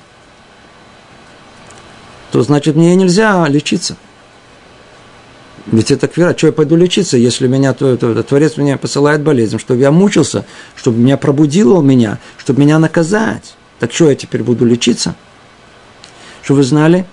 то 2.32 2.42
значит 2.42 2.76
мне 2.76 2.96
нельзя 2.96 3.48
лечиться– 3.48 3.96
ведь 5.68 5.92
это 5.92 6.08
квера, 6.08 6.36
что 6.36 6.48
я 6.48 6.54
пойду 6.54 6.76
лечиться, 6.76 7.18
если 7.18 7.48
меня 7.48 7.74
то, 7.74 7.96
то, 7.96 8.14
то, 8.14 8.24
Творец 8.24 8.58
меня 8.58 8.78
посылает 8.78 9.22
болезнь, 9.22 9.60
чтобы 9.60 9.82
я 9.82 9.92
мучился, 9.92 10.46
чтобы 10.76 10.98
меня 10.98 11.18
пробудило 11.18 11.82
меня, 11.82 12.20
чтобы 12.38 12.62
меня 12.62 12.80
наказать. 12.80 13.56
Так 13.80 13.94
что 13.94 14.10
я 14.10 14.16
теперь 14.16 14.44
буду 14.44 14.66
лечиться? 14.66 15.16
Что 16.42 16.56
вы 16.56 16.64
знали, 16.64 17.06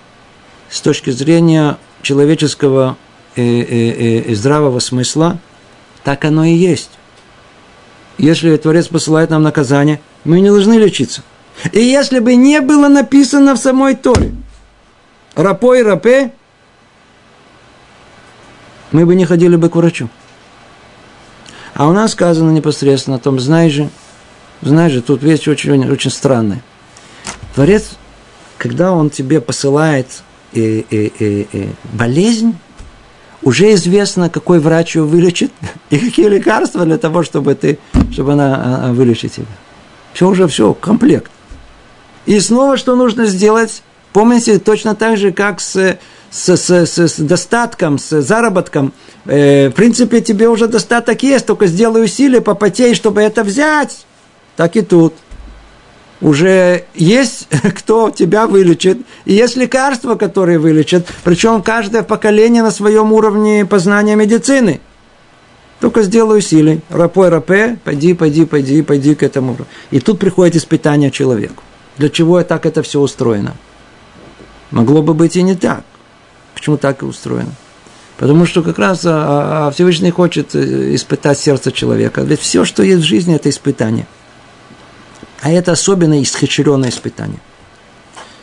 с 0.69 0.81
точки 0.81 1.11
зрения 1.11 1.77
человеческого 2.01 2.97
здравого 3.35 4.79
смысла, 4.79 5.39
так 6.03 6.25
оно 6.25 6.45
и 6.45 6.53
есть. 6.53 6.91
Если 8.17 8.55
Творец 8.57 8.87
посылает 8.87 9.29
нам 9.29 9.43
наказание, 9.43 10.01
мы 10.25 10.41
не 10.41 10.49
должны 10.49 10.73
лечиться. 10.73 11.23
И 11.71 11.79
если 11.79 12.19
бы 12.19 12.35
не 12.35 12.61
было 12.61 12.87
написано 12.87 13.55
в 13.55 13.57
самой 13.57 13.95
Торе, 13.95 14.33
рапой 15.35 15.83
рапе, 15.83 16.33
мы 18.91 19.05
бы 19.05 19.15
не 19.15 19.25
ходили 19.25 19.55
бы 19.55 19.69
к 19.69 19.75
врачу. 19.75 20.09
А 21.75 21.87
у 21.87 21.93
нас 21.93 22.11
сказано 22.11 22.51
непосредственно 22.51 23.17
о 23.17 23.19
том, 23.19 23.39
знаешь 23.39 23.71
же, 23.73 23.89
знаешь 24.61 24.91
же, 24.91 25.01
тут 25.01 25.23
вещь 25.23 25.47
очень, 25.47 25.89
очень 25.89 26.11
странная. 26.11 26.61
Творец, 27.55 27.91
когда 28.57 28.91
он 28.91 29.09
тебе 29.09 29.39
посылает 29.39 30.07
э, 30.53 30.83
э, 30.91 31.09
э, 31.19 31.45
э, 31.53 31.67
болезнь, 31.93 32.57
уже 33.41 33.73
известно, 33.73 34.29
какой 34.29 34.59
врач 34.59 34.95
ее 34.95 35.03
вылечит 35.03 35.51
и 35.89 35.97
какие 35.97 36.27
лекарства 36.27 36.85
для 36.85 36.97
того, 36.97 37.23
чтобы, 37.23 37.55
ты, 37.55 37.79
чтобы 38.11 38.33
она 38.33 38.55
а, 38.55 38.89
а, 38.89 38.93
вылечит 38.93 39.33
тебя. 39.33 39.45
Все 40.13 40.27
уже, 40.27 40.47
все, 40.47 40.73
комплект. 40.73 41.31
И 42.25 42.39
снова 42.39 42.77
что 42.77 42.95
нужно 42.95 43.25
сделать? 43.25 43.83
Помните, 44.13 44.59
точно 44.59 44.95
так 44.95 45.17
же, 45.17 45.31
как 45.31 45.61
с 45.61 45.97
с, 46.31 46.55
с, 46.55 46.69
с, 46.69 46.97
с 46.97 47.19
достатком, 47.19 47.97
с 47.97 48.21
заработком, 48.21 48.93
э, 49.25 49.69
в 49.69 49.71
принципе, 49.71 50.21
тебе 50.21 50.47
уже 50.47 50.67
достаток 50.67 51.23
есть, 51.23 51.45
только 51.45 51.67
сделай 51.67 52.03
усилия, 52.03 52.41
попотей, 52.41 52.93
чтобы 52.93 53.21
это 53.21 53.43
взять. 53.43 54.05
Так 54.55 54.75
и 54.75 54.81
тут. 54.81 55.13
Уже 56.21 56.83
есть 56.95 57.47
кто 57.75 58.09
тебя 58.09 58.47
вылечит, 58.47 58.99
и 59.25 59.33
есть 59.33 59.55
лекарства, 59.55 60.15
которые 60.15 60.59
вылечат, 60.59 61.07
причем 61.23 61.61
каждое 61.61 62.03
поколение 62.03 62.63
на 62.63 62.71
своем 62.71 63.13
уровне 63.13 63.65
познания 63.65 64.15
медицины. 64.15 64.81
Только 65.79 66.01
сделай 66.03 66.39
усилий. 66.39 66.81
Рапой 66.89 67.29
рапе, 67.29 67.79
пойди, 67.85 68.13
пойди, 68.13 68.45
пойди, 68.45 68.81
пойди 68.81 69.15
к 69.15 69.23
этому. 69.23 69.55
И 69.91 70.01
тут 70.01 70.19
приходит 70.19 70.57
испытание 70.57 71.09
человеку. 71.09 71.63
Для 71.97 72.09
чего 72.09 72.43
так 72.43 72.65
это 72.65 72.83
все 72.83 72.99
устроено? 72.99 73.53
Могло 74.71 75.01
бы 75.01 75.13
быть 75.13 75.37
и 75.37 75.41
не 75.41 75.55
так. 75.55 75.83
Почему 76.53 76.77
так 76.77 77.01
и 77.01 77.05
устроено? 77.05 77.53
Потому 78.17 78.45
что 78.45 78.61
как 78.61 78.77
раз 78.77 79.05
а, 79.05 79.11
а, 79.11 79.67
а 79.67 79.71
Всевышний 79.71 80.11
хочет 80.11 80.53
э, 80.53 80.93
испытать 80.95 81.39
сердце 81.39 81.71
человека. 81.71 82.21
Ведь 82.21 82.41
все, 82.41 82.65
что 82.65 82.83
есть 82.83 83.01
в 83.01 83.05
жизни, 83.07 83.33
это 83.33 83.49
испытание. 83.49 84.05
А 85.41 85.51
это 85.51 85.71
особенно 85.71 86.21
исхищренное 86.21 86.89
испытание. 86.89 87.39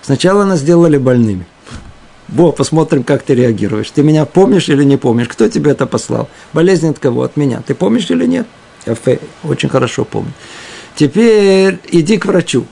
Сначала 0.03 0.45
нас 0.45 0.61
сделали 0.61 0.99
больными. 0.99 1.47
Бог, 2.29 2.57
посмотрим, 2.57 3.05
как 3.05 3.23
ты 3.23 3.35
реагируешь. 3.35 3.91
Ты 3.91 4.03
меня 4.03 4.25
помнишь 4.25 4.69
или 4.69 4.83
не 4.85 4.97
помнишь? 4.97 5.29
Кто 5.29 5.49
тебе 5.49 5.73
это 5.73 5.87
послал? 5.87 6.29
Болезнь 6.53 6.89
от 6.89 6.99
кого? 6.99 7.23
От 7.23 7.37
меня. 7.37 7.63
Ты 7.67 7.75
помнишь 7.75 8.11
или 8.11 8.27
нет? 8.27 8.47
Я 8.85 8.97
очень 9.45 9.69
хорошо 9.69 10.05
помню. 10.05 10.33
Теперь 10.97 11.79
иди 11.89 12.19
к 12.19 12.27
врачу. 12.27 12.67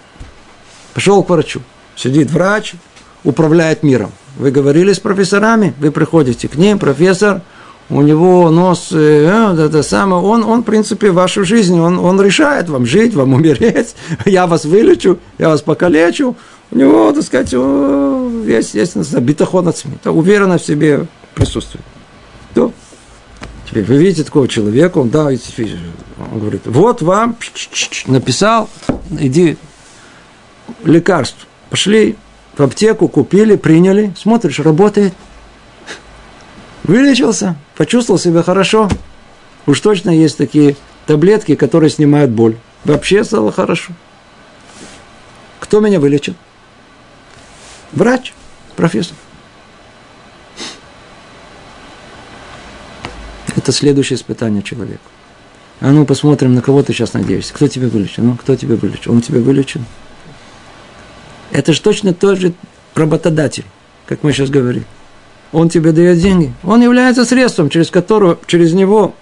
Пошел 0.95 1.23
к 1.23 1.31
врачу. 1.31 1.61
Сидит 1.97 2.31
врач, 2.31 2.75
управляет 3.23 3.83
миром. 3.83 4.13
Вы 4.37 4.51
говорили 4.51 4.93
с 4.93 4.99
профессорами, 4.99 5.75
вы 5.79 5.93
приходите 5.93 6.49
к 6.49 6.57
ним, 6.57 6.79
профессор, 6.79 7.43
у 7.91 8.01
него 8.01 8.51
нос, 8.51 8.89
э, 8.93 9.55
это 9.59 9.83
самое, 9.83 10.23
он, 10.23 10.43
он, 10.43 10.63
в 10.63 10.65
принципе, 10.65 11.11
вашу 11.11 11.45
жизнь, 11.45 11.79
он, 11.79 11.99
он 11.99 12.21
решает 12.21 12.69
вам 12.69 12.87
жить, 12.87 13.15
вам 13.15 13.35
умереть, 13.35 13.95
я 14.25 14.47
вас 14.47 14.65
вылечу, 14.65 15.19
я 15.39 15.49
вас 15.49 15.61
покалечу. 15.61 16.37
У 16.71 16.79
него, 16.79 17.13
так 17.13 17.23
сказать, 17.23 17.53
есть, 17.53 18.75
есть 18.75 19.19
битахон 19.19 19.69
от 19.69 19.77
СМИ, 19.77 19.93
уверенно 20.07 20.59
в 20.59 20.65
себе 20.65 21.07
присутствует. 21.35 21.85
То. 22.55 22.73
Теперь 23.69 23.85
вы 23.85 23.97
видите 23.97 24.25
такого 24.25 24.49
человека, 24.49 24.99
он, 24.99 25.11
да, 25.11 25.27
он 25.27 26.39
говорит, 26.41 26.63
вот 26.65 27.03
вам 27.03 27.37
написал, 28.07 28.69
иди 29.19 29.57
лекарство, 30.85 31.41
пошли 31.71 32.17
в 32.57 32.63
аптеку, 32.63 33.09
купили, 33.09 33.57
приняли, 33.57 34.15
смотришь, 34.17 34.61
работает. 34.61 35.13
Вылечился, 36.85 37.57
почувствовал 37.77 38.19
себя 38.19 38.43
хорошо. 38.43 38.89
Уж 39.67 39.81
точно 39.81 40.11
есть 40.11 40.37
такие 40.37 40.77
таблетки, 41.07 41.55
которые 41.55 41.91
снимают 41.91 42.31
боль. 42.31 42.57
Вообще 42.85 43.25
стало 43.25 43.51
хорошо. 43.53 43.93
Кто 45.61 45.81
меня 45.81 46.01
вылечил? 46.01 46.35
Врач, 47.93 48.35
профессор. 48.77 49.17
Это 53.57 53.73
следующее 53.73 54.17
испытание 54.17 54.63
человеку. 54.63 55.11
А 55.81 55.91
ну 55.91 56.05
посмотрим, 56.05 56.55
на 56.55 56.63
кого 56.63 56.83
ты 56.83 56.93
сейчас 56.93 57.15
надеешься. 57.15 57.55
Кто 57.55 57.69
тебя 57.69 57.89
вылечил? 57.89 58.23
Ну, 58.23 58.37
кто 58.37 58.57
тебя 58.57 58.77
вылечил? 58.77 59.13
Он 59.13 59.21
тебя 59.21 59.41
вылечил? 59.41 59.81
Это 61.51 61.73
же 61.73 61.81
точно 61.81 62.13
тот 62.13 62.39
же 62.39 62.53
работодатель, 62.95 63.65
как 64.07 64.23
мы 64.23 64.33
сейчас 64.33 64.51
говорим. 64.51 64.85
Он 65.55 65.69
тебе 65.69 65.93
дает 65.93 66.19
деньги. 66.19 66.53
Он 66.65 66.83
является 66.83 67.25
средством, 67.25 67.71
через 67.71 67.89
которое, 67.89 68.37
через 68.47 68.73
него 68.73 69.15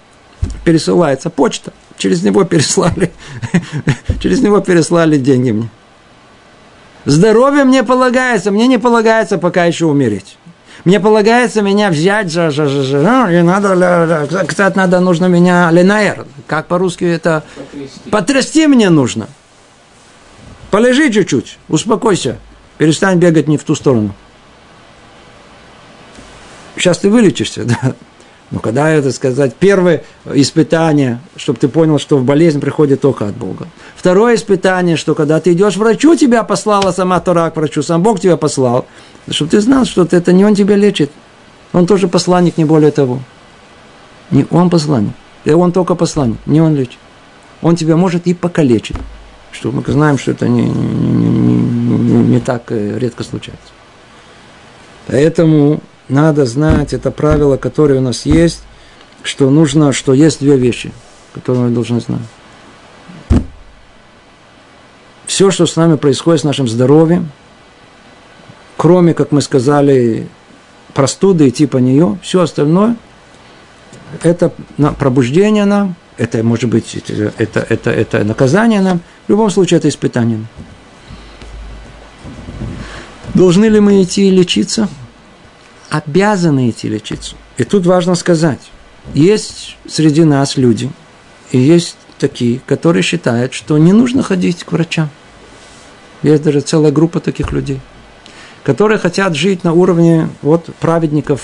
пересылается 0.65 1.29
почта. 1.29 1.71
Через 1.95 2.23
него 2.23 2.43
переслали, 2.43 3.13
через 4.19 4.41
него 4.41 4.59
переслали 4.59 5.17
деньги 5.17 5.51
мне. 5.51 5.69
Здоровье 7.05 7.65
мне 7.65 7.83
полагается, 7.83 8.49
мне 8.49 8.65
не 8.65 8.79
полагается 8.79 9.37
пока 9.37 9.65
еще 9.65 9.85
умереть. 9.85 10.37
Мне 10.85 10.99
полагается 10.99 11.61
меня 11.61 11.91
взять, 11.91 12.31
же, 12.31 12.49
же, 12.49 12.67
же, 12.67 12.83
же, 12.83 12.97
и 12.97 13.41
надо, 13.43 14.27
кстати, 14.47 14.75
надо, 14.75 14.99
нужно 15.01 15.27
меня 15.27 15.69
ленаер, 15.69 16.25
как 16.47 16.65
по-русски 16.65 17.05
это, 17.05 17.43
потрясти. 17.55 18.09
потрясти 18.09 18.67
мне 18.67 18.89
нужно. 18.89 19.27
Полежи 20.71 21.11
чуть-чуть, 21.11 21.59
успокойся, 21.69 22.39
перестань 22.79 23.19
бегать 23.19 23.47
не 23.47 23.57
в 23.59 23.63
ту 23.63 23.75
сторону. 23.75 24.15
Сейчас 26.75 26.99
ты 26.99 27.09
вылечишься, 27.09 27.65
да. 27.65 27.95
Но 28.51 28.59
когда 28.59 28.89
это 28.89 29.11
сказать, 29.11 29.55
первое 29.55 30.03
испытание, 30.31 31.19
чтобы 31.37 31.57
ты 31.57 31.67
понял, 31.67 31.97
что 31.97 32.17
в 32.17 32.23
болезнь 32.23 32.59
приходит 32.59 33.01
только 33.01 33.25
от 33.25 33.35
Бога. 33.35 33.67
Второе 33.95 34.35
испытание, 34.35 34.95
что 34.95 35.15
когда 35.15 35.39
ты 35.39 35.53
идешь 35.53 35.75
врачу, 35.75 36.15
тебя 36.15 36.43
послала 36.43 36.91
сама 36.91 37.19
Тора 37.19 37.49
к 37.49 37.55
врачу, 37.55 37.81
сам 37.81 38.03
Бог 38.03 38.19
тебя 38.19 38.37
послал, 38.37 38.85
чтобы 39.27 39.49
ты 39.49 39.59
знал, 39.59 39.85
что 39.85 40.07
это 40.09 40.31
не 40.33 40.45
он 40.45 40.53
тебя 40.53 40.75
лечит. 40.75 41.09
Он 41.71 41.87
тоже 41.87 42.07
посланник, 42.07 42.57
не 42.57 42.65
более 42.65 42.91
того. 42.91 43.21
Не 44.29 44.45
он 44.51 44.69
посланник. 44.69 45.13
И 45.45 45.51
он 45.51 45.71
только 45.71 45.95
посланник, 45.95 46.37
не 46.45 46.61
он 46.61 46.75
лечит. 46.75 46.99
Он 47.63 47.75
тебя 47.75 47.97
может 47.97 48.27
и 48.27 48.35
покалечить. 48.35 48.97
Что 49.51 49.71
мы 49.71 49.83
знаем, 49.87 50.17
что 50.19 50.31
это 50.31 50.47
не, 50.47 50.63
не, 50.63 51.27
не, 51.27 51.97
не, 51.97 52.23
не 52.23 52.39
так 52.39 52.71
э, 52.71 52.99
редко 52.99 53.23
случается. 53.23 53.71
Поэтому 55.07 55.81
надо 56.13 56.45
знать 56.45 56.93
это 56.93 57.11
правило, 57.11 57.57
которое 57.57 57.99
у 57.99 58.01
нас 58.01 58.25
есть, 58.25 58.63
что 59.23 59.49
нужно, 59.49 59.91
что 59.93 60.13
есть 60.13 60.39
две 60.39 60.57
вещи, 60.57 60.91
которые 61.33 61.65
мы 61.65 61.69
должны 61.71 61.99
знать. 61.99 62.21
Все, 65.25 65.49
что 65.51 65.65
с 65.65 65.75
нами 65.75 65.95
происходит 65.95 66.41
с 66.41 66.43
нашим 66.43 66.67
здоровьем, 66.67 67.31
кроме, 68.77 69.13
как 69.13 69.31
мы 69.31 69.41
сказали, 69.41 70.27
простуды 70.93 71.47
и 71.47 71.51
типа 71.51 71.77
нее, 71.77 72.19
все 72.21 72.41
остальное, 72.41 72.95
это 74.21 74.53
пробуждение 74.99 75.65
нам, 75.65 75.95
это 76.17 76.43
может 76.43 76.69
быть 76.69 76.95
это, 77.37 77.65
это, 77.67 77.89
это 77.89 78.23
наказание 78.23 78.81
нам, 78.81 78.99
в 79.25 79.29
любом 79.29 79.49
случае 79.49 79.79
это 79.79 79.89
испытание. 79.89 80.45
Должны 83.33 83.65
ли 83.65 83.79
мы 83.79 84.03
идти 84.03 84.29
лечиться? 84.29 84.87
Обязаны 85.93 86.71
идти 86.71 86.89
лечиться. 86.89 87.35
И 87.57 87.63
тут 87.65 87.85
важно 87.85 88.15
сказать, 88.15 88.71
есть 89.13 89.77
среди 89.87 90.23
нас 90.23 90.57
люди, 90.57 90.89
и 91.51 91.59
есть 91.59 91.97
такие, 92.17 92.61
которые 92.65 93.03
считают, 93.03 93.53
что 93.53 93.77
не 93.77 93.93
нужно 93.93 94.23
ходить 94.23 94.63
к 94.63 94.71
врачам. 94.71 95.11
Есть 96.23 96.41
даже 96.41 96.61
целая 96.61 96.91
группа 96.91 97.19
таких 97.19 97.51
людей, 97.51 97.79
которые 98.63 98.97
хотят 98.97 99.35
жить 99.35 99.63
на 99.63 99.73
уровне 99.73 100.29
вот, 100.41 100.65
праведников 100.79 101.41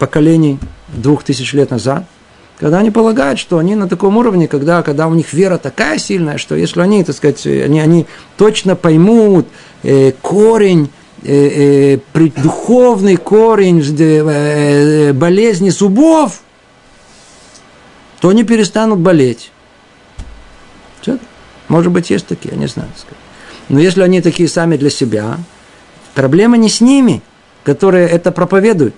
поколений 0.00 0.58
двух 0.88 1.22
тысяч 1.22 1.52
лет 1.52 1.70
назад, 1.70 2.06
когда 2.58 2.80
они 2.80 2.90
полагают, 2.90 3.38
что 3.38 3.58
они 3.58 3.76
на 3.76 3.88
таком 3.88 4.16
уровне, 4.16 4.48
когда, 4.48 4.82
когда 4.82 5.06
у 5.06 5.14
них 5.14 5.32
вера 5.32 5.58
такая 5.58 5.98
сильная, 5.98 6.38
что 6.38 6.56
если 6.56 6.80
они, 6.80 7.04
так 7.04 7.14
сказать, 7.14 7.46
они, 7.46 7.78
они 7.78 8.06
точно 8.36 8.74
поймут 8.74 9.46
э, 9.84 10.10
корень, 10.22 10.90
э, 11.22 11.98
э, 12.14 12.28
духовный 12.42 13.16
корень 13.16 13.82
э, 13.98 15.12
болезни 15.12 15.70
зубов, 15.70 16.40
то 18.20 18.28
они 18.28 18.44
перестанут 18.44 18.98
болеть. 18.98 19.50
Все? 21.00 21.18
Может 21.68 21.92
быть, 21.92 22.10
есть 22.10 22.26
такие, 22.26 22.54
я 22.54 22.60
не 22.60 22.66
знаю. 22.66 22.88
Но 23.68 23.78
если 23.78 24.02
они 24.02 24.20
такие 24.20 24.48
сами 24.48 24.76
для 24.76 24.90
себя, 24.90 25.38
проблема 26.14 26.56
не 26.56 26.68
с 26.68 26.80
ними, 26.80 27.22
которые 27.64 28.08
это 28.08 28.32
проповедуют, 28.32 28.94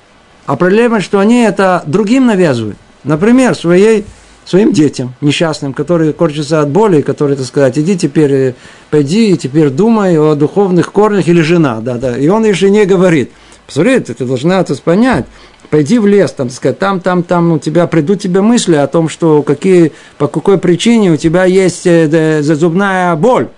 а 0.46 0.56
проблема, 0.56 1.00
что 1.00 1.18
они 1.18 1.42
это 1.42 1.82
другим 1.86 2.26
навязывают. 2.26 2.78
Например, 3.04 3.54
своей, 3.54 4.04
своим 4.50 4.72
детям 4.72 5.14
несчастным, 5.20 5.72
которые 5.72 6.12
корчатся 6.12 6.60
от 6.60 6.70
боли, 6.70 7.02
которые, 7.02 7.36
так 7.36 7.46
сказать, 7.46 7.78
иди 7.78 7.96
теперь, 7.96 8.32
э, 8.32 8.54
пойди, 8.90 9.36
теперь 9.36 9.70
думай 9.70 10.18
о 10.18 10.34
духовных 10.34 10.90
корнях 10.90 11.28
или 11.28 11.40
жена, 11.40 11.80
да, 11.80 11.98
да. 11.98 12.18
И 12.18 12.26
он 12.26 12.44
и 12.44 12.52
жене 12.52 12.84
говорит, 12.84 13.30
посмотри, 13.64 14.00
ты, 14.00 14.12
ты 14.12 14.24
должна 14.24 14.60
это 14.60 14.74
понять, 14.82 15.26
пойди 15.70 16.00
в 16.00 16.06
лес, 16.08 16.32
там, 16.32 16.48
так 16.48 16.56
сказать, 16.56 16.80
там, 16.80 16.98
там, 16.98 17.22
там 17.22 17.52
у 17.52 17.58
тебя 17.60 17.86
придут 17.86 18.22
тебе 18.22 18.40
мысли 18.40 18.74
о 18.74 18.88
том, 18.88 19.08
что 19.08 19.44
какие, 19.44 19.92
по 20.18 20.26
какой 20.26 20.58
причине 20.58 21.12
у 21.12 21.16
тебя 21.16 21.44
есть 21.44 21.86
э, 21.86 22.42
зубная 22.42 23.14
боль. 23.14 23.50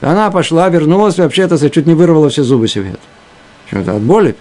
Она 0.00 0.30
пошла, 0.30 0.68
вернулась, 0.68 1.18
вообще-то 1.18 1.58
чуть 1.68 1.86
не 1.86 1.94
вырвала 1.94 2.28
все 2.28 2.44
зубы 2.44 2.68
себе. 2.68 2.94
Почему-то 3.64 3.96
от 3.96 4.02
боли, 4.02 4.36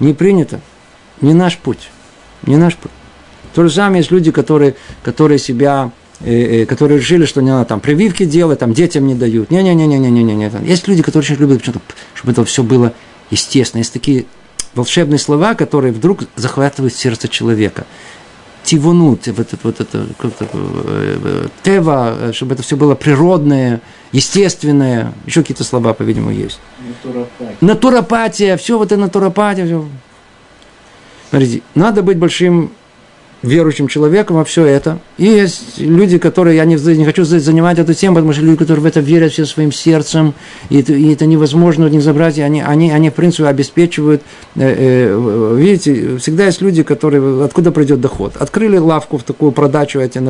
не 0.00 0.14
принято. 0.14 0.60
Не 1.20 1.34
наш 1.34 1.58
путь. 1.58 1.90
Не 2.46 2.56
наш 2.56 2.74
путь. 2.76 2.92
То 3.58 3.64
же 3.64 3.74
самое 3.74 3.98
есть 3.98 4.12
люди, 4.12 4.30
которые, 4.30 4.76
которые 5.02 5.40
себя 5.40 5.90
э, 6.20 6.62
э, 6.62 6.64
которые 6.64 7.00
решили, 7.00 7.24
что 7.24 7.40
не 7.40 7.50
надо 7.50 7.64
там 7.64 7.80
прививки 7.80 8.24
делать, 8.24 8.60
там 8.60 8.72
детям 8.72 9.04
не 9.04 9.16
дают. 9.16 9.50
Не-не-не-не-не-не-не. 9.50 10.52
Есть 10.64 10.86
люди, 10.86 11.02
которые 11.02 11.28
очень 11.28 11.40
любят, 11.40 11.64
чтобы 11.64 12.30
это 12.30 12.44
все 12.44 12.62
было 12.62 12.92
естественно. 13.32 13.80
Есть 13.80 13.92
такие 13.92 14.26
волшебные 14.76 15.18
слова, 15.18 15.56
которые 15.56 15.92
вдруг 15.92 16.20
захватывают 16.36 16.94
сердце 16.94 17.26
человека 17.26 17.84
тивунут, 18.62 19.26
вот 19.26 19.52
это, 19.52 19.58
вот 19.64 19.80
это, 19.80 20.06
э, 20.52 21.46
тева, 21.64 22.32
чтобы 22.32 22.54
это 22.54 22.62
все 22.62 22.76
было 22.76 22.94
природное, 22.94 23.80
естественное, 24.12 25.14
еще 25.26 25.40
какие-то 25.40 25.64
слова, 25.64 25.94
по-видимому, 25.94 26.30
есть. 26.30 26.60
Натуропатия. 26.86 27.56
Натуропатия, 27.60 28.56
все 28.56 28.78
вот 28.78 28.92
это 28.92 29.00
натуропатия, 29.00 29.66
все. 29.66 29.84
Смотрите, 31.30 31.62
надо 31.74 32.04
быть 32.04 32.18
большим 32.18 32.70
верующим 33.42 33.88
человеком 33.88 34.36
во 34.36 34.44
все 34.44 34.64
это. 34.64 34.98
И 35.16 35.24
есть 35.24 35.78
люди, 35.78 36.18
которые, 36.18 36.56
я 36.56 36.64
не, 36.64 36.74
не 36.74 37.04
хочу 37.04 37.24
занимать 37.24 37.78
эту 37.78 37.94
тему, 37.94 38.16
потому 38.16 38.32
что 38.32 38.42
люди, 38.42 38.58
которые 38.58 38.82
в 38.82 38.86
это 38.86 39.00
верят 39.00 39.32
все 39.32 39.44
своим 39.46 39.70
сердцем, 39.70 40.34
и 40.70 40.80
это, 40.80 40.92
и 40.92 41.12
это 41.12 41.26
невозможно 41.26 41.86
от 41.86 41.92
них 41.92 42.02
забрать, 42.02 42.38
и 42.38 42.42
они, 42.42 42.60
они, 42.60 42.90
они 42.90 43.10
в 43.10 43.14
принципе, 43.14 43.46
обеспечивают. 43.46 44.22
Э, 44.56 44.74
э, 44.76 45.56
видите, 45.56 46.16
всегда 46.18 46.46
есть 46.46 46.60
люди, 46.60 46.82
которые, 46.82 47.44
откуда 47.44 47.70
придет 47.70 48.00
доход. 48.00 48.36
Открыли 48.36 48.78
лавку 48.78 49.18
в 49.18 49.22
такую 49.22 49.52
продачу 49.52 50.00
этих, 50.00 50.20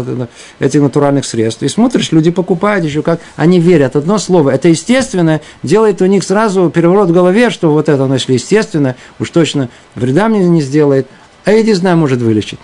этих 0.58 0.82
натуральных 0.82 1.24
средств, 1.24 1.62
и 1.62 1.68
смотришь, 1.68 2.12
люди 2.12 2.30
покупают 2.30 2.84
еще 2.84 3.02
как, 3.02 3.20
они 3.36 3.58
верят. 3.58 3.96
Одно 3.96 4.18
слово, 4.18 4.50
это 4.50 4.68
естественно, 4.68 5.40
делает 5.62 6.02
у 6.02 6.06
них 6.06 6.24
сразу 6.24 6.70
переворот 6.70 7.08
в 7.08 7.12
голове, 7.12 7.50
что 7.50 7.70
вот 7.72 7.88
это, 7.88 8.04
если 8.12 8.34
естественно, 8.34 8.96
уж 9.18 9.30
точно 9.30 9.70
вреда 9.94 10.28
мне 10.28 10.46
не 10.46 10.60
сделает, 10.60 11.06
а 11.44 11.52
я 11.52 11.62
не 11.62 11.72
знаю, 11.72 11.96
может 11.96 12.20
вылечить. 12.20 12.58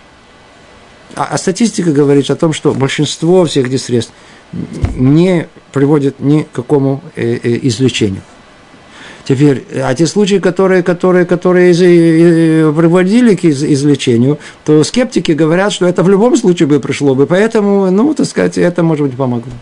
А, 1.16 1.28
а 1.30 1.38
статистика 1.38 1.92
говорит 1.92 2.30
о 2.30 2.36
том, 2.36 2.52
что 2.52 2.72
большинство 2.72 3.44
всех 3.44 3.68
этих 3.68 3.80
средств 3.80 4.12
не 4.96 5.48
приводит 5.72 6.20
ни 6.20 6.42
к 6.42 6.50
какому 6.52 7.02
э, 7.16 7.38
э, 7.42 7.58
излечению. 7.62 8.22
Теперь, 9.26 9.64
а 9.74 9.94
те 9.94 10.06
случаи, 10.06 10.38
которые, 10.38 10.82
которые, 10.82 11.24
которые 11.24 11.70
из, 11.70 11.80
э, 11.80 12.72
приводили 12.76 13.34
к 13.34 13.44
из, 13.44 13.64
излечению, 13.64 14.38
то 14.64 14.84
скептики 14.84 15.32
говорят, 15.32 15.72
что 15.72 15.86
это 15.86 16.02
в 16.02 16.08
любом 16.08 16.36
случае 16.36 16.68
бы 16.68 16.78
пришло 16.78 17.14
бы, 17.14 17.26
поэтому, 17.26 17.90
ну, 17.90 18.12
так 18.14 18.26
сказать, 18.26 18.58
это, 18.58 18.82
может 18.82 19.06
быть, 19.06 19.16
помогло. 19.16 19.52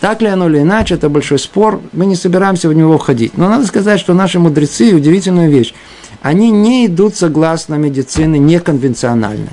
Так 0.00 0.22
ли 0.22 0.28
оно 0.28 0.48
или 0.48 0.60
иначе, 0.60 0.94
это 0.94 1.08
большой 1.08 1.38
спор, 1.38 1.80
мы 1.92 2.06
не 2.06 2.16
собираемся 2.16 2.68
в 2.68 2.74
него 2.74 2.98
входить. 2.98 3.36
Но 3.36 3.48
надо 3.48 3.66
сказать, 3.66 4.00
что 4.00 4.14
наши 4.14 4.38
мудрецы, 4.38 4.94
удивительная 4.94 5.48
вещь, 5.48 5.74
они 6.22 6.50
не 6.50 6.86
идут 6.86 7.16
согласно 7.16 7.74
медицины 7.76 8.38
неконвенциональной 8.38 9.50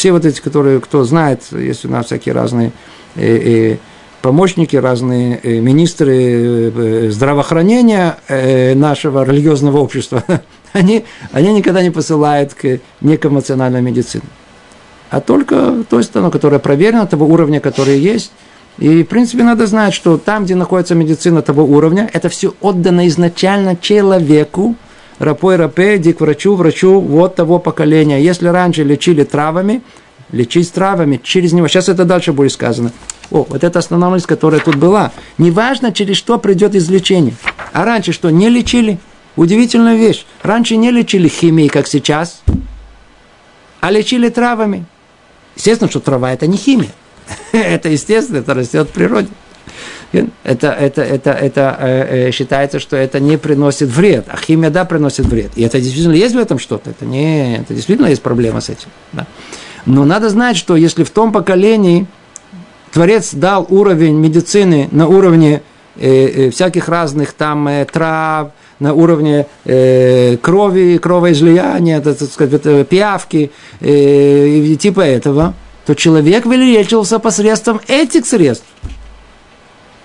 все 0.00 0.12
вот 0.12 0.24
эти, 0.24 0.40
которые, 0.40 0.80
кто 0.80 1.04
знает, 1.04 1.42
есть 1.52 1.84
у 1.84 1.88
нас 1.90 2.06
всякие 2.06 2.34
разные 2.34 2.72
э, 3.16 3.72
э, 3.72 3.76
помощники, 4.22 4.74
разные 4.74 5.38
э, 5.42 5.60
министры 5.60 6.16
э, 6.16 6.72
э 6.74 7.10
здравоохранения 7.10 8.16
нашего 8.76 9.24
религиозного 9.24 9.76
общества, 9.76 10.24
они, 10.72 11.04
они 11.32 11.52
никогда 11.52 11.82
не 11.82 11.90
посылают 11.90 12.54
к 12.54 12.80
некоммоциональной 13.02 13.82
медицине. 13.82 14.24
А 15.10 15.20
только 15.20 15.84
той 15.90 16.02
сторону, 16.02 16.30
которая 16.30 16.60
проверена, 16.60 17.06
того 17.06 17.26
уровня, 17.26 17.60
который 17.60 17.98
есть. 17.98 18.32
И, 18.78 19.02
в 19.02 19.06
принципе, 19.06 19.42
надо 19.42 19.66
знать, 19.66 19.92
что 19.92 20.16
там, 20.16 20.44
где 20.44 20.54
находится 20.54 20.94
медицина 20.94 21.42
того 21.42 21.64
уровня, 21.64 22.08
это 22.10 22.30
все 22.30 22.54
отдано 22.62 23.06
изначально 23.08 23.76
человеку, 23.76 24.76
рапой 25.20 25.56
рапе, 25.56 25.96
иди 25.96 26.12
к 26.12 26.20
врачу, 26.20 26.56
врачу 26.56 27.00
вот 27.00 27.36
того 27.36 27.60
поколения. 27.60 28.20
Если 28.20 28.48
раньше 28.48 28.82
лечили 28.82 29.22
травами, 29.22 29.82
лечить 30.32 30.72
травами 30.72 31.20
через 31.22 31.52
него. 31.52 31.68
Сейчас 31.68 31.88
это 31.88 32.04
дальше 32.04 32.32
будет 32.32 32.50
сказано. 32.50 32.90
О, 33.30 33.46
вот 33.48 33.62
это 33.62 33.78
основная 33.78 34.10
мысль, 34.10 34.26
которая 34.26 34.60
тут 34.60 34.74
была. 34.74 35.12
Неважно, 35.38 35.92
через 35.92 36.16
что 36.16 36.38
придет 36.38 36.74
излечение. 36.74 37.34
А 37.72 37.84
раньше 37.84 38.12
что, 38.12 38.30
не 38.30 38.48
лечили? 38.48 38.98
Удивительная 39.36 39.94
вещь. 39.94 40.26
Раньше 40.42 40.76
не 40.76 40.90
лечили 40.90 41.28
химией, 41.28 41.68
как 41.68 41.86
сейчас, 41.86 42.42
а 43.80 43.90
лечили 43.90 44.28
травами. 44.28 44.84
Естественно, 45.54 45.88
что 45.88 46.00
трава– 46.00 46.32
это 46.32 46.46
не 46.46 46.56
химия. 46.56 46.90
это 47.52 47.88
естественно, 47.90 48.38
это 48.38 48.54
растет 48.54 48.88
в 48.88 48.92
природе 48.92 49.28
это, 50.12 50.68
это, 50.68 51.02
это, 51.02 51.30
это 51.30 51.76
э, 51.78 52.28
э, 52.28 52.30
считается, 52.32 52.80
что 52.80 52.96
это 52.96 53.20
не 53.20 53.36
приносит 53.36 53.88
вред, 53.88 54.26
а 54.28 54.36
химия, 54.36 54.70
да, 54.70 54.84
приносит 54.84 55.26
вред. 55.26 55.52
И 55.56 55.62
это 55.62 55.80
действительно 55.80 56.14
есть 56.14 56.34
в 56.34 56.38
этом 56.38 56.58
что-то, 56.58 56.90
это 56.90 57.04
не, 57.04 57.58
это 57.58 57.74
действительно 57.74 58.06
есть 58.06 58.22
проблема 58.22 58.60
с 58.60 58.68
этим. 58.68 58.88
Да. 59.12 59.26
Но 59.86 60.04
надо 60.04 60.28
знать, 60.28 60.56
что 60.56 60.76
если 60.76 61.04
в 61.04 61.10
том 61.10 61.32
поколении 61.32 62.06
Творец 62.92 63.34
дал 63.34 63.66
уровень 63.68 64.16
медицины 64.16 64.88
на 64.90 65.06
уровне 65.06 65.62
э, 65.96 66.46
э, 66.46 66.50
всяких 66.50 66.88
разных 66.88 67.32
там 67.32 67.68
э, 67.68 67.84
трав, 67.84 68.50
на 68.80 68.94
уровне 68.94 69.46
э, 69.64 70.38
крови, 70.38 70.98
кровоизлияния, 70.98 72.00
так 72.00 72.20
сказать, 72.20 72.88
пиявки, 72.88 73.50
э, 73.80 74.76
типа 74.80 75.02
этого, 75.02 75.54
то 75.86 75.94
человек 75.94 76.46
вылечился 76.46 77.18
посредством 77.18 77.80
этих 77.86 78.26
средств. 78.26 78.66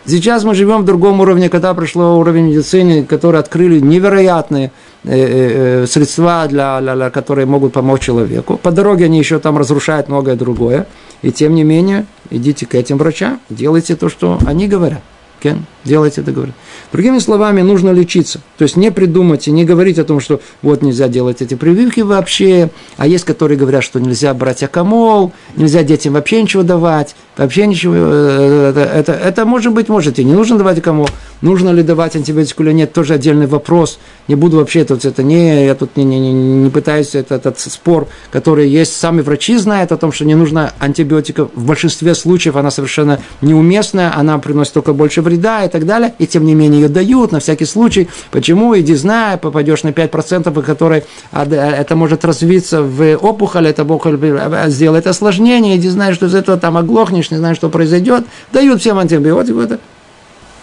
Сейчас 0.07 0.43
мы 0.43 0.53
живем 0.53 0.83
в 0.83 0.85
другом 0.85 1.19
уровне, 1.19 1.49
когда 1.49 1.73
пришло 1.73 2.19
уровень 2.19 2.49
медицины, 2.49 3.03
которые 3.03 3.39
открыли 3.39 3.79
невероятные 3.79 4.71
э, 5.03 5.09
э, 5.09 5.83
э, 5.83 5.87
средства, 5.87 6.45
для, 6.47 6.79
для, 6.79 6.95
для, 6.95 7.09
которые 7.09 7.47
могут 7.47 7.73
помочь 7.73 8.01
человеку. 8.01 8.57
По 8.61 8.71
дороге 8.71 9.05
они 9.05 9.17
еще 9.17 9.39
там 9.39 9.57
разрушают 9.57 10.07
многое 10.07 10.35
другое. 10.35 10.85
И 11.23 11.31
тем 11.31 11.55
не 11.55 11.63
менее, 11.63 12.05
идите 12.29 12.67
к 12.67 12.75
этим 12.75 12.97
врачам, 12.97 13.39
делайте 13.49 13.95
то, 13.95 14.07
что 14.09 14.37
они 14.45 14.67
говорят. 14.67 15.01
Кен, 15.41 15.65
делайте 15.83 16.21
это, 16.21 16.31
говорят. 16.31 16.55
Другими 16.91 17.17
словами, 17.17 17.61
нужно 17.61 17.89
лечиться. 17.89 18.41
То 18.57 18.63
есть 18.63 18.77
не 18.77 18.91
придумать 18.91 19.47
и 19.47 19.51
не 19.51 19.65
говорить 19.65 19.97
о 19.97 20.03
том, 20.03 20.19
что 20.19 20.39
вот 20.61 20.83
нельзя 20.83 21.07
делать 21.07 21.41
эти 21.41 21.55
прививки 21.55 22.01
вообще, 22.01 22.69
а 22.97 23.07
есть, 23.07 23.25
которые 23.25 23.57
говорят, 23.57 23.83
что 23.83 23.99
нельзя 23.99 24.33
брать 24.35 24.61
акамол, 24.61 25.33
нельзя 25.55 25.83
детям 25.83 26.13
вообще 26.13 26.43
ничего 26.43 26.63
давать, 26.63 27.15
вообще 27.37 27.67
ничего. 27.67 27.93
Э, 27.95 28.69
это, 28.69 28.81
это, 28.81 29.11
это 29.13 29.45
может 29.45 29.73
быть, 29.73 29.89
можете, 29.89 30.23
не 30.23 30.33
нужно 30.33 30.57
давать 30.57 30.77
акамол, 30.79 31.09
нужно 31.41 31.69
ли 31.69 31.83
давать 31.83 32.15
антибиотику 32.15 32.63
или 32.63 32.71
нет, 32.71 32.93
тоже 32.93 33.13
отдельный 33.13 33.47
вопрос. 33.47 33.99
Не 34.27 34.35
буду 34.35 34.57
вообще 34.57 34.83
тут 34.83 35.05
это 35.05 35.23
не, 35.23 35.65
я 35.65 35.75
тут 35.75 35.97
не, 35.97 36.03
не, 36.03 36.33
не, 36.33 36.69
пытаюсь 36.69 37.15
это, 37.15 37.35
этот 37.35 37.59
спор, 37.59 38.07
который 38.31 38.67
есть, 38.69 38.95
сами 38.95 39.21
врачи 39.21 39.57
знают 39.57 39.91
о 39.91 39.97
том, 39.97 40.11
что 40.11 40.25
не 40.25 40.35
нужно 40.35 40.73
антибиотика. 40.79 41.45
В 41.53 41.65
большинстве 41.65 42.15
случаев 42.15 42.55
она 42.55 42.71
совершенно 42.71 43.19
неуместная, 43.41 44.11
она 44.15 44.37
приносит 44.39 44.73
только 44.73 44.93
больше 44.93 45.21
вреда 45.21 45.63
и 45.65 45.69
так 45.69 45.85
далее, 45.85 46.13
и 46.19 46.27
тем 46.27 46.45
не 46.45 46.55
менее 46.55 46.81
ее 46.81 46.89
дают 46.89 47.31
на 47.31 47.39
всякий 47.39 47.65
случай. 47.65 48.09
Почему? 48.31 48.77
Иди 48.77 48.95
знай, 48.95 49.37
попадешь 49.37 49.83
на 49.83 49.89
5%, 49.89 50.63
которые 50.63 51.03
это 51.31 51.95
может 51.95 52.25
развиться 52.25 52.81
в 52.81 53.15
опухоль, 53.17 53.67
это 53.67 53.83
опухоль 53.83 54.19
сделает 54.67 55.07
осложнение, 55.07 55.77
иди 55.77 55.89
знай, 55.89 56.13
что 56.13 56.25
из 56.25 56.35
этого 56.35 56.57
там 56.57 56.77
оглохнешь, 56.77 57.24
не 57.31 57.37
знаешь, 57.37 57.57
что 57.57 57.69
произойдет. 57.69 58.25
Дают 58.51 58.81
всем 58.81 58.97
антибиотику, 58.97 59.59
это 59.59 59.79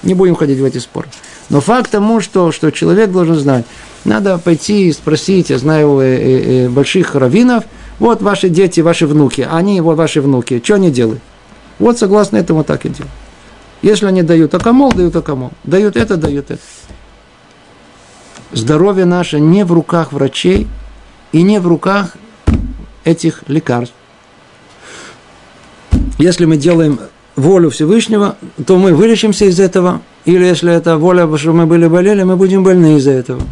не 0.03 0.15
будем 0.15 0.35
ходить 0.35 0.59
в 0.59 0.65
эти 0.65 0.79
споры. 0.79 1.09
Но 1.49 1.61
факт 1.61 1.91
тому, 1.91 2.21
что, 2.21 2.53
что 2.53 2.71
человек 2.71 3.11
должен 3.11 3.37
знать, 3.37 3.65
надо 4.05 4.39
пойти 4.39 4.89
и 4.89 4.93
спросить, 4.93 5.51
я 5.51 5.59
знаю 5.59 6.01
э, 6.01 6.05
э, 6.05 6.65
э, 6.65 6.69
больших 6.69 7.15
раввинов, 7.15 7.65
вот 7.99 8.23
ваши 8.23 8.49
дети, 8.49 8.81
ваши 8.81 9.07
внуки, 9.07 9.47
они, 9.49 9.81
вот 9.81 9.97
ваши 9.97 10.21
внуки, 10.21 10.61
что 10.65 10.75
они 10.75 10.91
делают? 10.91 11.21
Вот 11.79 11.99
согласно 11.99 12.37
этому 12.37 12.65
так 12.65 12.85
и 12.85 12.89
делают. 12.89 13.13
Если 13.83 14.07
они 14.07 14.23
дают 14.23 14.55
акамол, 14.55 14.93
дают 14.93 15.17
акамол. 15.17 15.51
Дают 15.65 15.97
это, 15.97 16.17
дают 16.17 16.51
это. 16.51 16.63
Здоровье 18.53 19.05
наше 19.05 19.41
не 19.41 19.65
в 19.65 19.73
руках 19.73 20.13
врачей 20.13 20.69
и 21.33 21.43
не 21.43 21.59
в 21.59 21.67
руках 21.67 22.17
этих 23.05 23.43
лекарств. 23.49 23.95
Если 26.18 26.45
мы 26.45 26.57
делаем 26.57 26.99
волю 27.36 27.70
Всевышнего, 27.70 28.36
то 28.66 28.78
мы 28.78 28.95
вылечимся 28.95 29.47
из 29.47 29.59
этого. 29.59 30.03
Или 30.24 30.45
если 30.45 30.72
это 30.72 30.97
воля, 30.99 31.28
что 31.36 31.53
мы 31.53 31.66
были 31.66 31.86
болели, 31.86 32.22
мы 32.22 32.36
будем 32.36 32.62
больны 32.62 32.97
из-за 32.97 33.12
этого. 33.12 33.43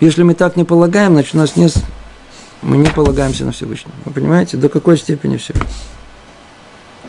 Если 0.00 0.22
мы 0.22 0.34
так 0.34 0.56
не 0.56 0.64
полагаем, 0.64 1.12
значит 1.12 1.34
у 1.34 1.38
нас 1.38 1.56
нет, 1.56 1.74
мы 2.62 2.76
не 2.76 2.88
полагаемся 2.88 3.44
на 3.44 3.52
Всевышнего. 3.52 3.94
Вы 4.04 4.12
понимаете, 4.12 4.56
до 4.56 4.68
какой 4.68 4.96
степени 4.96 5.36
все. 5.36 5.54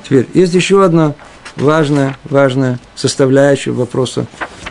Теперь, 0.03 0.27
есть 0.33 0.53
еще 0.53 0.83
одна 0.83 1.13
важная, 1.55 2.17
важная 2.23 2.79
составляющая 2.95 3.71
вопроса, 3.71 4.25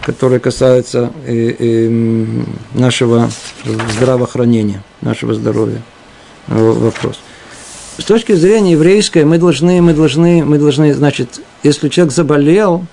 которая 0.04 0.40
касается 0.40 1.12
э, 1.24 1.54
э, 1.59 2.44
нашего 2.74 3.30
здравоохранения, 3.94 4.82
нашего 5.00 5.34
здоровья. 5.34 5.82
Вопрос. 6.48 7.20
С 7.99 8.05
точки 8.05 8.32
зрения 8.32 8.72
еврейской, 8.72 9.24
мы 9.24 9.38
должны, 9.38 9.82
мы 9.82 9.92
должны, 9.92 10.44
мы 10.44 10.59
должны, 10.59 10.94
значит, 10.94 11.40
если 11.64 11.88
человек 11.88 12.14
заболел, 12.14 12.86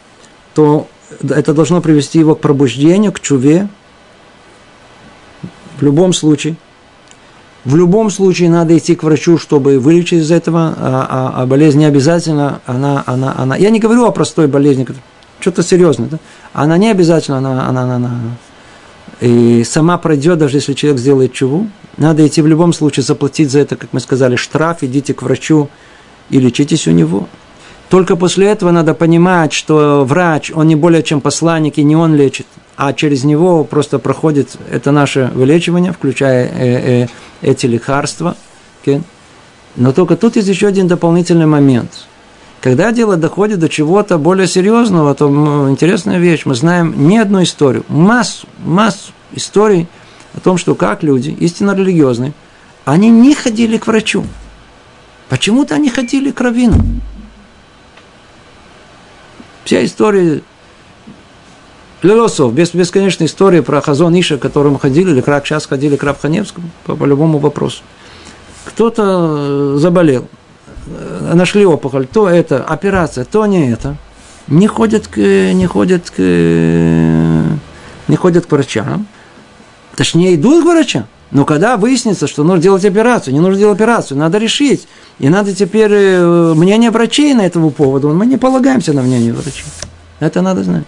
то 0.56 0.88
это 1.22 1.54
должно 1.54 1.80
привести 1.80 2.18
его 2.18 2.36
к 2.36 2.42
пробуждению, 2.42 3.12
к 3.12 3.20
чуве. 3.20 3.70
В 5.78 5.84
любом 5.84 6.12
случае. 6.12 6.56
В 7.66 7.76
любом 7.76 8.10
случае 8.10 8.50
надо 8.50 8.76
идти 8.78 8.96
к 8.96 9.04
врачу, 9.04 9.38
чтобы 9.38 9.80
вылечить 9.80 10.22
из 10.22 10.32
этого, 10.32 10.74
а, 10.78 11.08
а, 11.10 11.42
а 11.44 11.46
болезнь 11.46 11.80
не 11.80 11.86
обязательно, 11.86 12.62
она, 12.66 13.04
она, 13.06 13.34
она. 13.38 13.56
Я 13.56 13.70
не 13.70 13.80
говорю 13.80 14.06
о 14.06 14.12
простой 14.12 14.48
болезни, 14.48 14.88
что-то 15.40 15.62
серьезное, 15.62 16.08
да? 16.08 16.18
Она 16.54 16.78
не 16.78 16.90
обязательно, 16.90 17.38
она, 17.38 17.68
она, 17.68 17.82
она, 17.84 17.96
она. 17.96 18.12
И 19.22 19.64
сама 19.64 19.98
пройдет, 19.98 20.40
даже 20.40 20.58
если 20.58 20.74
человек 20.74 21.00
сделает 21.00 21.34
чуву. 21.34 21.68
Надо 21.98 22.28
идти 22.28 22.42
в 22.42 22.48
любом 22.48 22.74
случае 22.74 23.04
заплатить 23.04 23.52
за 23.52 23.60
это, 23.60 23.76
как 23.76 23.94
мы 23.94 24.00
сказали, 24.00 24.36
штраф, 24.36 24.80
идите 24.82 25.14
к 25.14 25.22
врачу 25.22 25.70
и 26.30 26.40
лечитесь 26.40 26.88
у 26.88 26.92
него. 26.92 27.28
Только 27.90 28.16
после 28.16 28.48
этого 28.48 28.72
надо 28.72 28.94
понимать, 28.94 29.54
что 29.54 30.04
врач, 30.04 30.52
он 30.54 30.68
не 30.68 30.76
более 30.76 31.04
чем 31.04 31.22
посланник, 31.22 31.78
и 31.78 31.84
не 31.84 31.96
он 31.96 32.16
лечит, 32.16 32.48
а 32.76 32.94
через 32.94 33.24
него 33.24 33.64
просто 33.64 34.00
проходит 34.00 34.58
это 34.70 34.92
наше 34.92 35.32
вылечивание, 35.34 35.94
включая 35.94 36.48
э, 36.48 37.04
э, 37.04 37.08
эти 37.42 37.68
лекарства. 37.68 38.36
Okay? 38.84 39.02
Но 39.76 39.94
только 39.94 40.18
тут 40.18 40.36
есть 40.36 40.48
еще 40.48 40.68
один 40.68 40.88
дополнительный 40.88 41.46
момент. 41.46 42.08
Когда 42.60 42.92
дело 42.92 43.16
доходит 43.16 43.60
до 43.60 43.70
чего-то 43.70 44.18
более 44.18 44.48
серьезного, 44.48 45.14
то 45.14 45.28
интересная 45.70 46.18
вещь. 46.18 46.42
Мы 46.46 46.56
знаем 46.56 47.08
не 47.08 47.20
одну 47.20 47.44
историю, 47.44 47.86
массу, 47.88 48.48
массу 48.66 49.12
историй 49.34 49.88
о 50.36 50.40
том, 50.40 50.58
что 50.58 50.76
как 50.76 51.04
люди, 51.04 51.30
истинно 51.40 51.76
религиозные, 51.76 52.34
они 52.84 53.10
не 53.10 53.34
ходили 53.34 53.78
к 53.78 53.88
врачу. 53.88 54.26
Почему-то 55.30 55.76
они 55.76 55.90
ходили 55.90 56.32
к 56.32 56.40
раввину. 56.42 56.84
Вся 59.64 59.84
история 59.84 60.42
Лилосов, 62.04 62.54
без, 62.54 62.74
бесконечной 62.74 63.26
истории 63.26 63.62
про 63.62 63.82
Хазон 63.82 64.18
Иша, 64.20 64.38
к 64.38 64.42
которому 64.42 64.78
ходили, 64.78 65.10
или 65.12 65.22
как 65.22 65.48
сейчас 65.48 65.66
ходили 65.66 65.96
к 65.96 66.04
Рабханевскому 66.04 66.70
по, 66.86 66.96
по 66.96 67.06
любому 67.06 67.40
вопросу. 67.40 67.82
Кто-то 68.66 69.74
э, 69.76 69.78
заболел, 69.80 70.28
э, 70.86 71.32
нашли 71.34 71.66
опухоль, 71.66 72.06
то 72.06 72.30
это 72.30 72.64
операция, 72.64 73.26
то 73.26 73.46
не 73.48 73.72
это. 73.72 73.98
Не 74.48 74.68
ходят 74.68 75.08
к, 75.08 75.18
не 75.18 75.66
ходят 75.66 76.12
к, 76.12 76.20
не 76.20 78.16
ходят 78.16 78.46
к 78.46 78.52
врачам. 78.52 79.08
Точнее, 79.96 80.36
идут 80.36 80.64
к 80.64 80.68
врачам. 80.68 81.06
Но 81.32 81.44
когда 81.44 81.78
выяснится, 81.78 82.28
что 82.28 82.44
нужно 82.44 82.62
делать 82.62 82.86
операцию, 82.86 83.34
не 83.34 83.40
нужно 83.40 83.60
делать 83.60 83.78
операцию, 83.78 84.18
надо 84.18 84.38
решить. 84.38 84.88
И 85.20 85.30
надо 85.30 85.54
теперь 85.54 85.92
э, 85.92 86.54
мнение 86.56 86.92
врачей 86.92 87.34
на 87.34 87.46
этому 87.46 87.72
поводу. 87.72 88.14
Мы 88.14 88.26
не 88.26 88.38
полагаемся 88.38 88.94
на 88.94 89.02
мнение 89.02 89.34
врачей. 89.34 89.66
Это 90.20 90.42
надо 90.42 90.64
знать. 90.64 90.84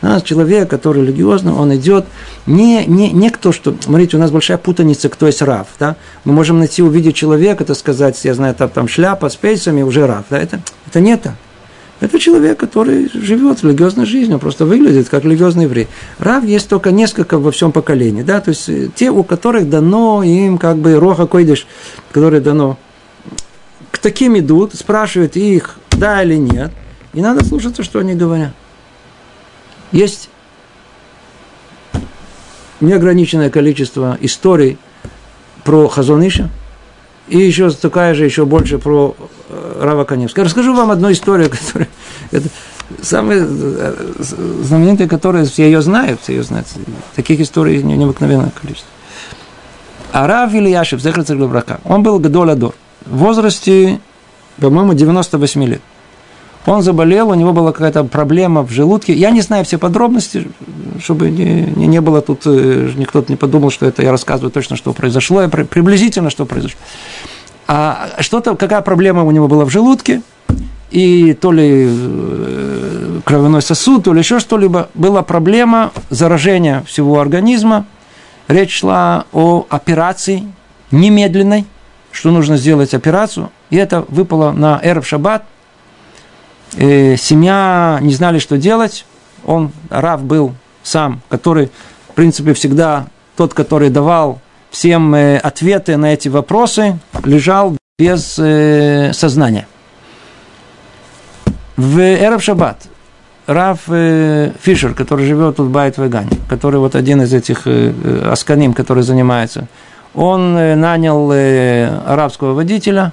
У 0.00 0.06
нас 0.06 0.22
человек, 0.22 0.68
который 0.68 1.02
религиозный, 1.02 1.52
он 1.52 1.72
идет 1.76 2.06
не, 2.46 2.84
не, 2.86 3.12
не 3.12 3.30
кто, 3.30 3.52
что... 3.52 3.76
Смотрите, 3.80 4.16
у 4.16 4.20
нас 4.20 4.32
большая 4.32 4.58
путаница, 4.58 5.08
кто 5.08 5.26
есть 5.26 5.42
рав. 5.42 5.68
Да? 5.78 5.94
Мы 6.24 6.32
можем 6.32 6.58
найти, 6.58 6.82
увидеть 6.82 7.14
человека, 7.14 7.62
это 7.62 7.74
сказать, 7.74 8.18
я 8.24 8.34
знаю, 8.34 8.56
там, 8.56 8.68
там 8.68 8.88
шляпа 8.88 9.28
с 9.28 9.36
пейсами, 9.36 9.82
уже 9.82 10.06
рав. 10.08 10.24
Да? 10.28 10.38
Это, 10.40 10.60
это 10.88 11.00
не 11.00 11.16
так. 11.16 11.34
Это 12.02 12.18
человек, 12.18 12.58
который 12.58 13.08
живет 13.14 13.62
религиозной 13.62 14.06
жизнью, 14.06 14.40
просто 14.40 14.66
выглядит 14.66 15.08
как 15.08 15.22
религиозный 15.22 15.64
еврей. 15.64 15.86
Рав 16.18 16.42
есть 16.42 16.68
только 16.68 16.90
несколько 16.90 17.38
во 17.38 17.52
всем 17.52 17.70
поколении, 17.70 18.24
да, 18.24 18.40
то 18.40 18.48
есть 18.48 18.68
э, 18.68 18.88
те, 18.92 19.12
у 19.12 19.22
которых 19.22 19.70
дано 19.70 20.24
им 20.24 20.58
как 20.58 20.78
бы 20.78 20.96
роха 20.96 21.28
койдыш, 21.28 21.64
которые 22.10 22.40
дано. 22.40 22.76
К 23.92 23.98
таким 23.98 24.36
идут, 24.36 24.74
спрашивают 24.74 25.36
их, 25.36 25.78
да 25.92 26.24
или 26.24 26.34
нет, 26.34 26.72
и 27.14 27.20
надо 27.20 27.44
слушаться, 27.44 27.84
что 27.84 28.00
они 28.00 28.14
говорят. 28.14 28.52
Есть 29.92 30.28
неограниченное 32.80 33.48
количество 33.48 34.18
историй 34.20 34.76
про 35.62 35.86
Хазониша, 35.86 36.50
и 37.28 37.38
еще 37.38 37.70
такая 37.70 38.14
же, 38.14 38.24
еще 38.24 38.44
больше 38.44 38.78
про 38.78 39.14
Рава 39.80 40.04
Каневского. 40.04 40.44
Расскажу 40.44 40.74
вам 40.74 40.90
одну 40.90 41.10
историю, 41.12 41.50
которая... 41.64 41.88
Это 42.30 42.48
самая 43.02 43.46
э, 43.48 43.94
знаменитая, 44.62 45.08
которая 45.08 45.44
все 45.44 45.64
ее 45.64 45.82
знают, 45.82 46.20
все 46.22 46.34
ее 46.34 46.42
знают. 46.42 46.66
Таких 47.14 47.40
историй 47.40 47.82
необыкновенное 47.82 48.52
количество. 48.60 48.88
А 50.12 50.26
Рав 50.26 50.52
Ильяшев, 50.54 51.00
Зехар 51.00 51.24
Брака, 51.48 51.80
он 51.84 52.02
был 52.02 52.18
Гадоладор. 52.18 52.74
В 53.06 53.16
возрасте, 53.16 54.00
по-моему, 54.58 54.94
98 54.94 55.64
лет. 55.64 55.80
Он 56.64 56.82
заболел, 56.82 57.30
у 57.30 57.34
него 57.34 57.52
была 57.52 57.72
какая-то 57.72 58.04
проблема 58.04 58.62
в 58.62 58.70
желудке. 58.70 59.12
Я 59.14 59.30
не 59.30 59.40
знаю 59.40 59.64
все 59.64 59.78
подробности, 59.78 60.46
чтобы 61.02 61.28
не, 61.30 61.62
не, 61.62 61.86
не 61.88 62.00
было 62.00 62.20
тут, 62.20 62.42
э, 62.44 62.92
никто 62.94 63.24
не 63.26 63.36
подумал, 63.36 63.70
что 63.70 63.86
это 63.86 64.02
я 64.02 64.12
рассказываю 64.12 64.52
точно, 64.52 64.76
что 64.76 64.92
произошло, 64.92 65.48
приблизительно, 65.48 66.30
что 66.30 66.44
произошло. 66.44 66.78
А 67.74 68.20
что-то, 68.20 68.54
какая 68.54 68.82
проблема 68.82 69.22
у 69.22 69.30
него 69.30 69.48
была 69.48 69.64
в 69.64 69.70
желудке, 69.70 70.20
и 70.90 71.32
то 71.32 71.52
ли 71.52 71.86
э, 71.88 73.20
кровяной 73.24 73.62
сосуд 73.62 74.06
или 74.08 74.18
еще 74.18 74.40
что-либо, 74.40 74.90
была 74.92 75.22
проблема 75.22 75.90
заражения 76.10 76.82
всего 76.82 77.18
организма. 77.18 77.86
Речь 78.46 78.80
шла 78.80 79.24
о 79.32 79.64
операции 79.70 80.52
немедленной, 80.90 81.64
что 82.10 82.30
нужно 82.30 82.58
сделать 82.58 82.92
операцию. 82.92 83.48
И 83.70 83.76
это 83.76 84.04
выпало 84.08 84.52
на 84.52 84.78
Эрф 84.82 85.06
Шаббат. 85.06 85.44
И 86.76 87.16
семья 87.18 88.00
не 88.02 88.12
знали, 88.12 88.38
что 88.38 88.58
делать. 88.58 89.06
Он, 89.46 89.72
Рав, 89.88 90.22
был 90.22 90.52
сам, 90.82 91.22
который, 91.30 91.70
в 92.10 92.12
принципе, 92.12 92.52
всегда 92.52 93.06
тот, 93.34 93.54
который 93.54 93.88
давал 93.88 94.41
всем 94.72 95.14
э, 95.14 95.36
ответы 95.36 95.96
на 95.96 96.14
эти 96.14 96.28
вопросы, 96.28 96.98
лежал 97.24 97.76
без 97.98 98.38
э, 98.38 99.12
сознания. 99.12 99.68
В 101.76 102.00
Эраб 102.00 102.42
Шаббат 102.42 102.78
Раф 103.46 103.80
э, 103.88 104.52
Фишер, 104.60 104.94
который 104.94 105.26
живет 105.26 105.56
тут 105.56 105.68
в 105.68 105.70
Байт 105.70 105.98
Вегане, 105.98 106.30
который 106.48 106.80
вот 106.80 106.96
один 106.96 107.22
из 107.22 107.32
этих 107.34 107.66
асканим, 107.66 108.72
который 108.72 109.02
занимается, 109.02 109.68
он 110.14 110.54
нанял 110.54 111.30
арабского 111.30 112.52
водителя 112.52 113.12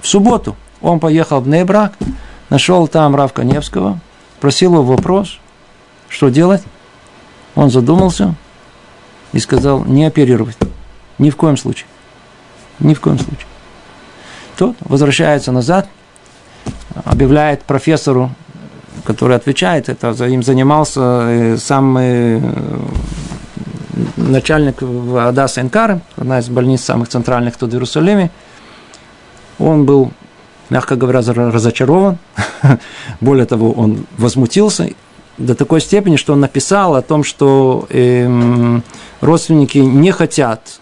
в 0.00 0.08
субботу. 0.08 0.56
Он 0.80 0.98
поехал 0.98 1.40
в 1.40 1.48
Нейбрак, 1.48 1.92
нашел 2.50 2.88
там 2.88 3.14
Рав 3.14 3.32
Коневского, 3.32 4.00
спросил 4.38 4.74
его 4.74 4.82
вопрос, 4.82 5.38
что 6.08 6.28
делать. 6.28 6.62
Он 7.54 7.70
задумался 7.70 8.34
и 9.32 9.38
сказал, 9.38 9.84
не 9.84 10.04
оперировать. 10.04 10.56
Ни 11.18 11.30
в 11.30 11.36
коем 11.36 11.56
случае. 11.56 11.86
Ни 12.80 12.94
в 12.94 13.00
коем 13.00 13.18
случае. 13.18 13.46
Тот 14.56 14.76
возвращается 14.80 15.52
назад, 15.52 15.88
объявляет 17.04 17.62
профессору, 17.62 18.30
который 19.04 19.36
отвечает, 19.36 19.88
это 19.88 20.12
им 20.26 20.42
занимался 20.42 21.00
э, 21.00 21.56
сам 21.56 21.96
э, 21.98 22.40
начальник 24.16 24.82
в 24.82 25.28
Адас 25.28 25.58
Энкар, 25.58 26.00
одна 26.16 26.38
из 26.38 26.48
больниц 26.48 26.82
самых 26.82 27.08
центральных 27.08 27.56
тут 27.56 27.70
в 27.70 27.74
Иерусалиме. 27.74 28.30
Он 29.58 29.84
был, 29.84 30.12
мягко 30.70 30.96
говоря, 30.96 31.20
разочарован. 31.20 32.18
Более 33.20 33.46
того, 33.46 33.72
он 33.72 34.06
возмутился 34.18 34.90
до 35.38 35.54
такой 35.54 35.80
степени, 35.80 36.16
что 36.16 36.32
он 36.34 36.40
написал 36.40 36.94
о 36.94 37.02
том, 37.02 37.24
что 37.24 37.86
э, 37.90 38.80
родственники 39.20 39.78
не 39.78 40.10
хотят 40.12 40.80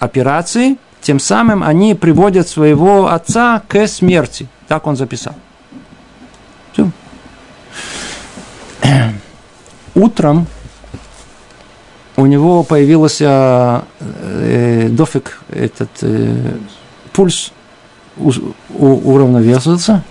операции, 0.00 0.78
тем 1.00 1.20
самым 1.20 1.62
они 1.62 1.94
приводят 1.94 2.48
своего 2.48 3.08
отца 3.08 3.62
к 3.68 3.86
смерти. 3.86 4.48
Так 4.66 4.86
он 4.86 4.96
записал. 4.96 5.34
Все. 6.72 6.90
Утром 9.94 10.46
у 12.16 12.26
него 12.26 12.64
появился 12.64 13.84
э, 14.00 14.88
дофик, 14.90 15.40
этот 15.48 15.90
э, 16.02 16.56
пульс 17.12 17.52
у, 18.16 18.32
у, 18.70 19.14
уравновесился. 19.14 20.02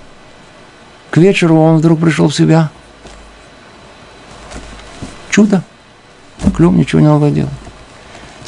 К 1.12 1.18
вечеру 1.18 1.60
он 1.60 1.78
вдруг 1.78 2.00
пришел 2.00 2.28
в 2.28 2.36
себя. 2.36 2.70
Чудо. 5.30 5.64
Клюм 6.56 6.78
ничего 6.78 7.02
не 7.02 7.08
надо 7.08 7.32
делать. 7.32 7.54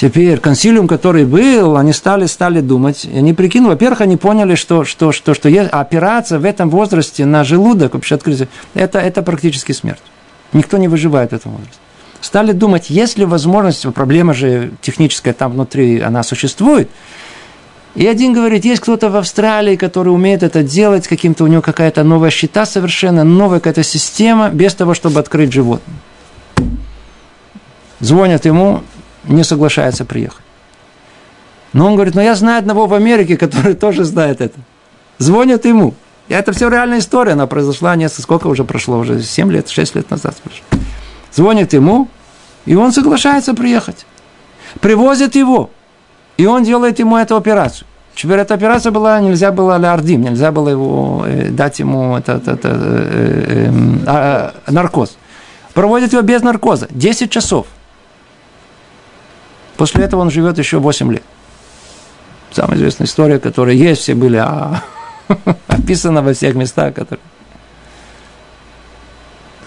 Теперь 0.01 0.39
консилиум, 0.39 0.87
который 0.87 1.25
был, 1.25 1.77
они 1.77 1.93
стали, 1.93 2.25
стали 2.25 2.59
думать, 2.59 3.05
и 3.05 3.15
они 3.15 3.33
прикинули, 3.35 3.73
во-первых, 3.73 4.01
они 4.01 4.17
поняли, 4.17 4.55
что, 4.55 4.83
что, 4.83 5.11
что, 5.11 5.35
что 5.35 5.47
операция 5.47 6.39
в 6.39 6.45
этом 6.45 6.71
возрасте 6.71 7.23
на 7.27 7.43
желудок, 7.43 7.93
вообще 7.93 8.15
открытие, 8.15 8.47
это, 8.73 8.97
это 8.97 9.21
практически 9.21 9.73
смерть. 9.73 10.01
Никто 10.53 10.79
не 10.79 10.87
выживает 10.87 11.29
в 11.29 11.33
этом 11.33 11.51
возрасте. 11.51 11.77
Стали 12.19 12.51
думать, 12.51 12.89
есть 12.89 13.19
ли 13.19 13.25
возможность, 13.25 13.85
проблема 13.93 14.33
же 14.33 14.71
техническая 14.81 15.35
там 15.35 15.51
внутри, 15.51 15.99
она 15.99 16.23
существует, 16.23 16.89
и 17.93 18.07
один 18.07 18.33
говорит, 18.33 18.65
есть 18.65 18.81
кто-то 18.81 19.11
в 19.11 19.15
Австралии, 19.15 19.75
который 19.75 20.09
умеет 20.09 20.41
это 20.41 20.63
делать, 20.63 21.07
каким-то 21.07 21.43
у 21.43 21.47
него 21.47 21.61
какая-то 21.61 22.03
новая 22.03 22.31
счета 22.31 22.65
совершенно, 22.65 23.23
новая 23.23 23.59
какая-то 23.59 23.83
система, 23.83 24.49
без 24.49 24.73
того, 24.73 24.95
чтобы 24.95 25.19
открыть 25.19 25.53
живот. 25.53 25.83
Звонят 27.99 28.45
ему, 28.45 28.81
не 29.23 29.43
соглашается 29.43 30.05
приехать. 30.05 30.41
Но 31.73 31.87
он 31.87 31.95
говорит, 31.95 32.15
ну 32.15 32.21
я 32.21 32.35
знаю 32.35 32.59
одного 32.59 32.87
в 32.87 32.93
Америке, 32.93 33.37
который 33.37 33.73
тоже 33.75 34.03
знает 34.03 34.41
это. 34.41 34.59
Звонят 35.17 35.65
ему. 35.65 35.93
И 36.27 36.33
это 36.33 36.53
все 36.53 36.69
реальная 36.69 36.99
история, 36.99 37.33
она 37.33 37.47
произошла 37.47 37.95
несколько, 37.95 38.21
сколько 38.21 38.47
уже 38.47 38.63
прошло, 38.63 38.99
уже 38.99 39.21
7 39.21 39.51
лет, 39.51 39.69
6 39.69 39.95
лет 39.95 40.09
назад. 40.09 40.35
Звонит 41.33 41.73
ему, 41.73 42.07
и 42.65 42.75
он 42.75 42.91
соглашается 42.91 43.53
приехать. 43.53 44.05
Привозят 44.79 45.35
его, 45.35 45.69
и 46.37 46.45
он 46.45 46.63
делает 46.63 46.99
ему 46.99 47.17
эту 47.17 47.35
операцию. 47.35 47.85
Теперь 48.15 48.39
эта 48.39 48.53
операция 48.53 48.91
была, 48.91 49.19
нельзя 49.19 49.51
было 49.51 49.77
леардим, 49.77 50.21
нельзя 50.21 50.51
было 50.51 50.69
его, 50.69 51.23
э, 51.25 51.49
дать 51.49 51.79
ему 51.79 52.17
это, 52.17 52.33
это, 52.33 52.51
это, 52.51 52.69
э, 52.71 53.69
э, 54.05 54.51
э, 54.67 54.71
наркоз. 54.71 55.17
Проводят 55.73 56.11
его 56.13 56.21
без 56.21 56.41
наркоза, 56.43 56.87
10 56.91 57.31
часов– 57.31 57.67
После 59.81 60.03
этого 60.03 60.21
он 60.21 60.29
живет 60.29 60.59
еще 60.59 60.77
8 60.77 61.11
лет. 61.11 61.23
Самая 62.51 62.77
известная 62.77 63.07
история, 63.07 63.39
которая 63.39 63.73
есть, 63.73 64.01
все 64.03 64.13
были 64.13 64.37
а, 64.37 64.83
описаны 65.67 66.21
во 66.21 66.35
всех 66.35 66.53
местах. 66.53 66.93
Которые... 66.93 67.19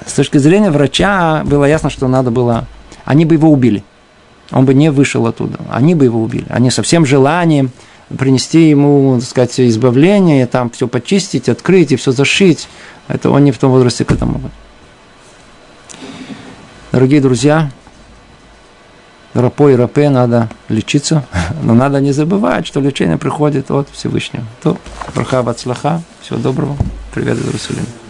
С 0.06 0.12
точки 0.12 0.38
зрения 0.38 0.70
врача 0.70 1.42
было 1.44 1.64
ясно, 1.64 1.90
что 1.90 2.06
надо 2.06 2.30
было... 2.30 2.68
Они 3.04 3.24
бы 3.24 3.34
его 3.34 3.50
убили. 3.50 3.82
Он 4.52 4.66
бы 4.66 4.72
не 4.72 4.92
вышел 4.92 5.26
оттуда. 5.26 5.58
Они 5.68 5.96
бы 5.96 6.04
его 6.04 6.22
убили. 6.22 6.46
Они 6.48 6.70
со 6.70 6.84
всем 6.84 7.04
желанием 7.04 7.72
принести 8.16 8.68
ему, 8.70 9.16
так 9.18 9.28
сказать, 9.28 9.58
избавление, 9.58 10.46
там 10.46 10.70
все 10.70 10.86
почистить, 10.86 11.48
открыть 11.48 11.90
и 11.90 11.96
все 11.96 12.12
зашить. 12.12 12.68
Это 13.08 13.30
он 13.30 13.42
не 13.42 13.50
в 13.50 13.58
том 13.58 13.72
возрасте 13.72 14.04
к 14.04 14.12
этому. 14.12 14.40
Дорогие 16.92 17.20
друзья, 17.20 17.72
рапо 19.34 19.68
и 19.68 19.74
рапе 19.74 20.08
надо 20.08 20.48
лечиться, 20.68 21.24
но 21.62 21.74
надо 21.74 22.00
не 22.00 22.12
забывать, 22.12 22.66
что 22.66 22.80
лечение 22.80 23.18
приходит 23.18 23.70
от 23.70 23.88
Всевышнего. 23.90 24.44
То, 24.62 24.76
браха, 25.14 25.42
бацлаха, 25.42 26.00
всего 26.22 26.38
доброго, 26.38 26.76
привет 27.12 27.38
из 27.38 27.46
Иерусалима. 27.46 28.03